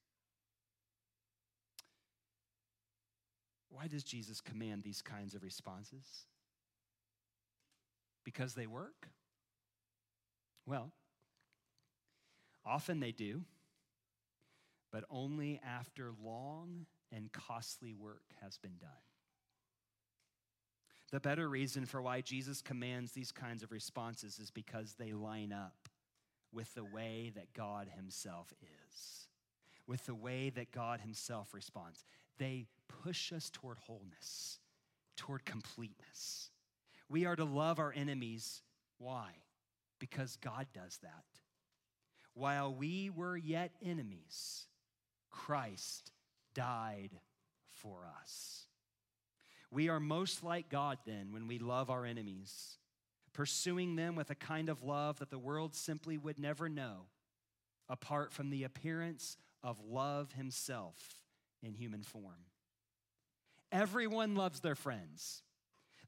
Why 3.69 3.87
does 3.87 4.03
Jesus 4.03 4.41
command 4.41 4.83
these 4.83 5.01
kinds 5.01 5.33
of 5.33 5.43
responses? 5.43 6.25
Because 8.25 8.53
they 8.53 8.67
work? 8.67 9.07
Well, 10.65 10.91
often 12.65 12.99
they 12.99 13.11
do 13.11 13.43
but 14.91 15.05
only 15.09 15.59
after 15.65 16.11
long 16.21 16.85
and 17.11 17.31
costly 17.31 17.93
work 17.93 18.23
has 18.41 18.57
been 18.57 18.77
done. 18.79 18.89
The 21.11 21.19
better 21.19 21.49
reason 21.49 21.85
for 21.85 22.01
why 22.01 22.21
Jesus 22.21 22.61
commands 22.61 23.11
these 23.11 23.31
kinds 23.31 23.63
of 23.63 23.71
responses 23.71 24.39
is 24.39 24.49
because 24.49 24.93
they 24.93 25.11
line 25.11 25.51
up 25.51 25.89
with 26.53 26.73
the 26.73 26.85
way 26.85 27.31
that 27.35 27.53
God 27.53 27.89
Himself 27.95 28.53
is, 28.61 29.27
with 29.87 30.05
the 30.05 30.15
way 30.15 30.49
that 30.51 30.71
God 30.71 31.01
Himself 31.01 31.53
responds. 31.53 32.05
They 32.37 32.65
push 33.03 33.33
us 33.33 33.49
toward 33.49 33.77
wholeness, 33.79 34.59
toward 35.17 35.43
completeness. 35.43 36.49
We 37.09 37.25
are 37.25 37.35
to 37.35 37.45
love 37.45 37.77
our 37.77 37.93
enemies. 37.95 38.61
Why? 38.97 39.31
Because 39.99 40.37
God 40.37 40.67
does 40.73 40.97
that. 41.03 41.25
While 42.33 42.73
we 42.73 43.09
were 43.09 43.35
yet 43.35 43.71
enemies, 43.83 44.65
Christ 45.29 46.13
died 46.53 47.11
for 47.67 48.07
us. 48.21 48.67
We 49.71 49.87
are 49.87 50.01
most 50.01 50.43
like 50.43 50.69
God 50.69 50.99
then 51.05 51.31
when 51.31 51.47
we 51.47 51.57
love 51.57 51.89
our 51.89 52.05
enemies, 52.05 52.77
pursuing 53.33 53.95
them 53.95 54.15
with 54.15 54.29
a 54.29 54.35
kind 54.35 54.67
of 54.67 54.83
love 54.83 55.19
that 55.19 55.29
the 55.29 55.39
world 55.39 55.73
simply 55.73 56.17
would 56.17 56.37
never 56.37 56.67
know 56.67 57.05
apart 57.87 58.33
from 58.33 58.49
the 58.49 58.65
appearance 58.65 59.37
of 59.63 59.79
love 59.81 60.33
himself 60.33 60.97
in 61.63 61.73
human 61.73 62.03
form. 62.03 62.45
Everyone 63.71 64.35
loves 64.35 64.59
their 64.59 64.75
friends. 64.75 65.41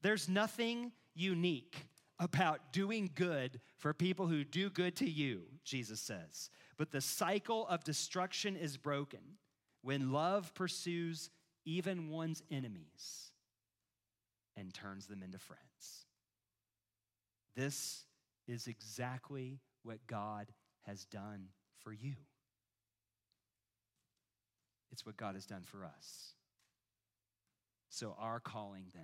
There's 0.01 0.27
nothing 0.27 0.91
unique 1.15 1.87
about 2.19 2.73
doing 2.73 3.09
good 3.15 3.61
for 3.77 3.93
people 3.93 4.27
who 4.27 4.43
do 4.43 4.69
good 4.69 4.95
to 4.97 5.09
you, 5.09 5.43
Jesus 5.63 6.01
says. 6.01 6.49
But 6.77 6.91
the 6.91 7.01
cycle 7.01 7.65
of 7.67 7.83
destruction 7.85 8.57
is 8.57 8.75
broken 8.75 9.19
when 9.81 10.11
love 10.11 10.53
pursues 10.53 11.29
even 11.65 12.09
one's 12.09 12.43
enemies 12.51 13.32
and 14.55 14.73
turns 14.73 15.07
them 15.07 15.23
into 15.23 15.37
friends. 15.37 16.05
This 17.55 18.05
is 18.47 18.67
exactly 18.67 19.59
what 19.83 20.05
God 20.07 20.47
has 20.81 21.05
done 21.05 21.49
for 21.79 21.93
you. 21.93 22.15
It's 24.91 25.05
what 25.05 25.17
God 25.17 25.35
has 25.35 25.45
done 25.45 25.63
for 25.63 25.85
us. 25.85 26.33
So, 27.89 28.15
our 28.19 28.39
calling 28.39 28.85
then, 28.93 29.03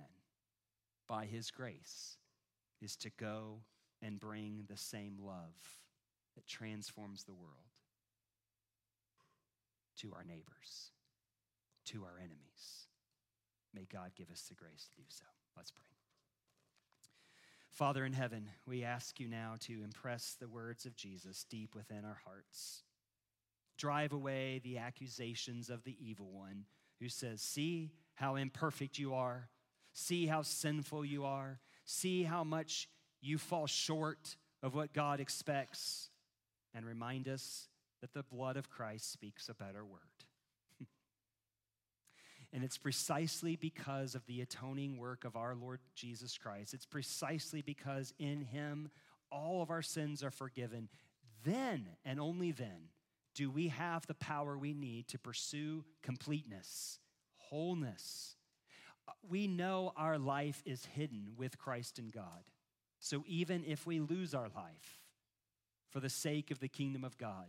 by 1.08 1.26
His 1.26 1.50
grace, 1.50 2.16
is 2.80 2.96
to 2.96 3.10
go 3.18 3.62
and 4.02 4.18
bring 4.18 4.64
the 4.68 4.76
same 4.76 5.16
love 5.20 5.78
that 6.34 6.46
transforms 6.46 7.24
the 7.24 7.34
world 7.34 7.54
to 9.98 10.12
our 10.14 10.24
neighbors, 10.24 10.92
to 11.86 12.04
our 12.04 12.18
enemies. 12.18 12.86
May 13.74 13.86
God 13.92 14.12
give 14.16 14.30
us 14.30 14.42
the 14.48 14.54
grace 14.54 14.88
to 14.94 14.96
do 14.96 15.06
so. 15.08 15.24
Let's 15.56 15.70
pray. 15.70 15.84
Father 17.70 18.04
in 18.04 18.12
heaven, 18.12 18.50
we 18.66 18.84
ask 18.84 19.20
you 19.20 19.28
now 19.28 19.54
to 19.60 19.82
impress 19.82 20.36
the 20.38 20.48
words 20.48 20.86
of 20.86 20.96
Jesus 20.96 21.44
deep 21.48 21.74
within 21.74 22.04
our 22.04 22.18
hearts. 22.24 22.82
Drive 23.78 24.12
away 24.12 24.60
the 24.62 24.78
accusations 24.78 25.70
of 25.70 25.84
the 25.84 25.96
evil 25.98 26.30
one 26.30 26.66
who 27.00 27.08
says, 27.08 27.40
See 27.40 27.92
how 28.14 28.36
imperfect 28.36 28.98
you 28.98 29.14
are. 29.14 29.48
See 29.92 30.26
how 30.26 30.42
sinful 30.42 31.04
you 31.04 31.24
are. 31.24 31.60
See 31.84 32.22
how 32.22 32.44
much 32.44 32.88
you 33.22 33.38
fall 33.38 33.66
short 33.66 34.36
of 34.62 34.74
what 34.74 34.92
God 34.92 35.20
expects 35.20 36.10
and 36.74 36.84
remind 36.84 37.28
us 37.28 37.68
that 38.00 38.12
the 38.12 38.22
blood 38.22 38.56
of 38.56 38.68
Christ 38.68 39.10
speaks 39.10 39.48
a 39.48 39.54
better 39.54 39.84
word. 39.84 40.19
And 42.52 42.64
it's 42.64 42.78
precisely 42.78 43.56
because 43.56 44.14
of 44.14 44.26
the 44.26 44.40
atoning 44.40 44.98
work 44.98 45.24
of 45.24 45.36
our 45.36 45.54
Lord 45.54 45.80
Jesus 45.94 46.36
Christ, 46.36 46.74
it's 46.74 46.86
precisely 46.86 47.62
because 47.62 48.12
in 48.18 48.42
him 48.42 48.90
all 49.30 49.62
of 49.62 49.70
our 49.70 49.82
sins 49.82 50.24
are 50.24 50.30
forgiven. 50.30 50.88
Then 51.44 51.88
and 52.04 52.18
only 52.18 52.50
then 52.50 52.90
do 53.34 53.50
we 53.50 53.68
have 53.68 54.06
the 54.06 54.14
power 54.14 54.58
we 54.58 54.74
need 54.74 55.08
to 55.08 55.18
pursue 55.18 55.84
completeness, 56.02 56.98
wholeness, 57.36 58.36
uh, 59.08 59.12
we 59.28 59.46
know 59.46 59.92
our 59.96 60.18
life 60.18 60.62
is 60.66 60.84
hidden 60.84 61.32
with 61.36 61.58
Christ 61.58 61.98
in 61.98 62.08
God. 62.08 62.44
So 62.98 63.24
even 63.26 63.64
if 63.64 63.86
we 63.86 64.00
lose 64.00 64.34
our 64.34 64.48
life 64.54 65.00
for 65.88 66.00
the 66.00 66.10
sake 66.10 66.50
of 66.50 66.60
the 66.60 66.68
kingdom 66.68 67.04
of 67.04 67.16
God, 67.16 67.48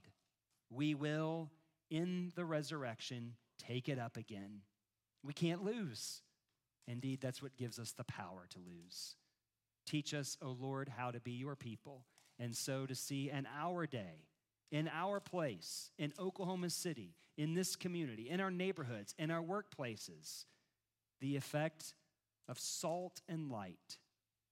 we 0.70 0.96
will, 0.96 1.50
in 1.90 2.32
the 2.36 2.46
resurrection, 2.46 3.34
take 3.58 3.90
it 3.90 4.00
up 4.00 4.16
again. 4.16 4.62
We 5.24 5.34
can't 5.34 5.64
lose. 5.64 6.22
Indeed, 6.88 7.22
that's 7.22 7.42
what 7.42 7.58
gives 7.58 7.80
us 7.80 7.92
the 7.92 8.04
power 8.04 8.48
to 8.50 8.60
lose. 8.60 9.16
Teach 9.86 10.14
us, 10.14 10.38
O 10.42 10.56
Lord, 10.60 10.90
how 10.90 11.12
to 11.12 11.20
be 11.20 11.32
your 11.32 11.56
people, 11.56 12.06
and 12.40 12.56
so 12.56 12.86
to 12.86 12.96
see 12.96 13.30
in 13.30 13.48
our 13.58 13.86
day, 13.86 14.28
in 14.72 14.90
our 14.94 15.20
place, 15.20 15.92
in 15.98 16.14
Oklahoma 16.20 16.70
City, 16.70 17.16
in 17.38 17.54
this 17.54 17.76
community, 17.76 18.30
in 18.30 18.40
our 18.40 18.52
neighborhoods, 18.52 19.14
in 19.18 19.32
our 19.32 19.42
workplaces, 19.42 20.46
the 21.20 21.36
effect 21.36 21.94
of 22.48 22.60
salt 22.60 23.22
and 23.28 23.52
light 23.52 23.98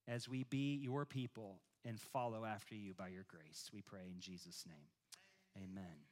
as 0.07 0.28
we 0.28 0.43
be 0.43 0.76
your 0.76 1.05
people 1.05 1.61
and 1.86 1.99
follow 1.99 2.45
after 2.45 2.76
you 2.76 2.93
by 2.93 3.07
your 3.07 3.26
grace. 3.28 3.70
We 3.74 3.82
pray 3.82 4.07
in 4.11 4.20
Jesus' 4.20 4.65
name. 4.67 5.63
Amen. 5.63 6.09